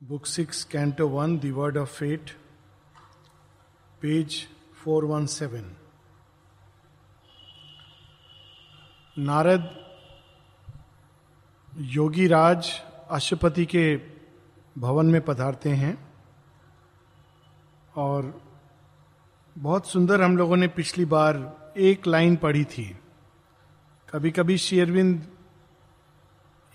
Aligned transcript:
Book 0.00 0.26
6, 0.26 0.64
Canto 0.64 1.06
1, 1.06 1.40
The 1.40 1.52
Word 1.52 1.76
of 1.76 1.90
Fate, 1.90 2.32
page 4.02 4.48
417. 4.84 5.64
Narad 9.18 9.68
योगी 11.88 12.26
राज 12.26 12.70
अशुपति 13.10 13.66
के 13.66 13.84
भवन 14.76 15.06
में 15.06 15.20
पधारते 15.20 15.70
हैं 15.70 15.94
और 17.96 18.32
बहुत 19.56 19.86
सुंदर 19.86 20.22
हम 20.22 20.36
लोगों 20.36 20.56
ने 20.56 20.68
पिछली 20.68 21.04
बार 21.04 21.42
एक 21.76 22.06
लाइन 22.06 22.36
पढ़ी 22.36 22.64
थी 22.64 22.96
कभी 24.08 24.30
कभी 24.30 24.58
शेरविंद 24.58 25.26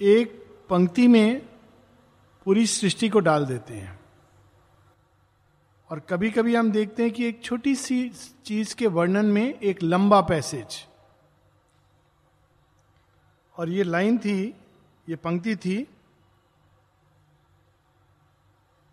एक 0.01 0.39
पंक्ति 0.69 1.07
में 1.07 1.54
पूरी 2.45 2.67
सृष्टि 2.67 3.09
को 3.09 3.19
डाल 3.19 3.45
देते 3.45 3.73
हैं। 3.73 3.99
और 5.89 5.99
कभी 5.99 6.31
कभी 6.31 6.55
हम 6.55 6.71
देखते 6.71 7.03
हैं 7.03 7.11
कि 7.11 7.25
एक 7.25 7.43
छोटी 7.43 7.75
सी 7.75 8.11
चीज़ 8.45 8.75
के 8.75 8.87
वर्णन 8.87 9.25
में 9.25 9.59
एक 9.59 9.83
लंबा 9.83 10.21
पैसेज। 10.21 10.87
और 13.57 13.69
ये 13.69 13.83
लाइन 13.83 14.17
थी, 14.17 14.55
ये 15.09 15.15
पंक्ति 15.15 15.55
थी, 15.55 15.87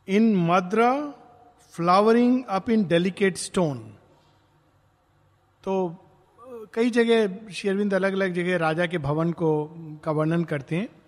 in 0.09 0.37
Madra 0.37 1.10
flowering 1.71 2.45
up 2.45 2.71
in 2.71 2.84
delicate 2.84 3.37
stone. 3.37 3.96
तो 5.65 5.96
कई 6.74 6.91
जगह 6.91 7.51
शेरविंद 7.51 7.95
अलग 7.95 8.12
अलग 8.12 8.32
जगह 8.32 8.57
राजा 8.57 8.87
के 8.87 8.98
भवन 8.98 9.32
को 9.32 9.74
का 10.05 10.10
वर्णन 10.10 10.45
करते 10.45 10.77
हैं। 10.77 11.02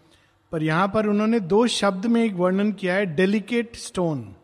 पर 0.55 0.63
यहाँ 0.63 0.89
पर 0.89 1.07
उन्होंने 1.07 1.41
दो 1.41 1.67
शब्द 1.67 2.07
में 2.07 2.25
एक 2.25 2.35
वर्णन 2.35 2.73
किया 2.73 2.95
है 2.95 3.07
डेलिकेट 3.07 3.77
स्टोन 3.77 4.35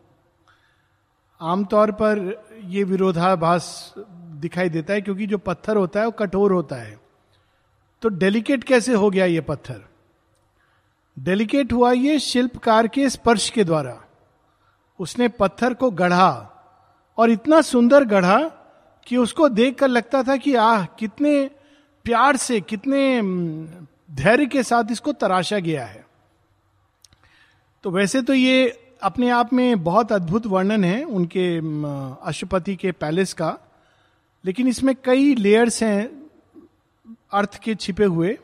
आमतौर 1.41 1.91
पर 1.91 2.43
यह 2.63 2.85
विरोधाभास 2.85 3.93
दिखाई 4.17 4.69
देता 4.69 4.93
है 4.93 5.01
क्योंकि 5.01 5.27
जो 5.27 5.37
पत्थर 5.37 5.77
होता 5.77 5.99
है 5.99 6.05
वो 6.05 6.11
कठोर 6.11 6.51
होता 6.51 6.75
है। 6.75 6.99
तो 8.01 8.09
डेलिकेट 8.09 8.63
कैसे 8.63 8.93
हो 8.93 9.09
गया 9.09 9.25
ये 9.25 9.41
पत्थर? 9.41 9.81
डेलिकेट 11.19 11.73
हुआ 11.73 11.91
ये 11.91 12.19
शिल्पकार 12.19 12.87
के 12.87 13.09
स्पर्श 13.09 13.49
के 13.49 13.63
द्वारा। 13.63 14.03
उसने 14.99 15.27
पत्थर 15.27 15.73
को 15.73 15.91
गढ़ा 15.91 16.51
और 17.17 17.29
इतना 17.29 17.61
सुंदर 17.61 18.03
गढ़ा 18.03 18.39
कि 19.07 19.17
उसको 19.17 19.49
देखकर 19.49 19.87
लगता 19.87 20.23
था 20.23 20.37
कि, 20.37 20.55
आह, 20.55 20.85
कितने 20.85 21.47
प्यार 22.03 22.37
से, 22.37 22.61
कितने 22.61 23.21
धैर्य 24.11 24.45
के 24.45 24.63
साथ 24.63 24.91
इसको 24.91 25.11
तराशा 25.13 25.59
गया 25.59 25.85
है। 25.85 26.05
तो 27.83 27.91
वैसे 27.91 28.21
तो 28.21 28.33
ये 28.33 28.67
अपने 29.01 29.29
आप 29.29 29.53
में 29.53 29.83
बहुत 29.83 30.11
अद्भुत 30.11 30.45
वर्णन 30.45 30.83
है 30.83 31.03
उनके 31.03 31.57
अशुपति 32.27 32.75
के 32.75 32.91
पैलेस 32.91 33.33
का, 33.33 33.57
लेकिन 34.43 34.67
इसमें 34.67 34.95
कई 35.05 35.33
लेयर्स 35.35 35.81
हैं 35.83 36.09
अर्थ 37.33 37.59
के 37.59 37.75
छिपे 37.75 38.05
हुए। 38.05 38.37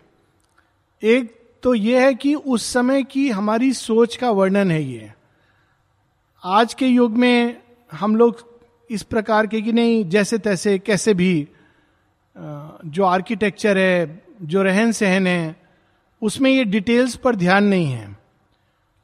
एक 1.04 1.36
तो 1.64 1.74
यह 1.74 2.06
है 2.06 2.14
कि 2.14 2.34
उस 2.36 2.66
समय 2.66 3.04
की 3.04 3.30
हमारी 3.30 3.72
सोच 3.74 4.16
का 4.16 4.32
वर्णन 4.32 4.72
है 4.72 4.84
ये। 4.84 5.12
आज 6.44 6.74
के 6.74 6.88
युग 6.88 7.18
में 7.18 7.62
हम 7.92 8.16
लोग 8.16 8.46
इस 8.90 9.04
प्रकार 9.04 9.48
के 9.48 9.62
कि 9.62 9.72
नहीं, 9.72 10.04
जैसे 10.10 10.38
तैसे, 10.38 10.78
कैसे 10.80 11.14
भी 11.14 11.48
जो 12.36 13.04
आर्किटेक्चर 13.04 13.78
है 13.78 14.27
जो 14.42 14.64
रहन 14.64 14.92
सहन 14.92 15.28
है, 15.28 15.56
उसमें 16.22 16.52
ये 16.52 16.64
डिटेल्स 16.64 17.16
पर 17.16 17.36
ध्यान 17.36 17.64
नहीं 17.64 17.86
है। 17.86 18.18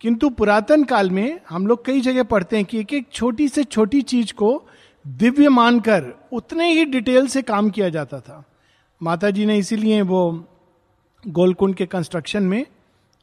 किंतु 0.01 0.29
पुरातन 0.29 0.83
काल 0.83 1.09
में 1.09 1.39
हम 1.49 1.67
लोग 1.67 1.85
कई 1.85 2.01
जगह 2.01 2.23
पढ़ते 2.23 2.55
हैं 2.55 2.65
कि 2.65 2.79
एक 2.79 2.93
एक 2.93 3.07
छोटी 3.11 3.47
से 3.47 3.63
छोटी 3.63 4.01
चीज़ 4.01 4.33
को 4.33 4.63
दिव्य 5.07 5.49
मानकर 5.49 6.27
उतने 6.33 6.73
ही 6.73 6.85
डिटेल 6.85 7.27
से 7.27 7.41
काम 7.41 7.69
किया 7.69 7.89
जाता 7.89 8.19
था। 8.19 8.43
माता 9.03 9.29
जी 9.29 9.45
ने 9.45 9.57
इसीलिए 9.57 10.01
वो 10.01 10.45
गोलकुंड 11.27 11.75
के 11.75 11.85
कंस्ट्रक्शन 11.85 12.43
में 12.43 12.65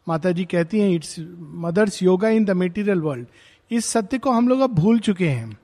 माता 0.09 0.31
जी 0.31 0.45
कहती 0.45 0.81
हैं 0.81 0.91
it's 0.91 1.17
mother's 1.39 2.03
yoga 2.03 2.29
in 2.29 2.45
the 2.45 2.51
material 2.51 3.01
world 3.01 3.27
इस 3.71 3.87
सत्य 3.87 4.19
को 4.19 4.31
हम 4.31 4.49
लोग 4.49 4.61
अब 4.61 4.71
भूल 4.71 4.99
चुके 4.99 5.29
हैं। 5.29 5.59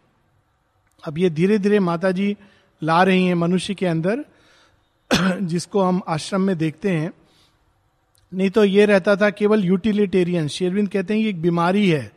अब 1.05 1.19
ये 1.19 1.31
धीरे 1.31 1.59
धीरे 1.59 1.79
माता 1.79 2.11
जी 2.11 2.37
ला 2.83 3.03
रही 3.03 3.27
हैं 3.27 3.35
मनुष्य 3.35 3.75
के 3.75 3.87
अंदर। 3.87 4.25
जिसको 5.41 5.83
हम 5.83 6.03
आश्रम 6.09 6.41
में 6.41 6.59
देखते 6.59 6.91
हैं, 6.91 7.13
नहीं 8.35 8.51
तो 8.51 8.65
ये 8.65 8.87
रहता 8.87 9.17
था 9.17 9.31
केवल 9.31 9.65
यूटिलिटेरियन 9.65 10.49
शेरविंद 10.49 10.89
कहते 10.89 11.15
हैं, 11.15 11.21
ये 11.21 11.29
एक 11.29 11.43
बीमारी 11.43 11.91
है, 11.91 12.13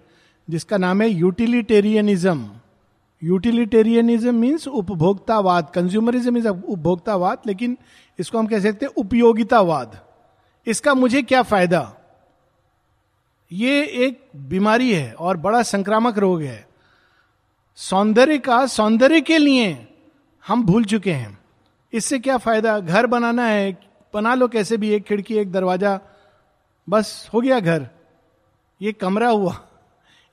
जिसका 0.50 0.78
नाम 0.78 1.02
है 1.02 1.10
यूटिलिटेरियनिज्म 1.10 2.52
यूटिलिटेरियनिज्म 3.24 4.36
मीन्स 4.36 4.68
उपभोक्तावाद। 4.68 5.72
कंज्यूमरिज्म 5.76 6.38
इज़ 6.38 6.48
उपभोक्तावाद, 6.48 7.38
लेकिन 7.48 7.78
इसको 8.20 8.40
हम 8.40 8.48
कह 8.48 8.60
सकते 8.60 8.86
हैं 8.86 8.94
उपयोगितावाद। 8.94 10.06
इसका 10.68 10.94
मुझे 10.94 11.22
क्या 11.22 11.42
फ़ायदा? 11.42 11.96
ये 13.52 13.84
एक 13.86 14.30
बीमारी 14.36 14.94
है 14.94 15.14
और 15.14 15.38
बड़ा 15.38 15.64
संक्रामक 15.64 16.18
रोग 16.18 16.42
है। 16.42 16.68
सौंदर्य 17.76 18.38
का 18.38 18.66
सौंदर्य 18.66 19.22
के 19.22 19.38
लिए 19.38 19.88
हम 20.48 20.64
भूल 20.64 20.86
चुके 20.86 21.12
हैं। 21.12 21.39
इससे 21.94 22.20
क्या 22.20 22.38
फ़ायदा? 22.38 22.80
घर 22.80 23.08
बनाना 23.08 23.46
है, 23.46 23.80
बना 24.14 24.34
लो 24.34 24.48
कैसे 24.48 24.78
भी, 24.78 24.90
एक 24.90 25.04
खिड़की, 25.04 25.36
एक 25.36 25.52
दरवाज़ा। 25.52 26.00
बस, 26.90 27.30
हो 27.34 27.42
गया 27.42 27.60
घर। 27.60 27.88
ये 28.82 28.92
कमरा 28.92 29.30
हुआ। 29.30 29.68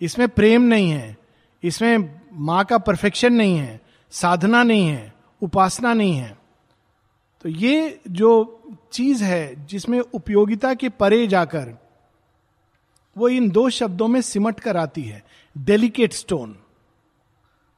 इसमें 0.01 0.29
प्रेम 0.29 0.63
नहीं 0.63 0.91
है। 0.91 1.17
इसमें 1.63 2.21
माँ 2.33 2.65
का 2.65 2.79
परफेक्शन 2.79 3.33
नहीं 3.33 3.59
है। 3.59 3.81
साधना 4.11 4.63
नहीं 4.63 4.89
है। 4.89 5.15
उपासना 5.43 5.95
नहीं 5.95 6.17
है। 6.17 6.39
तो 7.43 7.49
ये 7.49 8.01
जो 8.09 8.61
चीज़ 8.93 9.25
है, 9.25 9.67
जिसमें 9.67 10.01
उपयोगिता 10.01 10.75
के 10.75 10.89
परे 10.89 11.27
जाकर, 11.27 11.79
वो 13.19 13.29
इन 13.29 13.51
दो 13.51 13.71
शब्दों 13.71 14.09
में 14.09 14.21
सिमट 14.21 14.61
कर 14.61 14.77
आती 14.77 15.03
है। 15.03 15.25
डेलिकेट 15.59 16.13
स्टोन 16.13 16.59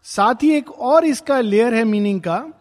साथ 0.03 0.35
ही 0.43 0.55
एक 0.57 0.71
और 0.71 1.05
इसका 1.05 1.41
लेयर 1.41 1.75
है 1.75 1.85
मीनिंग 1.85 2.21
का। 2.21 2.53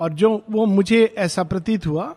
और 0.00 0.12
जो 0.12 0.42
वो 0.50 0.66
मुझे 0.66 1.14
ऐसा 1.18 1.42
प्रतीत 1.42 1.86
हुआ, 1.86 2.14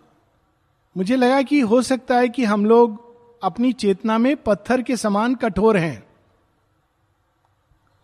मुझे 0.97 1.15
लगा 1.15 1.41
कि 1.41 1.59
हो 1.59 1.81
सकता 1.81 2.17
है 2.17 2.29
कि 2.29 2.43
हम 2.43 2.65
लोग 2.65 3.01
अपनी 3.43 3.71
चेतना 3.73 4.17
में 4.17 4.35
पत्थर 4.37 4.81
के 4.81 4.97
समान 4.97 5.35
कठोर 5.35 5.77
हैं। 5.77 6.03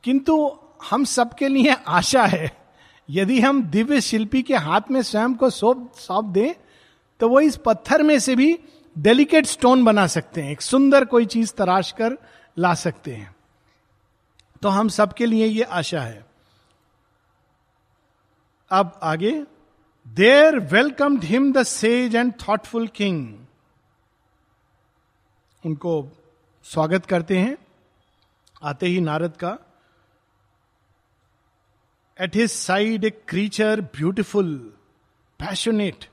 किंतु 0.03 0.57
हम 0.89 1.03
सबके 1.03 1.47
लिए 1.47 1.75
आशा 1.88 2.25
है, 2.25 2.51
यदि 3.09 3.39
हम 3.39 3.62
दिव्य 3.63 4.01
शिल्पी 4.01 4.41
के 4.41 4.56
हाथ 4.56 4.81
में 4.91 5.01
स्वयं 5.01 5.34
को 5.35 5.50
सौंप 5.50 5.91
सौंप 5.95 6.25
दें 6.25 6.53
तो 7.19 7.29
वो 7.29 7.39
इस 7.39 7.57
पत्थर 7.57 8.03
में 8.03 8.18
से 8.19 8.35
भी 8.35 8.57
डेलिकेट 8.97 9.45
स्टोन 9.45 9.84
बना 9.85 10.07
सकते 10.07 10.41
हैं, 10.41 10.51
एक 10.51 10.62
सुंदर 10.62 11.06
कोई 11.06 11.25
चीज़ 11.25 11.53
तराश 11.53 11.91
कर 11.91 12.18
ला 12.57 12.73
सकते 12.73 13.13
हैं। 13.13 13.35
तो 14.62 14.69
हम 14.69 14.89
सबके 14.89 15.25
लिए 15.25 15.45
ये 15.45 15.63
आशा 15.63 16.01
है। 16.01 16.25
अब 18.72 19.00
आगे 19.03 19.44
there 20.17 20.57
welcomed 20.71 21.23
him 21.23 21.51
the 21.53 21.63
sage 21.63 22.15
and 22.15 22.31
thoughtful 22.47 22.87
king 22.95 23.17
उनको 25.63 25.93
स्वागत 26.65 27.05
करते 27.05 27.37
हैं, 27.37 27.57
आते 28.63 28.87
ही 28.87 28.99
नारद 29.01 29.35
का। 29.43 29.57
At 32.19 32.35
his 32.35 32.49
side 32.51 33.05
a 33.05 33.09
creature 33.27 33.81
beautiful 33.97 34.55
passionate 35.39 36.05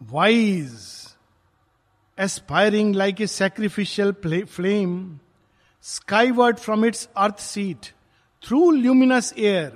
wise 0.00 0.74
aspiring 2.18 2.94
like 2.94 3.20
a 3.20 3.26
sacrificial 3.26 4.12
flame 4.56 4.98
skyward 5.84 6.58
from 6.58 6.84
its 6.84 7.08
earth 7.16 7.38
seat 7.40 7.92
through 8.42 8.70
luminous 8.70 9.32
air 9.38 9.70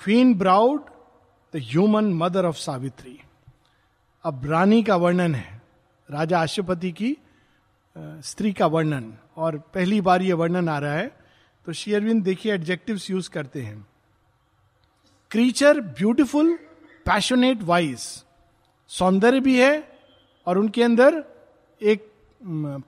queen 0.00 0.34
browed 0.38 0.90
the 1.54 1.60
human 1.62 2.04
mother 2.14 2.46
of 2.46 2.56
Savitri 2.56 3.18
अब 4.24 4.46
रानी 4.46 4.82
का 4.82 4.94
वर्णन 4.96 5.34
है, 5.34 5.60
राजा 6.08 6.40
अशुपति 6.42 6.90
की 6.92 7.16
स्त्री 7.96 8.52
का 8.52 8.66
वर्णन। 8.66 9.12
और 9.36 9.58
पहली 9.74 10.00
बार 10.00 10.22
यह 10.22 10.34
वर्णन 10.34 10.68
आ 10.68 10.78
रहा 10.78 10.92
है 10.92 11.06
तो 11.66 11.72
शेयरविंद 11.72 12.22
देखिए 12.24 12.54
एडजेक्टिव्स 12.54 13.10
यूज़ 13.10 13.30
करते 13.30 13.62
हैं। 13.62 13.86
क्रीचर 15.30 15.80
ब्यूटिफुल 15.80 16.52
पैशनेट 17.06 17.62
वाइज 17.62 18.00
सौंदर्य 18.90 19.40
भी 19.40 19.58
है, 19.60 19.88
और 20.46 20.58
उनके 20.58 20.82
अंदर 20.82 21.22
एक 21.80 22.10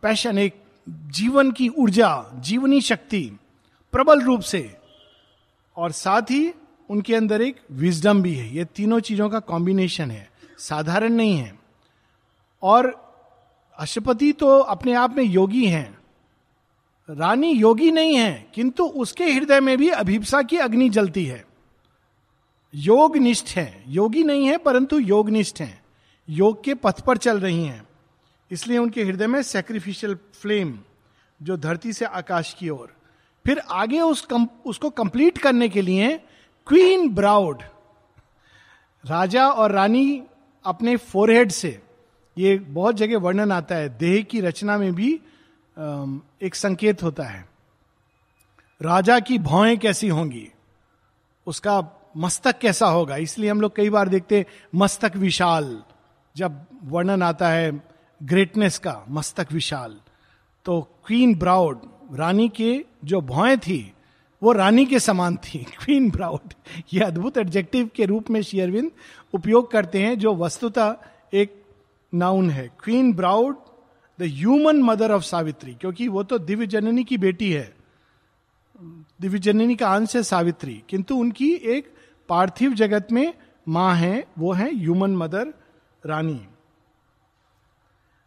पैशन 0.03 0.39
एक 0.39 0.63
जीवन 0.89 1.53
की 1.53 1.69
ऊर्जा, 1.69 2.31
जीवनी 2.35 2.81
शक्ति 2.83 3.25
प्रबल 3.93 4.23
रूप 4.23 4.41
से। 4.43 4.71
और 5.77 5.93
साथ 5.95 6.31
ही 6.31 6.53
उनके 6.91 7.15
अंदर 7.15 7.43
एक 7.43 7.57
विजडम 7.71 8.23
भी 8.23 8.35
है। 8.35 8.57
ये 8.57 8.65
तीनों 8.65 9.01
चीज़ों 9.01 9.31
का 9.31 9.39
कॉम्बिनेशन 9.41 10.11
है। 10.11 10.31
साधारण 10.59 11.13
नहीं 11.13 11.37
है। 11.37 11.59
और 12.63 13.07
अशुपति 13.79 14.33
तो 14.33 14.59
अपने 14.59 14.95
आप 14.95 15.17
में 15.17 15.25
योगी 15.25 15.67
हैं। 15.67 15.99
रानी 17.11 17.53
योगी 17.53 17.91
नहीं 17.91 18.17
है 18.17 18.47
किंतु 18.55 18.85
उसके 18.85 19.25
हृदय 19.25 19.61
में 19.61 19.79
भी 19.79 19.89
अभिप्सा 19.89 20.43
की 20.43 20.57
अग्नि 20.57 20.89
जलती 20.89 21.25
है। 21.25 21.47
योग 22.75 23.17
निष्ठ 23.17 23.47
है। 23.47 23.85
योगी 23.89 24.25
नहीं 24.25 24.47
है 24.47 24.57
परंतु 24.57 24.99
योग 24.99 25.31
निष्ठ 25.31 25.61
है। 25.61 25.83
योग 26.29 26.65
के 26.65 26.75
पथ 26.75 27.01
पर 27.01 27.17
चल 27.17 27.41
रही 27.41 27.65
हैं। 27.65 27.89
इसलिए 28.51 28.79
उनके 28.79 29.05
हृदय 29.05 29.27
में 29.27 29.43
सेक्रीफिशियल 29.43 30.15
फ्लेम 30.15 30.79
जो 31.43 31.57
धरती 31.57 31.93
से 31.93 32.05
आकाश 32.05 32.57
की 32.59 32.69
ओर। 32.69 32.97
फिर 33.47 33.59
आगे 33.59 34.01
उस 34.01 34.23
कम, 34.23 34.49
उसको 34.67 34.91
कंप्लीट 34.91 35.39
करने 35.39 35.69
के 35.69 35.83
लिए 35.83 36.21
क्वीन 36.67 37.09
ब्राउड, 37.15 37.63
राजा 39.05 39.47
और 39.49 39.73
रानी 39.73 40.23
अपने 40.65 40.97
फोरहेड 40.97 41.51
से, 41.51 41.81
ये 42.37 42.57
बहुत 42.59 42.95
जगह 42.95 43.19
वर्णन 43.19 43.53
आता 43.53 43.75
है, 43.75 43.89
देह 43.99 44.23
की 44.23 44.41
रचना 44.41 44.79
में 44.79 44.95
भी 44.95 45.13
एक 46.43 46.55
संकेत 46.55 47.03
होता 47.03 47.25
है। 47.25 47.45
राजा 48.81 49.21
की 49.21 49.39
भौएँ 49.39 49.77
कैसी 49.77 50.09
होंगी? 50.09 50.47
उसका 51.47 51.83
मस्तक 52.17 52.59
कैसा 52.59 52.87
होगा? 52.87 53.17
इसलिए 53.17 53.51
हम 53.51 53.61
लोग 53.61 53.77
कई 53.77 53.91
बार 53.91 54.09
देखते 54.09 54.45
मस्तक 54.75 55.17
विशाल, 55.17 55.83
जब 56.37 56.65
वर्णन 56.85 57.23
आता 57.23 57.49
है 57.49 57.73
ग्रेटनेस 58.21 58.79
का, 58.79 59.05
मस्तक 59.09 59.53
विशाल। 59.53 60.01
तो 60.67 60.81
क्वीन 61.07 61.35
ब्राउड, 61.35 61.81
रानी 62.13 62.49
के 62.49 62.85
जो 63.05 63.21
भौएँ 63.23 63.57
थी 63.59 63.93
वो 64.43 64.53
रानी 64.53 64.87
के 64.87 65.01
समान 65.01 65.37
थी। 65.37 65.59
क्वीन 65.85 66.11
ब्राउड 66.11 66.55
ये 66.93 67.01
अद्भुत 67.01 67.39
एडजेक्टिव 67.39 67.91
के 67.95 68.05
रूप 68.05 68.31
में 68.31 68.43
शेयरविंद 68.43 68.91
उपयोग 69.35 69.71
करते 69.71 70.03
हैं, 70.03 70.19
जो 70.19 70.35
वस्तुतः 70.35 70.97
एक 71.35 71.63
नाउन 72.15 72.51
है। 72.51 72.77
Queen 72.85 73.13
browed 73.13 73.57
the 74.21 74.23
human 74.23 74.77
mother 74.77 75.13
of 75.13 75.23
Savitri 75.23 75.75
क्योंकि 75.75 76.09
वो 76.09 76.23
तो 76.23 76.39
दिव्य 76.39 76.67
जननी 76.67 77.05
की 77.05 77.19
बेटी 77.19 77.53
है। 77.53 77.77
दिव्य 79.21 79.39
जननी 79.39 79.77
का 79.77 79.95
अंश 79.95 80.17
है 80.17 80.23
सावित्री 80.23 80.83
किंतु 80.89 81.17
उनकी 81.17 81.53
एक 81.55 81.93
पार्थिव 82.29 82.75
जगत 82.75 83.09
में 83.13 83.35
माँ 83.69 83.95
है, 83.95 84.27
वो 84.39 84.53
है 84.53 84.77
human 84.77 85.17
mother 85.17 85.55
Rani. 86.07 86.47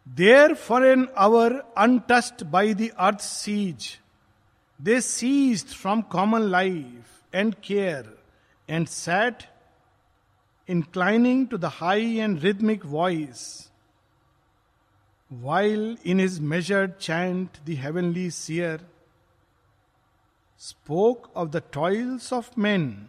There 0.08 0.54
for 0.54 0.86
an 0.86 1.08
hour 1.18 1.52
untouched 1.78 2.44
by 2.44 2.74
the 2.74 2.90
earth 2.98 3.20
cease 3.20 3.99
They 4.82 5.00
ceased 5.00 5.74
from 5.76 6.04
common 6.04 6.50
life 6.50 7.22
and 7.32 7.60
care 7.60 8.06
and 8.66 8.88
sat 8.88 9.46
inclining 10.66 11.48
to 11.48 11.58
the 11.58 11.68
high 11.68 12.20
and 12.24 12.42
rhythmic 12.42 12.84
voice, 12.84 13.68
while 15.28 15.96
in 16.02 16.18
his 16.18 16.40
measured 16.40 16.98
chant 16.98 17.60
the 17.64 17.74
heavenly 17.74 18.30
seer 18.30 18.80
spoke 20.56 21.30
of 21.34 21.52
the 21.52 21.60
toils 21.60 22.32
of 22.32 22.56
men 22.56 23.08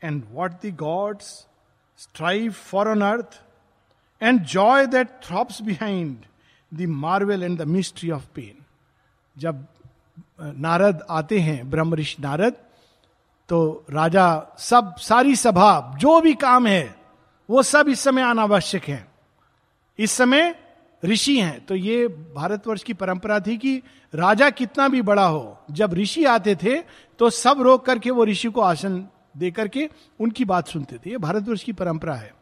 and 0.00 0.30
what 0.30 0.60
the 0.60 0.70
gods 0.70 1.46
strive 1.96 2.54
for 2.54 2.88
on 2.88 3.02
earth, 3.02 3.40
and 4.20 4.44
joy 4.44 4.86
that 4.86 5.24
throbs 5.24 5.60
behind 5.60 6.26
the 6.70 6.86
marvel 6.86 7.42
and 7.42 7.58
the 7.58 7.66
mystery 7.66 8.10
of 8.10 8.32
pain. 8.34 8.64
जब 9.38 9.66
नारद 10.38 11.06
आते 11.10 11.38
हैं, 11.38 11.70
ब्रह्म 11.70 11.94
ऋषि 11.94 12.22
नारद 12.22 12.54
तो 13.48 13.84
राजा 13.90 14.56
सब, 14.58 14.94
सारी 14.96 15.36
सभा, 15.36 15.96
जो 15.98 16.20
भी 16.20 16.34
काम 16.34 16.66
है, 16.66 16.94
वो 17.48 17.62
सब 17.62 17.88
इस 17.88 18.00
समय 18.00 18.22
अनावश्यक 18.22 18.84
है। 18.84 19.06
इस 19.98 20.12
समय 20.12 20.54
ऋषि 21.04 21.38
हैं। 21.40 21.64
तो 21.66 21.74
ये 21.74 22.06
भारतवर्ष 22.08 22.82
की 22.82 22.92
परंपरा 22.92 23.38
थी 23.40 23.56
कि 23.56 23.82
राजा 24.14 24.50
कितना 24.50 24.88
भी 24.88 25.02
बड़ा 25.02 25.24
हो, 25.24 25.58
जब 25.70 25.94
ऋषि 25.94 26.24
आते 26.24 26.54
थे 26.56 26.76
तो 27.20 27.30
सब 27.30 27.60
रोक 27.60 27.84
करके 27.86 28.10
वो 28.10 28.24
ऋषि 28.24 28.48
को 28.48 28.60
आसन 28.60 29.06
दे 29.36 29.50
करके 29.50 29.88
उनकी 30.20 30.44
बात 30.44 30.68
सुनते 30.68 30.96
थे। 30.96 31.10
ये 31.10 31.18
भारतवर्ष 31.18 31.62
की 31.62 31.72
परंपरा 31.72 32.14
है। 32.14 32.32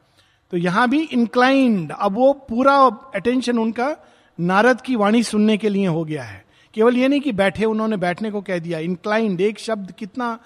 तो 0.52 0.56
यहाँ 0.56 0.88
भी 0.88 1.02
इंक्लाइंड 1.02 1.92
अब 1.92 2.14
वो 2.14 2.32
पूरा 2.48 2.76
अटेंशन 3.14 3.58
उनका 3.58 3.96
नारद 4.38 4.80
की 4.80 4.96
वाणी 4.96 5.22
सुनने 5.22 5.56
के 5.56 5.68
लिए 5.68 5.86
हो 5.86 6.04
गया 6.04 6.24
है। 6.24 6.44
केवल 6.76 6.96
ये 6.96 7.08
नहीं 7.08 7.20
कि 7.20 7.32
बैठे 7.32 7.64
उन्होंने 7.64 7.96
बैठने 7.96 8.30
को 8.30 8.40
कह 8.42 8.58
दिया 8.58 8.78
इंक्लाइंड 8.78 9.40
एक 9.40 9.58
शब्द 9.58 9.92
कितना 9.92 10.38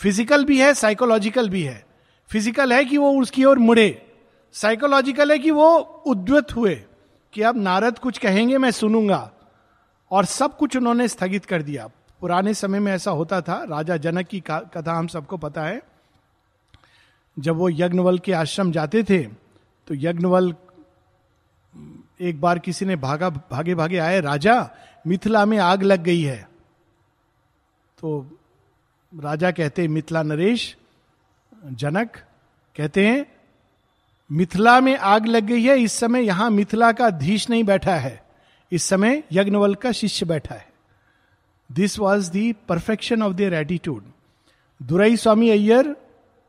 फ़िज़िकल 0.00 0.44
भी 0.44 0.58
है 0.60 0.72
साइकोलॉजिकल 0.74 1.48
भी 1.48 1.62
है। 1.62 1.84
फ़िज़िकल 2.30 2.72
है 2.72 2.84
कि 2.84 2.96
वो 2.98 3.10
उसकी 3.20 3.44
ओर 3.44 3.58
मुड़े 3.58 3.88
साइकोलॉजिकल 4.54 5.32
है 5.32 5.38
कि 5.38 5.50
वो 5.50 5.68
उद्वत 6.06 6.54
हुए, 6.56 6.74
कि 7.32 7.42
अब 7.42 7.56
नारद 7.58 7.98
कुछ 7.98 8.18
कहेंगे 8.18 8.58
मैं 8.58 8.70
सुनूँगा। 8.70 9.30
और 10.10 10.24
सब 10.24 10.56
कुछ 10.56 10.76
उन्होंने 10.76 11.08
स्थगित 11.08 11.44
कर 11.44 11.62
दिया। 11.62 11.86
पुराने 12.20 12.54
समय 12.54 12.80
में 12.80 12.92
ऐसा 12.92 13.10
होता 13.10 13.40
था, 13.40 13.62
राजा 13.64 13.96
जनक 13.98 14.26
की 14.26 14.42
कथा 14.48 14.92
हम 14.92 15.06
सबको 15.08 15.36
पता 15.36 15.64
है। 15.64 15.80
जब 17.36 17.56
वो 17.56 17.68
यज्ञवल 17.70 18.18
के 18.18 18.32
आश्रम 18.34 18.72
जाते 18.72 19.02
थे 19.02 19.22
तो 19.22 19.94
यज्ञवल 19.94 20.54
एक 22.20 22.40
बार 22.40 22.58
किसी 22.58 22.84
ने 22.86 22.96
भागा 22.96 23.28
भागे 23.30 23.74
भागे 23.74 23.98
आए, 23.98 24.20
राजा 24.20 24.70
मिथिला 25.06 25.44
में 25.46 25.58
आग 25.58 25.82
लग 25.82 26.02
गई 26.02 26.22
है। 26.22 26.48
तो 27.98 28.38
राजा 29.12 29.50
कहते 29.50 29.88
मिथिला 29.88 30.22
नरेश, 30.22 30.76
जनक 31.66 32.16
कहते 32.76 33.06
हैं, 33.06 33.26
मिथिला 34.30 34.80
में 34.80 34.96
आग 34.96 35.26
लग 35.26 35.44
गई 35.44 35.62
है, 35.62 35.78
इस 35.78 35.92
समय 35.92 36.22
यहाँ 36.22 36.50
मिथिला 36.50 36.92
का 36.92 37.10
धीश 37.10 37.50
नहीं 37.50 37.64
बैठा 37.64 37.94
है। 37.94 38.24
इस 38.72 38.84
समय 38.84 39.22
यज्ञवल 39.32 39.74
का 39.74 39.92
शिष्य 39.92 40.26
बैठा 40.26 40.54
है। 40.54 40.66
This 41.72 41.98
was 41.98 42.30
the 42.30 42.52
perfection 42.68 43.22
of 43.22 43.32
their 43.32 43.54
attitude 43.54 44.04
Durai 44.80 45.16
Swami 45.16 45.50
Iyer, 45.50 45.96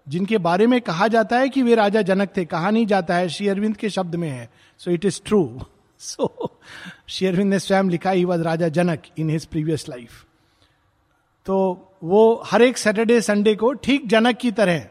जिनके 0.07 0.37
बारे 0.37 0.67
में 0.67 0.81
कहा 0.81 1.07
जाता 1.07 1.37
है 1.37 1.49
कि 1.49 1.61
वे 1.61 1.75
राजा 1.75 2.01
जनक 2.01 2.29
थे, 2.37 2.45
कहा 2.45 2.69
नहीं 2.69 2.85
जाता 2.85 3.15
है, 3.15 3.29
श्री 3.29 3.47
अरविंद 3.47 3.77
के 3.77 3.89
शब्द 3.89 4.15
में 4.15 4.29
है। 4.29 4.49
So 4.77 4.91
it 4.91 5.05
is 5.05 5.21
true 5.25 5.61
so 5.99 6.59
Shri 7.07 7.27
Aurobindo 7.27 7.49
ने 7.49 7.59
स्वयं 7.59 7.83
लिखा 7.83 8.11
ही 8.11 8.25
was 8.25 8.41
Raja 8.41 8.67
Janak 8.67 9.03
in 9.17 9.29
his 9.29 9.45
previous 9.45 9.89
life 9.89 10.25
तो 11.45 11.55
वो 12.03 12.43
हर 12.45 12.61
एक 12.61 12.77
सैटरडे 12.77 13.21
संडे 13.21 13.55
को 13.55 13.73
ठीक 13.73 14.07
जनक 14.07 14.37
की 14.37 14.51
तरह 14.51 14.85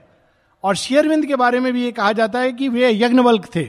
और 0.64 0.76
शेयरविंद 0.76 1.26
के 1.26 1.36
बारे 1.36 1.60
में 1.60 1.72
भी 1.72 1.84
ये 1.84 1.92
कहा 1.92 2.12
जाता 2.12 2.38
है 2.38 2.52
कि 2.52 2.68
वे 2.68 2.90
यज्ञवल्क 2.90 3.44
थे। 3.56 3.62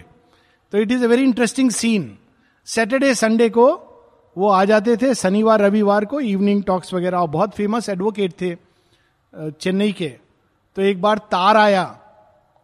तो 0.72 0.78
it 0.78 0.92
is 0.92 1.04
a 1.04 1.08
very 1.08 1.24
interesting 1.24 1.72
scene 1.72 2.18
Saturday 2.66 3.16
Sunday 3.16 3.50
को 3.50 3.68
वो 4.38 4.50
आ 4.50 4.66
जाते 4.66 4.98
थे, 4.98 5.14
शनिवार, 5.16 5.62
रविवार 5.62 6.06
को 6.06 6.20
इवनिंग 6.20 6.64
टॉक्स 6.64 6.94
वगैरह। 6.94 7.18
और 7.18 7.28
बहुत 7.28 7.56
फ़ेमस 7.56 7.90
एडवोकेट 7.90 8.34
थे 8.42 8.56
चेन्नई 9.52 9.92
के। 9.92 10.10
तो 10.76 10.82
एक 10.82 11.02
बार 11.02 11.18
तार 11.18 11.58
आया। 11.58 11.84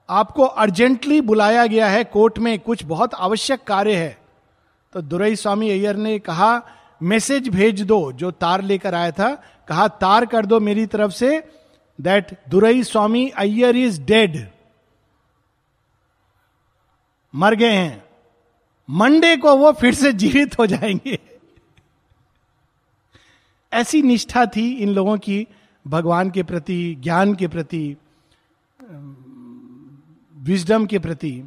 आपको 0.09 0.43
अर्जेंटली 0.43 1.21
बुलाया 1.21 1.65
गया 1.65 1.87
है 1.87 2.03
कोर्ट 2.03 2.39
में। 2.39 2.59
कुछ 2.59 2.83
बहुत 2.83 3.13
आवश्यक 3.13 3.63
कार्य 3.63 3.95
है। 3.95 4.22
तो 4.93 5.01
दुरई 5.01 5.35
स्वामी 5.35 5.69
अय्यर 5.69 5.95
ने 5.95 6.19
कहा 6.19 6.61
मैसेज 7.03 7.49
भेज 7.49 7.81
दो, 7.81 8.11
जो 8.11 8.31
तार 8.31 8.61
लेकर 8.61 8.95
आया 8.95 9.11
था। 9.11 9.35
कहा, 9.67 9.87
तार 9.87 10.25
कर 10.25 10.45
दो 10.45 10.59
मेरी 10.59 10.85
तरफ़ 10.85 11.11
से 11.11 11.47
that 12.01 12.39
Durai 12.49 12.83
Swami 12.83 13.29
Iyer 13.29 13.75
is 13.75 14.01
dead 14.01 14.47
मर 17.35 17.55
गए 17.55 17.71
हैं। 17.71 18.03
मंडे 18.89 19.37
को 19.37 19.55
वो 19.55 19.71
फिर 19.71 19.93
से 19.93 20.13
जीवित 20.13 20.59
हो 20.59 20.65
जाएँगे। 20.65 21.19
ऐसी 23.73 24.01
निष्ठा 24.01 24.45
थी 24.45 24.73
इन 24.73 24.89
लोगों 24.89 25.17
की, 25.17 25.47
भगवान 25.87 26.29
के 26.29 26.43
प्रति, 26.43 26.95
ज्ञान 26.95 27.35
के 27.35 27.47
प्रति 27.47 27.97
विजडम 30.35 30.85
के 30.85 30.99
प्रति। 30.99 31.43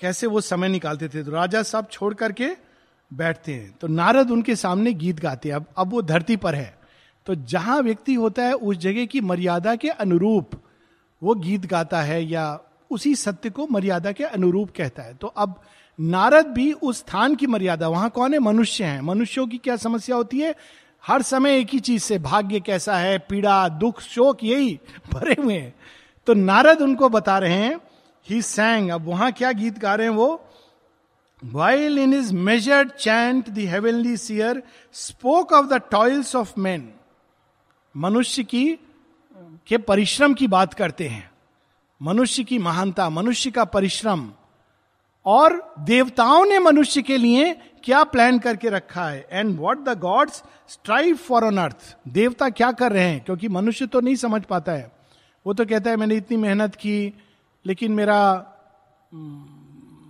कैसे 0.00 0.26
वो 0.26 0.40
समय 0.40 0.68
निकालते 0.68 1.08
थे? 1.08 1.24
तो 1.24 1.30
राजा 1.30 1.62
साहब 1.62 1.86
छोड़ 1.92 2.14
करके 2.14 2.48
बैठते 3.12 3.54
हैं। 3.54 3.78
तो 3.80 3.86
नारद 3.86 4.30
उनके 4.30 4.56
सामने 4.56 4.92
गीत 4.92 5.20
गाते 5.20 5.48
हैं। 5.48 5.56
अब 5.56 5.66
अब 5.78 5.90
वो 5.90 6.02
धरती 6.02 6.36
पर 6.36 6.54
है। 6.54 6.78
तो 7.26 7.34
जहाँ 7.34 7.80
व्यक्ति 7.80 8.14
होता 8.14 8.42
है, 8.42 8.52
उस 8.52 8.76
जगह 8.76 9.06
की 9.06 9.20
मर्यादा 9.20 9.76
के 9.76 9.88
अनुरूप 9.88 10.50
वो 11.22 11.34
गीत 11.34 11.66
गाता 11.66 12.00
है 12.00 12.24
या 12.24 12.60
उसी 12.90 13.14
सत्य 13.14 13.50
को 13.50 13.66
मर्यादा 13.70 14.12
के 14.12 14.24
अनुरूप 14.24 14.70
कहता 14.76 15.02
है। 15.02 15.14
तो 15.14 15.26
अब 15.26 15.62
नारद 16.00 16.46
भी 16.46 16.72
उस 16.72 16.98
स्थान 16.98 17.34
की 17.34 17.46
मर्यादा, 17.46 17.88
वहाँ 17.88 18.10
कौन 18.10 18.32
है? 18.32 18.38
मनुष्य 18.38 18.84
है। 18.84 19.00
मनुष्यों 19.00 19.46
की 19.46 19.58
क्या 19.58 19.76
समस्या 19.76 20.16
होती 20.16 20.38
है? 20.38 20.54
हर 21.06 21.22
समय 21.22 21.58
एक 21.58 21.68
ही 21.68 21.80
चीज़ 21.80 22.02
से, 22.02 22.18
भाग्य 22.18 22.60
कैसा 22.60 22.96
है, 22.96 23.18
पीड़ा, 23.18 23.68
दुख, 23.68 24.00
शोक, 24.00 24.44
यही 24.44 24.80
भरे 25.12 25.36
हुए 25.42 25.54
हैं। 25.54 25.74
तो 26.26 26.34
नारद 26.34 26.80
उनको 26.80 27.08
बता 27.08 27.38
रहे 27.38 27.54
हैं 27.54 27.80
ही 28.28 28.42
सैंग 28.42 28.90
अब 28.90 29.06
वहाँ 29.06 29.32
क्या 29.32 29.52
गीत 29.52 29.78
गा 29.78 29.94
रहे 29.94 30.06
हैं 30.06 30.14
वो? 30.14 30.46
While 31.44 31.98
in 31.98 32.14
is 32.14 32.34
measured 32.34 32.90
chant 32.90 33.48
the 33.48 34.16
seer 34.16 34.62
spoke 34.92 35.52
of 35.52 35.66
the 35.66 35.82
toils 35.90 36.36
of 36.36 36.52
man 36.58 36.92
मनुष्य 37.96 38.44
की, 38.44 38.78
के 39.66 39.78
परिश्रम 39.78 40.34
की 40.34 40.46
बात 40.46 40.74
करते 40.74 41.08
हैं। 41.08 41.30
मनुष्य 42.02 42.44
की 42.44 42.58
महानता, 42.58 43.10
मनुष्य 43.10 43.50
का 43.50 43.64
परिश्रम। 43.64 44.30
और 45.26 45.74
देवताओं 45.78 46.44
ने 46.44 46.58
मनुष्य 46.58 47.02
के 47.02 47.16
लिए 47.16 47.54
क्या 47.84 48.04
प्लान 48.04 48.38
करके 48.38 48.68
रखा 48.68 49.08
है? 49.08 49.28
And 49.30 49.58
what 49.58 49.84
the 49.84 49.98
gods 49.98 50.42
strive 50.68 51.16
for 51.16 51.44
on 51.44 51.58
earth 51.58 51.96
देवता 52.08 52.50
क्या 52.50 52.72
कर 52.72 52.92
रहे 52.92 53.04
हैं? 53.04 53.24
क्योंकि 53.24 53.48
मनुष्य 53.48 53.86
तो 53.86 54.00
नहीं 54.00 54.16
समझ 54.16 54.42
पाता 54.42 54.72
है। 54.72 54.92
वो 55.46 55.54
तो 55.54 55.66
कहता 55.66 55.90
है, 55.90 55.96
मैंने 55.96 56.14
इतनी 56.14 56.36
मेहनत 56.36 56.74
की 56.74 57.14
लेकिन 57.66 57.92
मेरा 57.92 58.46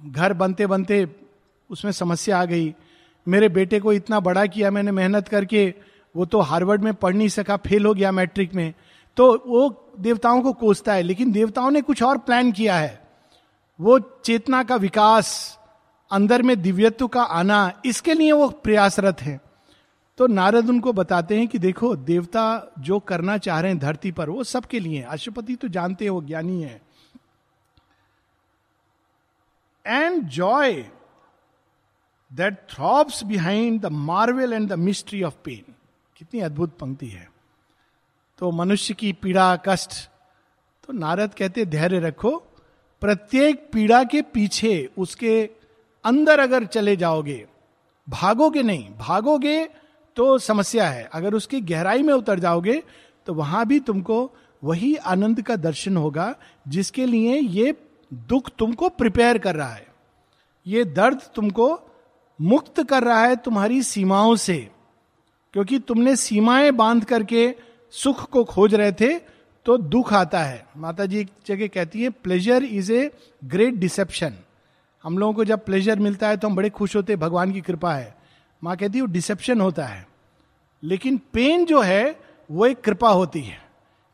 घर 0.07 0.33
बनते 0.33 0.67
बनते 0.67 1.09
उसमें 1.71 1.93
समस्या 1.93 2.41
आ 2.41 2.45
गई। 2.45 2.75
मेरे 3.29 3.49
बेटे 3.49 3.81
को 3.81 3.93
इतना 3.93 4.21
बड़ा 4.21 4.47
किया 4.47 4.71
मैंने 4.71 4.93
मेहनत 4.93 5.29
करके, 5.29 5.75
वो 6.17 6.25
तो 6.25 6.41
हार्वर्ड 6.41 6.83
में 6.83 6.95
पढ़ 6.95 7.15
नहीं 7.15 7.29
सका, 7.29 7.57
फेल 7.57 7.87
हो 7.87 7.95
गया 7.95 8.13
मैट्रिक 8.13 8.55
में। 8.55 8.75
तो 9.17 9.45
वो 9.47 9.93
देवताओं 9.99 10.43
को 10.43 10.53
कोसता 10.53 10.95
है, 10.95 11.03
लेकिन 11.03 11.33
देवताओं 11.33 11.71
ने 11.71 11.81
कुछ 11.81 12.03
और 12.03 12.19
प्लान 12.19 12.53
किया 12.53 12.77
है। 12.77 13.09
वो 13.81 13.99
चेतना 13.99 14.63
का 14.63 14.77
विकास, 14.77 15.59
अंदर 16.11 16.43
में 16.43 16.63
दिव्यत्व 16.63 17.09
का 17.09 17.23
आना, 17.23 17.73
इसके 17.85 18.15
लिए 18.15 18.33
वो 18.33 18.49
प्रयासरत 18.49 19.23
है। 19.23 19.41
तो 20.19 20.27
नारद 20.27 20.69
उनको 20.69 20.93
बताते 20.93 21.39
हैं 21.39 21.49
कि 21.49 21.59
देखो, 21.59 21.97
देवता 21.97 22.73
जो 22.79 22.99
करना 22.99 23.39
चाह 23.39 23.61
रहे 23.61 23.71
हैं 23.71 23.81
धरती 23.81 24.13
पर, 24.13 24.31
वो 24.31 24.45
सबके 24.45 24.81
लिए 24.81 25.03
अशुपति 25.03 25.55
तो 25.57 25.69
जानते 25.69 26.05
हैं, 26.05 26.27
ज्ञानी 26.27 26.63
है। 26.63 26.90
And 29.91 30.23
joy 30.29 30.73
that 32.31 32.59
throbs 32.71 33.23
behind 33.25 33.81
the 33.81 33.87
marvel 33.87 34.53
and 34.53 34.69
the 34.69 34.79
mystery 34.79 35.23
of 35.23 35.35
pain 35.45 35.75
कितनी 36.17 36.41
अद्भुत 36.41 36.77
पंक्ति 36.79 37.07
है। 37.07 37.29
तो 38.39 38.51
मनुष्य 38.53 38.95
की 38.95 39.13
पीड़ा, 39.13 39.57
कष्ट 39.67 39.93
तो 40.89 40.93
नारद 40.93 41.35
कहते, 41.35 41.65
धैर्य 41.67 41.99
रखो। 42.01 42.37
प्रत्येक 43.03 43.69
पीड़ा 43.73 44.03
के 44.05 44.23
पीछे 44.25 44.89
उसके 44.99 45.43
अंदर 46.05 46.41
अगर 46.41 46.65
चले 46.67 46.97
जाओगे, 46.97 47.47
भागोगे 48.09 48.63
नहीं, 48.63 48.89
भागोगे 48.99 49.65
तो 50.17 50.39
समस्या 50.39 50.89
है। 50.89 51.09
अगर 51.15 51.35
उसकी 51.35 51.61
गहराई 51.63 52.03
में 52.03 52.13
उतर 52.15 52.39
जाओगे 52.39 52.83
तो 53.27 53.35
वहाँ 53.35 53.65
भी 53.67 53.79
तुमको 53.81 54.31
वही 54.63 54.95
आनंद 54.97 55.43
का 55.43 55.57
दर्शन 55.59 55.97
होगा, 55.97 56.35
जिसके 56.69 57.07
लिए 57.07 57.37
ये 57.37 57.73
दुख 58.15 58.51
तुमको 58.59 58.89
प्रिपेयर 58.89 59.39
कर 59.39 59.57
रहा 59.57 59.69
है। 59.69 59.87
ये 60.67 60.85
दर्द 60.85 61.21
तुमको 61.35 61.81
मुक्त 62.41 62.83
कर 62.83 63.05
रहा 63.05 63.25
है 63.25 63.37
तुम्हारी 63.37 63.83
सीमाओं 63.83 64.37
से। 64.37 64.71
क्योंकि 65.53 65.79
तुमने 65.79 66.17
सीमाएँ 66.17 66.71
बाँध 66.71 67.05
करके 67.05 67.55
सुख 67.91 68.31
को 68.31 68.45
खोज 68.45 68.75
रहे 68.75 68.93
थे 68.93 69.19
तो 69.67 69.77
दुख 69.77 70.13
आता 70.13 70.41
है। 70.41 70.67
माता 70.77 71.07
जी 71.07 71.19
एक 71.19 71.31
जगह 71.47 71.67
कहती 71.67 72.03
है 72.03 72.11
pleasure 72.11 72.65
is 72.65 72.93
a 72.93 73.11
great 73.45 73.75
deception 73.75 74.35
हम 75.03 75.19
लोगों 75.19 75.33
को 75.33 75.45
जब 75.45 75.65
प्लेजर 75.65 75.99
मिलता 75.99 76.29
है 76.29 76.37
तो 76.37 76.49
हम 76.49 76.57
बड़े 76.57 76.71
खुश 76.71 76.97
होते 76.97 77.17
भगवान 77.17 77.53
की 77.53 77.61
कृपा 77.61 77.95
है। 77.95 78.17
माँ 78.65 78.77
कहती 78.77 78.99
है, 78.99 79.03
वो 79.03 79.13
डिसेप्शन 79.13 79.61
होता 79.61 79.85
है। 79.85 80.09
लेकिन 80.83 81.21
पेन 81.33 81.65
जो 81.65 81.81
है, 81.81 82.21
वो 82.51 82.67
एक 82.67 82.81
कृपा 82.81 83.09
होती 83.09 83.41
है। 83.41 83.59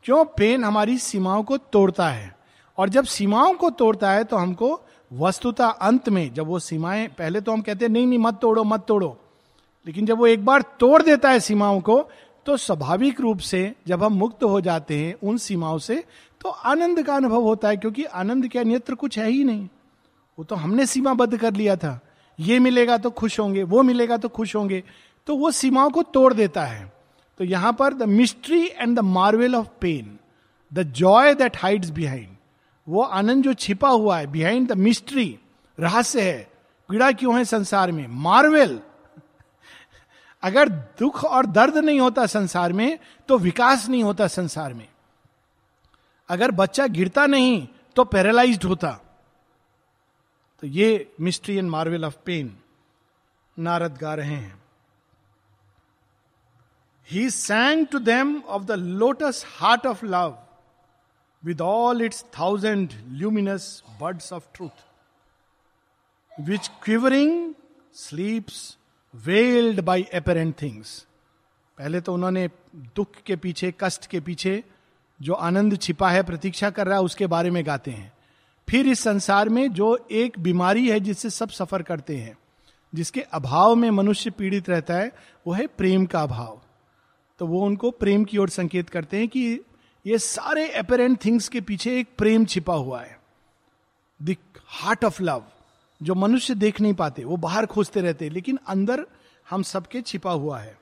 क्यों? 0.03 0.25
पेन 0.25 0.63
हमारी 0.63 0.97
सीमाओं 0.97 1.43
को 1.43 1.57
तोड़ता 1.57 2.09
है। 2.09 2.36
और 2.77 2.89
जब 2.89 3.05
सीमाओं 3.05 3.53
को 3.53 3.69
तोड़ता 3.69 4.11
है 4.11 4.23
तो 4.23 4.37
हमको 4.37 4.79
वस्तुता 5.11 5.67
अंत 5.67 6.09
में, 6.09 6.33
जब 6.33 6.47
वो 6.47 6.59
सीमाएँ, 6.59 7.07
पहले 7.07 7.41
तो 7.41 7.51
हम 7.51 7.61
कहते 7.61 7.85
हैं, 7.85 7.91
नहीं 7.91 8.07
नहीं, 8.07 8.19
मत 8.19 8.39
तोड़ो 8.41 8.63
मत 8.63 8.85
तोड़ो। 8.87 9.17
लेकिन 9.85 10.05
जब 10.05 10.17
वो 10.17 10.27
एक 10.27 10.45
बार 10.45 10.61
तोड़ 10.79 11.01
देता 11.01 11.29
है 11.29 11.39
सीमाओं 11.39 11.79
को 11.81 11.99
तो 12.45 12.57
स्वाभाविक 12.57 13.21
रूप 13.21 13.39
से 13.39 13.73
जब 13.87 14.03
हम 14.03 14.13
मुक्त 14.13 14.43
हो 14.43 14.59
जाते 14.61 14.97
हैं 14.97 15.13
उन 15.23 15.37
सीमाओं 15.37 15.77
से 15.77 16.03
तो 16.41 16.49
आनंद 16.49 17.01
का 17.03 17.15
अनुभव 17.15 17.41
होता 17.41 17.69
है, 17.69 17.77
क्योंकि 17.77 18.03
आनंद 18.03 18.47
के 18.47 18.59
अन्यत्र 18.59 18.95
कुछ 18.95 19.17
है 19.19 19.29
ही 19.29 19.43
नहीं। 19.43 19.67
वो 20.37 20.43
तो 20.43 20.55
हमने 20.55 20.85
सीमाबद्ध 20.85 21.37
कर 21.37 21.53
लिया 21.53 21.75
था। 21.75 21.99
ये 22.39 22.59
मिलेगा 22.59 22.97
तो 22.97 23.09
खुश 23.11 23.39
होंगे, 23.39 23.63
वो 23.63 23.83
मिलेगा 23.83 24.17
तो 24.17 24.29
खुश 24.29 24.55
होंगे। 24.55 24.83
तो 25.27 25.35
वो 25.35 25.51
सीमाओं 25.51 25.89
को 25.89 26.03
तोड़ 26.03 26.33
देता 26.33 26.65
है। 26.65 26.91
तो 27.39 27.43
यहाँ 27.43 27.73
पर 27.73 27.93
the 27.93 28.03
mystery 28.03 28.65
and 28.67 28.95
the 28.97 28.99
marvel 28.99 29.55
of 29.55 29.67
pain 29.81 30.17
the 30.71 30.83
joy 30.93 31.33
that 31.33 31.57
hides 31.57 31.89
behind 31.89 32.36
वो 32.87 33.01
आनंद 33.01 33.43
जो 33.43 33.53
छिपा 33.53 33.89
हुआ 33.89 34.17
है 34.17 34.27
बिहाइंड 34.27 34.67
द 34.67 34.77
मिस्ट्री 34.77 35.39
रहस्य 35.77 36.21
है, 36.21 36.51
पीड़ा 36.89 37.11
क्यों 37.11 37.37
है 37.37 37.43
संसार 37.45 37.91
में? 37.91 38.07
मार्वेल 38.07 38.79
अगर 40.43 40.69
दुख 40.69 41.23
और 41.25 41.45
दर्द 41.45 41.77
नहीं 41.77 41.99
होता 41.99 42.25
संसार 42.25 42.73
में 42.73 42.99
तो 43.29 43.37
विकास 43.37 43.87
नहीं 43.89 44.03
होता 44.03 44.27
संसार 44.27 44.73
में। 44.73 44.87
अगर 46.29 46.51
बच्चा 46.51 46.87
गिरता 46.87 47.25
नहीं 47.25 47.67
तो 47.95 48.03
पैरालाइज्ड 48.03 48.63
होता। 48.63 48.91
तो 50.63 50.67
ये 50.67 51.13
mystery 51.21 51.55
and 51.55 51.69
marvel 51.69 52.05
of 52.05 52.15
pain 52.25 52.55
Narad 53.57 53.97
गा 53.97 54.13
रहे 54.13 54.27
हैं। 54.27 54.61
He 57.09 57.29
sang 57.29 57.85
to 57.87 57.99
them 57.99 58.41
of 58.47 58.63
the 58.63 58.71
lotus 58.71 59.45
heart 59.57 59.85
of 59.87 60.05
love 60.05 60.37
with 61.45 61.61
all 61.61 62.01
its 62.01 62.25
thousand 62.39 62.89
luminous 63.11 63.83
birds 64.01 64.33
of 64.33 64.47
truth 64.55 64.85
which 66.47 66.71
quivering 66.83 67.53
sleeps 67.93 68.77
veiled 69.15 69.81
by 69.81 70.07
apparent 70.13 70.61
things 70.61 71.07
पहले 71.77 72.01
तो 72.01 72.13
उन्होंने 72.13 72.49
दुख 72.75 73.07
के 73.25 73.35
पीछे, 73.35 73.73
कष्ट 73.79 74.05
के 74.05 74.19
पीछे, 74.19 74.63
जो 75.21 75.33
आनंद 75.33 75.77
छिपा 75.77 76.09
है, 76.09 76.23
प्रतीक्षा 76.23 76.69
कर 76.69 76.87
रहा 76.87 76.97
है, 76.97 77.03
उसके 77.03 77.27
बारे 77.27 77.49
में 77.49 77.65
गाते 77.65 77.91
हैं। 77.91 78.13
फिर 78.69 78.87
इस 78.87 78.99
संसार 78.99 79.49
में 79.49 79.73
जो 79.73 80.07
एक 80.11 80.39
बीमारी 80.39 80.89
है, 80.89 80.99
जिससे 80.99 81.29
सब 81.29 81.49
सफ़र 81.49 81.81
करते 81.81 82.17
हैं, 82.17 82.37
जिसके 82.93 83.21
अभाव 83.21 83.75
में 83.75 83.89
मनुष्य 83.91 84.29
पीड़ित 84.29 84.69
रहता 84.69 84.93
है, 84.93 85.11
वो 85.47 85.53
है 85.53 85.67
प्रेम 85.67 86.05
का 86.05 86.21
अभाव। 86.21 86.61
तो 87.39 87.47
वो 87.47 87.65
उनको 87.65 87.91
प्रेम 87.91 88.23
की 88.25 88.37
ओर 88.37 88.49
संकेत 88.49 88.89
करते 88.89 89.17
हैं 89.17 89.27
कि 89.27 89.59
ये 90.07 90.17
सारे 90.17 90.67
अपेरेंट 90.69 91.25
थिंग्स 91.25 91.47
के 91.49 91.61
पीछे 91.61 91.99
एक 91.99 92.09
प्रेम 92.17 92.45
छिपा 92.45 92.73
हुआ 92.73 93.01
है। 93.01 93.19
द 94.19 94.35
हार्ट 94.67 95.03
ऑफ़ 95.05 95.21
लव 95.23 95.43
जो 96.01 96.15
मनुष्य 96.15 96.55
देख 96.55 96.81
नहीं 96.81 96.93
पाते, 96.93 97.23
वो 97.23 97.37
बाहर 97.37 97.65
खोजते 97.65 98.01
रहते 98.01 98.29
लेकिन 98.29 98.59
अंदर 98.67 99.05
हम 99.47 99.63
सबके 99.63 100.01
छिपा 100.01 100.31
हुआ 100.31 100.59
है। 100.59 100.77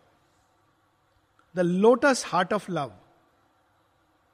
The 1.55 1.59
lotus 1.59 2.23
heart 2.27 2.53
of 2.53 2.71
love 2.71 2.91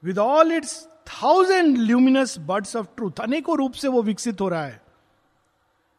with 0.02 0.18
all 0.18 0.52
its 0.52 0.88
thousand 1.08 1.78
luminous 1.78 2.38
birds 2.38 2.76
of 2.76 2.86
truth 2.96 3.20
अनेकों 3.20 3.56
रूप 3.58 3.72
से 3.72 3.88
वो 3.88 4.02
विकसित 4.02 4.40
हो 4.40 4.48
रहा 4.48 4.64
है। 4.64 4.80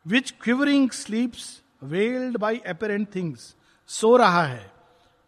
Which 0.05 0.31
quivering 0.41 0.89
sleeps 0.91 1.61
veiled 1.83 2.37
by 2.37 2.57
apparent 2.67 3.13
things 3.15 3.55
सो 3.87 4.15
रहा 4.17 4.43
है। 4.43 4.71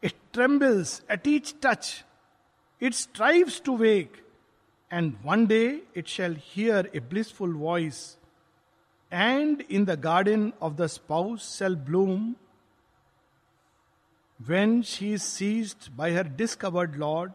It 0.03 0.13
trembles 0.33 1.01
at 1.11 1.27
each 1.27 1.55
touch 1.63 2.03
it 2.81 3.09
strives 3.13 3.61
to 3.65 3.77
wake 3.77 4.25
and 4.93 5.13
one 5.25 5.45
day 5.45 5.83
it 5.97 6.07
shall 6.07 6.37
hear 6.43 6.91
a 6.95 6.99
blissful 6.99 7.53
voice 7.53 8.17
and 9.13 9.61
in 9.61 9.85
the 9.85 9.99
garden 9.99 10.53
of 10.61 10.73
the 10.73 10.87
spouse 10.87 11.43
shall 11.59 11.75
bloom 11.75 12.35
when 14.41 14.81
she 14.81 15.13
is 15.13 15.21
seized 15.21 15.91
by 15.91 16.13
her 16.13 16.27
discovered 16.27 16.95
lord 16.95 17.31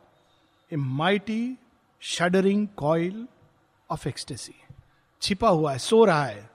a 0.72 0.76
mighty 0.76 1.56
shuddering 2.00 2.68
coil 2.68 3.28
of 3.90 4.08
ecstasy 4.08 4.54
छिपा 5.22 5.48
हुआ 5.48 5.72
है, 5.72 5.78
सो 5.78 6.04
रहा 6.04 6.24
है। 6.24 6.50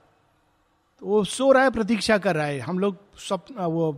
तो 1.00 1.06
वो 1.06 1.24
सो 1.24 1.51
रहा 1.51 1.63
है, 1.63 1.70
प्रतीक्षा 1.70 2.18
कर 2.18 2.36
रहा 2.36 2.46
है। 2.46 2.60
हम 2.60 2.80
लोग 2.80 3.18
स्वप्न, 3.18 3.56
वो 3.56 3.98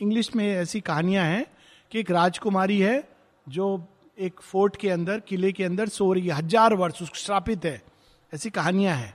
इंग्लिश 0.00 0.34
में 0.36 0.46
ऐसी 0.48 0.80
कहानियाँ 0.80 1.24
हैं 1.24 1.46
कि 1.90 2.00
एक 2.00 2.10
राजकुमारी 2.10 2.78
है 2.80 3.08
जो 3.48 3.88
एक 4.18 4.40
फोर्ट 4.40 4.76
के 4.76 4.90
अंदर, 4.90 5.20
किले 5.20 5.52
के 5.52 5.64
अंदर 5.64 5.88
सो 5.88 6.12
रही 6.12 6.26
है। 6.26 6.34
हज़ार 6.34 6.74
वर्ष 6.74 7.02
श्रापित 7.14 7.64
है। 7.64 7.80
ऐसी 8.32 8.50
कहानियाँ 8.50 8.96
हैं। 8.96 9.14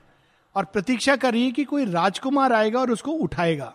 और 0.56 0.66
प्रतीक्षा 0.66 1.16
कर 1.16 1.32
रही 1.34 1.44
है 1.46 1.51
कि 1.51 1.63
कोई 1.63 1.86
राजकुमार 1.86 2.54
आएगा 2.54 2.80
और 2.80 2.92
उसको 2.92 3.12
उठाएगा। 3.12 3.74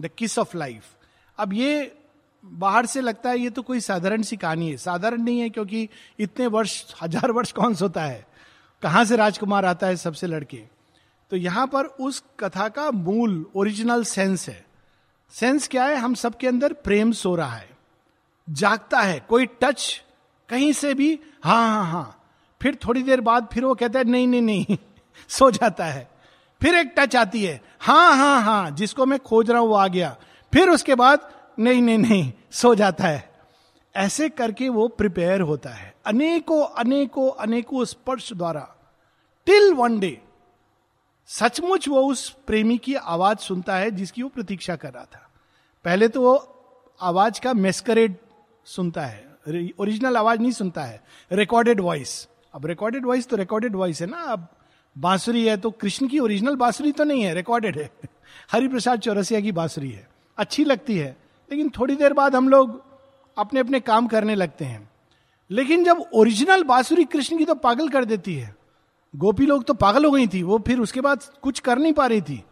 द 0.00 0.10
किस 0.18 0.38
ऑफ़ 0.38 0.56
लाइफ 0.56 0.84
अब 1.38 1.52
ये 1.52 1.96
बाहर 2.44 2.86
से 2.86 3.00
लगता 3.00 3.30
है, 3.30 3.38
ये 3.38 3.50
तो 3.50 3.62
कोई 3.62 3.80
साधारण 3.80 4.22
सी 4.22 4.36
कहानी 4.36 4.70
है। 4.70 4.76
साधारण 4.76 5.22
नहीं 5.22 5.40
है 5.40 5.48
क्योंकि 5.50 5.88
इतने 6.18 6.46
वर्ष, 6.46 6.94
हज़ार 7.02 7.30
वर्ष 7.30 7.52
कौन 7.52 7.74
सोता 7.74 8.02
है? 8.02 8.26
कहाँ 8.82 9.04
से 9.04 9.16
राजकुमार 9.16 9.64
आता 9.64 9.86
है 9.86 9.96
सबसे 9.96 10.26
लड़के? 10.26 10.62
तो 11.30 11.36
यहाँ 11.36 11.66
पर 11.66 11.84
उस 11.84 12.22
कथा 12.40 12.68
का 12.68 12.90
मूल 12.90 13.44
ओरिजिनल 13.56 14.04
सेंस 14.04 14.48
है। 14.48 14.64
सेंस 15.32 15.68
क्या 15.68 15.84
है? 15.84 15.96
हम 15.96 16.14
सबके 16.14 16.48
अंदर 16.48 16.72
प्रेम 16.72 17.12
सो 17.12 17.34
रहा 17.34 17.54
है। 17.54 17.70
जागता 18.50 19.00
है, 19.00 19.20
कोई 19.20 19.46
टच 19.46 20.02
कहीं 20.48 20.72
से 20.72 20.94
भी 20.94 21.20
हाँ 21.44 21.68
हाँ 21.68 21.92
हाँ। 21.92 22.18
फिर 22.62 22.78
थोड़ी 22.86 23.02
देर 23.02 23.20
बाद 23.20 23.48
फिर 23.52 23.64
वो 23.64 23.74
कहता 23.74 23.98
है, 23.98 24.04
नहीं 24.04 24.26
नहीं 24.26 24.42
नहीं। 24.42 24.76
सो 25.28 25.50
जाता 25.50 25.84
है। 25.84 26.10
फिर 26.62 26.74
एक 26.74 26.94
टच 26.98 27.16
आती 27.16 27.44
है 27.44 27.60
हाँ 27.80 28.16
हाँ 28.16 28.42
हाँ 28.42 28.70
जिसको 28.70 29.06
मैं 29.06 29.18
खोज 29.18 29.50
रहा 29.50 29.60
हूँ, 29.60 29.68
वो 29.68 29.74
आ 29.74 29.86
गया। 29.88 30.16
फिर 30.52 30.68
उसके 30.68 30.94
बाद, 30.94 31.32
नहीं 31.58 31.82
नहीं 31.82 31.98
नहीं। 31.98 32.32
सो 32.50 32.74
जाता 32.74 33.04
है। 33.04 33.32
ऐसे 33.96 34.28
करके 34.28 34.68
वो 34.68 34.88
प्रिपेयर 34.88 35.40
होता 35.40 35.70
है। 35.70 35.94
अनेकों 36.06 36.64
अनेकों 36.64 37.30
अनेकों 37.30 37.84
स्पर्श 37.84 38.32
द्वारा। 38.32 38.74
टिल 39.46 39.74
वन 39.74 39.98
डे 40.00 40.20
सचमुच 41.26 41.88
वो 41.88 42.02
उस 42.02 42.30
प्रेमी 42.46 42.78
की 42.78 42.94
आवाज़ 42.94 43.38
सुनता 43.38 43.76
है 43.76 43.90
जिसकी 43.90 44.22
वो 44.22 44.28
प्रतीक्षा 44.28 44.76
कर 44.76 44.92
रहा 44.92 45.04
था। 45.04 45.30
पहले 45.84 46.08
तो 46.08 46.22
वो 46.22 46.34
आवाज़ 47.00 47.40
का 47.40 47.52
मेस्करेड 47.52 48.16
सुनता 48.64 49.02
है। 49.02 49.32
ओरिजिनल 49.78 50.16
आवाज़ 50.16 50.40
नहीं 50.40 50.52
सुनता 50.52 50.82
है। 50.82 51.02
रिकॉर्डेड 51.32 51.80
वॉइस 51.80 52.28
अब 52.54 52.66
रिकॉर्डेड 52.66 53.06
वॉइस 53.06 53.28
तो 53.28 53.36
रिकॉर्डेड 53.36 53.76
वॉइस 53.76 54.00
है 54.00 54.06
ना। 54.06 54.18
अब 54.18 54.48
बांसुरी 54.98 55.46
है 55.46 55.56
तो 55.56 55.70
कृष्ण 55.70 56.08
की 56.08 56.18
ओरिजिनल 56.18 56.56
बांसुरी 56.56 56.92
तो 56.92 57.04
नहीं 57.04 57.22
है 57.22 57.34
रिकॉर्डेड 57.34 57.78
है। 57.78 57.90
हरिप्रसाद 58.52 59.00
चौरसिया 59.00 59.40
की 59.40 59.52
बांसुरी 59.52 59.90
है। 59.90 60.08
अच्छी 60.38 60.64
लगती 60.64 60.98
है, 60.98 61.16
लेकिन 61.50 61.70
थोड़ी 61.70 61.96
देर 61.96 62.12
बाद 62.12 62.36
हम 62.36 62.48
लोग 62.48 62.84
अपने 63.38 63.60
अपने 63.60 63.80
काम 63.80 64.06
करने 64.06 64.34
लगते 64.34 64.64
हैं। 64.64 64.90
लेकिन 65.50 65.84
जब 65.84 66.04
ओरिजिनल 66.14 66.64
बांसुरी 66.64 67.04
कृष्ण 67.04 67.38
की 67.38 67.44
तो 67.44 67.54
पागल 67.54 67.88
कर 67.88 68.04
देती 68.04 68.34
है। 68.34 68.56
गोपी 69.16 69.46
लोग 69.46 69.64
तो 69.64 69.74
पागल 69.74 70.04
हो 70.04 70.10
गई 70.10 70.26
थी, 70.26 70.42
वो 70.42 70.58
फिर 70.58 70.80
उसके 70.80 71.00
बाद 71.00 71.24
कुछ 71.42 71.60
कर 71.60 71.78
नहीं 71.78 71.92
पा 71.92 72.06
रही 72.06 72.20
थी। 72.20 72.44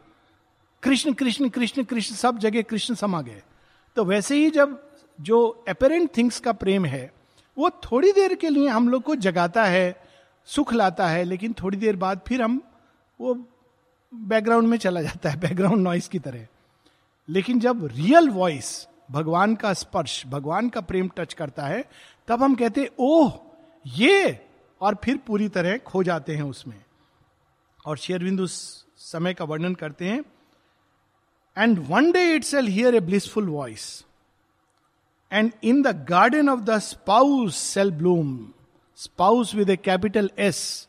कृष्ण 0.83 1.13
कृष्ण 1.13 1.49
कृष्ण 1.49 1.85
कृष्ण, 1.85 2.15
सब 2.15 2.39
जगह 2.39 2.63
कृष्ण 2.63 2.95
समा 2.95 3.23
गए। 3.23 3.43
तो 3.97 4.05
वैसे 4.05 4.37
ही 4.37 4.51
जब 4.51 4.90
जो 5.21 5.65
अपेरेंट 5.69 6.17
थिंग्स 6.17 6.41
का 6.41 6.53
प्रेम 6.53 6.85
है, 6.85 7.13
वो 7.59 7.71
थोड़ी 7.71 8.13
देर 8.13 8.35
के 8.35 8.49
लिए 8.49 8.69
हम 8.69 8.89
लोग 8.89 9.03
को 9.03 9.15
जगाता 9.15 9.65
है, 9.65 10.05
सुख 10.47 10.73
लाता 10.73 11.09
है, 11.09 11.25
लेकिन 11.25 11.53
थोड़ी 11.53 11.79
देर 11.79 11.97
बाद 11.97 12.21
फिर 12.29 12.43
हम 12.43 12.63
वो 13.21 13.35
बैकग्राउंड 14.15 14.69
में 14.69 14.79
चला 14.79 15.03
जाता 15.03 15.31
है 15.31 15.41
बैकग्राउंड 15.41 15.83
नॉइस 15.83 16.09
की 16.09 16.19
तरह। 16.19 16.47
लेकिन 17.29 17.61
जब 17.61 17.85
रियल 17.87 18.31
वॉइस 18.31 18.87
भगवान 19.11 19.55
का 19.55 19.73
स्पर्श, 19.73 20.27
भगवान 20.27 20.69
का 20.69 20.81
प्रेम 20.81 21.11
टच 21.17 21.35
करता 21.35 21.67
है, 21.67 21.85
तब 22.29 22.43
हम 22.43 22.55
कहते 22.55 22.81
हैं 22.81 22.89
ओह, 22.99 23.41
ये! 23.87 24.47
और 24.81 24.97
फिर 25.05 25.17
पूरी 25.17 25.49
तरह 25.49 25.79
खो 25.79 26.03
जाते 26.03 26.37
हैं 26.37 26.43
उसमें। 26.43 26.85
और 27.87 27.97
शेयरबिंदु 27.97 28.47
समय 28.47 29.35
का 29.35 29.45
वर्णन 29.45 29.75
करते 29.75 30.05
हैं 30.05 30.25
and 31.59 31.79
one 31.89 32.13
day 32.13 32.35
it 32.35 32.45
shall 32.45 32.67
hear 32.67 32.95
a 32.95 33.01
blissful 33.01 33.49
voice 33.49 34.05
and 35.33 35.53
in 35.65 35.83
the 35.83 36.07
garden 36.11 36.49
of 36.49 36.61
the 36.61 36.79
spouse 36.79 37.57
shall 37.57 37.91
bloom 37.91 38.53
spouse 38.97 39.55
with 39.55 39.71
a 39.71 39.77
capital 39.77 40.31
S 40.39 40.89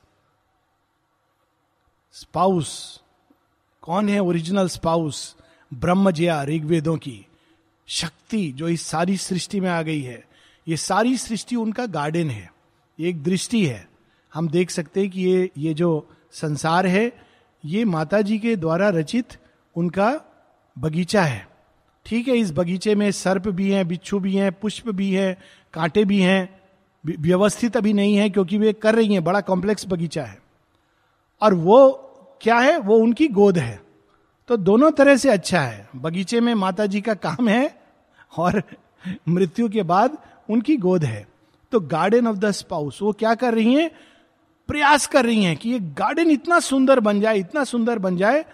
spouse 2.12 3.02
कौन 3.82 4.10
है 4.10 4.20
ओरिजिनल 4.20 4.68
स्पाउस 4.68 5.36
ब्रह्मजया 5.74 6.44
ऋग्वेदों 6.44 6.98
की 6.98 7.26
शक्ति 7.88 8.52
जो 8.52 8.68
इस 8.68 8.82
सारी 8.82 9.18
सृष्टि 9.18 9.60
में 9.60 9.70
आ 9.70 9.82
गई 9.82 10.02
है। 10.02 10.26
ये 10.68 10.78
सारी 10.78 11.18
सृष्टि 11.18 11.56
उनका 11.56 11.86
गार्डन 11.86 12.30
है। 12.30 12.54
एक 13.00 13.24
दृष्टि 13.24 13.66
है। 13.66 13.90
हम 14.34 14.50
देख 14.50 14.70
सकते 14.70 15.02
हैं 15.02 15.10
कि 15.10 15.22
ये 15.22 15.50
ये 15.58 15.74
जो 15.74 16.10
संसार 16.32 16.88
है, 16.88 17.26
ये 17.66 17.86
माता 17.86 18.22
जी 18.22 18.40
के 18.40 18.56
द्वारा 18.56 18.90
रचित 18.90 19.38
उनका 19.76 20.22
बगीचा 20.80 21.24
है। 21.24 21.51
ठीक 22.06 22.28
है, 22.28 22.38
इस 22.38 22.52
बगीचे 22.52 22.96
में 22.96 23.12
सर्प 23.12 23.48
भी 23.48 23.72
हैं, 23.72 23.88
बिच्छू 23.88 24.20
भी 24.20 24.36
हैं, 24.36 24.52
पुष्प 24.52 24.90
भी 24.90 25.12
हैं, 25.12 25.38
कांटे 25.74 26.06
भी 26.06 26.20
हैं 26.20 26.62
व्यवस्थित 27.20 27.78
अभी 27.78 27.94
नहीं 27.94 28.16
है 28.16 28.30
क्योंकि 28.30 28.58
वे 28.58 28.74
कर 28.74 28.96
रही 28.96 29.14
हैं, 29.14 29.24
बड़ा 29.24 29.42
कॉम्प्लेक्स 29.42 29.86
बगीचा 29.88 30.24
है। 30.24 30.42
और 31.42 31.54
वो 31.54 31.90
क्या 32.42 32.58
है? 32.58 32.78
वो 32.78 32.98
उनकी 32.98 33.28
गोद 33.28 33.58
है। 33.58 33.82
तो 34.48 34.58
दोनों 34.58 34.92
तरह 34.92 35.16
से 35.18 35.30
अच्छा 35.30 35.62
है। 35.62 35.90
बगीचे 35.96 36.40
में 36.40 36.54
माता 36.54 36.86
जी 36.86 37.02
का 37.02 37.14
काम 37.14 37.50
है 37.50 37.82
और 38.38 38.64
मृत्यु 39.30 39.70
के 39.70 39.84
बाद 39.84 40.18
उनकी 40.50 40.78
गोद 40.78 41.04
है। 41.04 41.28
तो 41.72 41.80
गार्डन 41.80 42.28
ऑफ़ 42.28 42.38
द 42.38 42.52
स्पाउस 42.52 43.02
वो 43.02 43.12
क्या 43.12 43.36
कर 43.36 43.54
रही 43.54 43.74
हैं? 43.74 43.92
प्रयास 44.68 45.08
कर 45.08 45.26
रही 45.26 45.44
हैं 45.44 45.58
कि 45.58 45.70
ये 45.70 45.80
गार्डन 45.80 46.32
इतना 46.32 46.60
सुंदर 46.60 47.00
बन 47.00 47.22
जाए, 47.22 47.40
इतना 47.40 47.64
सुंदर 47.64 48.00
बन 48.00 48.18
जाए 48.18 48.46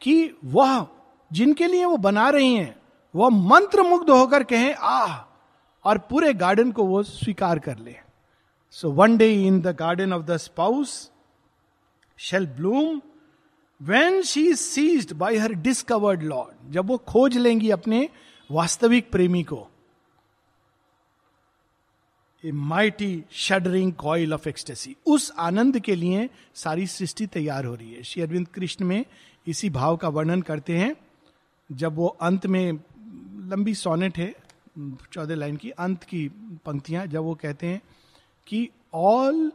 कि 0.00 0.30
वह, 0.44 0.86
जिनके 1.32 1.66
लिए 1.66 1.84
वो 1.84 1.96
बना 1.96 2.28
रही 2.30 2.54
हैं 2.54 2.76
वह 3.14 3.28
मंत्र 3.28 3.82
मुग्ध 3.82 4.10
होकर 4.10 4.42
कहें, 4.42 4.74
आह! 4.74 5.20
और 5.84 5.98
पूरे 5.98 6.32
गार्डन 6.34 6.72
को 6.72 6.84
वो 6.84 7.02
स्वीकार 7.02 7.58
कर 7.58 7.78
ले। 7.78 7.96
So 8.70 8.90
one 8.90 9.16
day 9.16 9.46
in 9.46 9.60
the 9.60 9.66
garden 9.66 10.12
of 10.12 10.22
the 10.22 10.36
spouse 10.36 11.10
shall 12.18 12.46
bloom 12.46 13.00
when 13.82 14.22
she 14.22 14.54
seized 14.54 15.12
by 15.12 15.36
her 15.36 15.52
discovered 15.52 16.22
lord 16.22 16.72
जब 16.72 16.86
वो 16.86 16.98
खोज 16.98 17.36
लेंगी 17.36 17.70
अपने 17.70 18.08
वास्तविक 18.50 19.10
प्रेमी 19.10 19.42
को। 19.42 19.68
A 22.44 22.52
mighty 22.52 23.24
shuddering 23.30 23.92
coil 23.92 24.34
of 24.34 24.48
ecstasy 24.48 24.96
उस 25.06 25.32
आनंद 25.38 25.78
के 25.78 25.94
लिए 25.94 26.28
सारी 26.54 26.86
सृष्टि 26.86 27.26
तैयार 27.26 27.64
हो 27.64 27.74
रही 27.74 27.92
है। 27.94 28.02
श्री 28.02 28.22
अरविंद 28.22 28.48
कृष्ण 28.48 28.84
में 28.84 29.04
इसी 29.46 29.70
भाव 29.70 29.96
का 29.96 30.08
वर्णन 30.08 30.42
करते 30.42 30.78
हैं। 30.78 30.96
जब 31.72 31.94
वो 31.96 32.06
अंत 32.06 32.46
में 32.46 32.78
लंबी 33.54 33.74
सोनेट 33.74 34.18
है, 34.18 34.34
चौदह 35.12 35.34
लाइन 35.34 35.56
की, 35.56 35.70
अंत 35.70 36.04
की 36.04 36.28
पंक्तियाँ, 36.66 37.06
जब 37.06 37.22
वो 37.22 37.34
कहते 37.34 37.66
हैं 37.66 37.82
कि 38.46 38.68
ऑल 38.94 39.52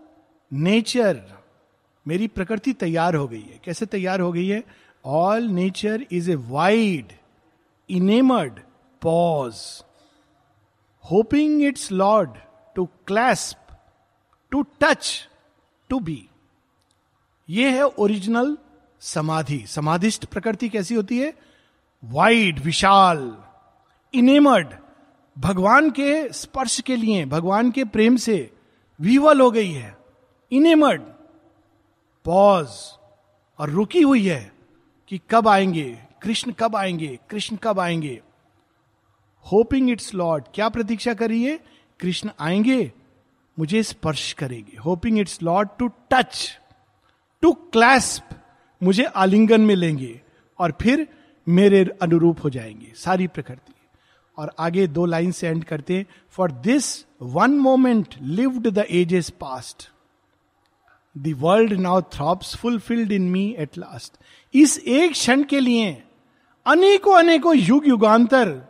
नेचर 0.54 1.22
मेरी 2.08 2.28
प्रकृति 2.28 2.74
तैयार 2.74 3.16
हो 3.16 3.28
गई 3.28 3.42
है। 3.42 3.60
कैसे 3.64 3.86
तैयार 3.86 4.20
हो 4.20 4.32
गई 4.32 4.48
है? 4.48 4.64
All 5.06 5.44
nature 5.44 6.06
is 6.12 6.32
a 6.32 6.36
wide 6.36 7.12
enamoured 7.90 8.60
pause 9.02 9.84
hoping 11.12 11.64
its 11.64 11.92
lord 11.92 12.30
to 12.76 12.86
clasp 13.08 13.78
to 14.52 14.62
touch 14.82 15.30
to 15.90 16.00
be 16.00 16.30
ये 17.50 17.70
है 17.70 17.84
ओरिजिनल 17.84 18.58
समाधि। 19.02 19.66
समाधिस्ट 19.68 20.26
प्रकृति 20.26 20.70
कैसी 20.70 20.96
होती 20.96 21.20
है? 21.20 21.34
वाइड 22.04 22.60
विशाल। 22.60 23.44
इनेमर्ड 24.14 24.68
भगवान 25.38 25.90
के 25.92 26.34
स्पर्श 26.34 26.82
के 26.82 26.96
लिए, 26.96 27.26
भगवान 27.26 27.72
के 27.72 27.84
प्रेम 27.84 28.16
से 28.16 28.54
विवल 29.02 29.42
हो 29.42 29.52
गई 29.52 29.72
है। 29.72 29.98
इनेमर्ड 30.52 31.02
पॉज 32.26 32.68
और 33.60 33.70
रुकी 33.70 34.02
हुई 34.02 34.28
है 34.28 34.54
कि 35.08 35.22
कब 35.30 35.48
आएँगे, 35.48 36.00
कृष्ण 36.22 36.52
कब 36.52 36.76
आएँगे, 36.76 37.20
कृष्ण 37.30 37.56
कब 37.56 37.80
आएँगे। 37.80 38.22
होपिंग 39.52 39.90
इट्स 39.90 40.14
लॉर्ड 40.14 40.44
क्या 40.54 40.70
प्रतीक्षा 40.70 41.14
करिए? 41.14 41.60
कृष्ण 42.00 42.30
आएँगे, 42.40 42.92
मुझे 43.60 43.84
स्पर्श 43.84 44.34
करेंगे। 44.34 44.78
Hoping 44.78 45.20
its 45.20 45.44
lord 45.44 45.70
to 45.80 45.88
touch 45.88 46.60
to 47.42 47.52
clasp 47.52 48.30
मुझे 48.84 49.04
आलिंगन 49.04 49.62
में 49.62 49.76
लेंगे 49.76 50.22
और 50.60 50.74
फिर 50.82 51.08
मेरे 51.50 51.98
अनुरूप 52.02 52.44
हो 52.44 52.50
जाएँगे। 52.50 52.94
सारी 52.96 53.28
प्रकृति। 53.28 53.74
और 54.40 54.56
आगे 54.60 54.88
दो 54.88 55.06
लाइन 55.06 55.32
से 55.32 55.48
एंड 55.48 55.64
करते 55.64 55.98
हैं 55.98 56.06
for 56.30 56.52
this 56.52 57.06
one 57.22 57.52
moment 57.52 58.16
lived 58.22 58.68
the 58.68 58.78
ages 58.78 59.30
past 59.30 59.90
the 61.18 61.36
world 61.38 61.74
now 61.74 62.02
throbs 62.02 62.58
fulfilled 62.58 63.12
in 63.12 63.30
me 63.30 63.56
at 63.60 63.78
last 63.78 64.14
इस 64.54 64.80
एक 64.80 65.12
क्षण 65.12 65.44
के 65.44 65.60
लिए 65.60 66.04
अनेकों 66.66 67.20
अनेकों 67.20 67.56
युग, 67.56 67.88
युगांतर 67.88 68.62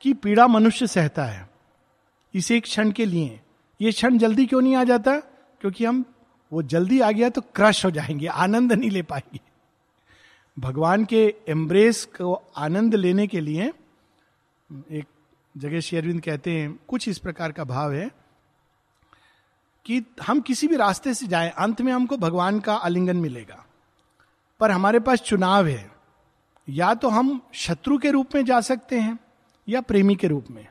की 0.00 0.14
पीड़ा 0.14 0.46
मनुष्य 0.46 0.86
सहता 0.86 1.24
है। 1.24 1.50
इस 2.34 2.50
एक 2.50 2.62
क्षण 2.62 2.90
के 2.90 3.04
लिए। 3.04 3.40
ये 3.80 3.92
क्षण 3.92 4.18
जल्दी 4.18 4.46
क्यों 4.46 4.60
नहीं 4.60 4.76
आ 4.76 4.84
जाता? 4.84 5.16
क्योंकि 5.60 5.84
हम, 5.84 6.04
वो 6.52 6.62
जल्दी 6.62 7.00
आ 7.00 7.10
गया 7.10 7.28
तो 7.28 7.40
क्रश 7.40 7.84
हो 7.84 7.90
जाएँगे, 7.90 8.26
आनंद 8.26 8.72
नहीं 8.72 8.90
ले 8.90 9.02
पाएँगे। 9.02 9.40
भगवान 10.58 11.04
के 11.04 11.34
एम्ब्रेस 11.48 12.04
को 12.04 12.42
आनंद 12.56 12.94
लेने 12.94 13.26
के 13.26 13.40
लिए 13.40 13.72
एक 14.74 15.04
जगह 15.56 15.80
शेरविंद 15.80 16.20
कहते 16.20 16.50
हैं, 16.50 16.80
कुछ 16.88 17.08
इस 17.08 17.18
प्रकार 17.18 17.52
का 17.52 17.64
भाव 17.64 17.92
है 17.92 18.10
कि 19.84 20.02
हम 20.26 20.40
किसी 20.40 20.68
भी 20.68 20.76
रास्ते 20.76 21.14
से 21.14 21.26
जाए, 21.26 21.50
अंत 21.50 21.80
में 21.80 21.92
हमको 21.92 22.16
भगवान 22.16 22.60
का 22.60 22.74
आलिंगन 22.74 23.16
मिलेगा। 23.16 23.66
पर 24.60 24.70
हमारे 24.70 25.00
पास 25.00 25.18
चुनाव 25.20 25.66
है। 25.66 25.92
या 26.68 26.94
तो 26.94 27.08
हम 27.08 27.46
शत्रु 27.52 27.98
के 27.98 28.10
रूप 28.10 28.28
में 28.34 28.44
जा 28.44 28.60
सकते 28.60 29.00
हैं, 29.00 29.18
या 29.68 29.80
प्रेमी 29.80 30.16
के 30.16 30.28
रूप 30.28 30.46
में। 30.50 30.68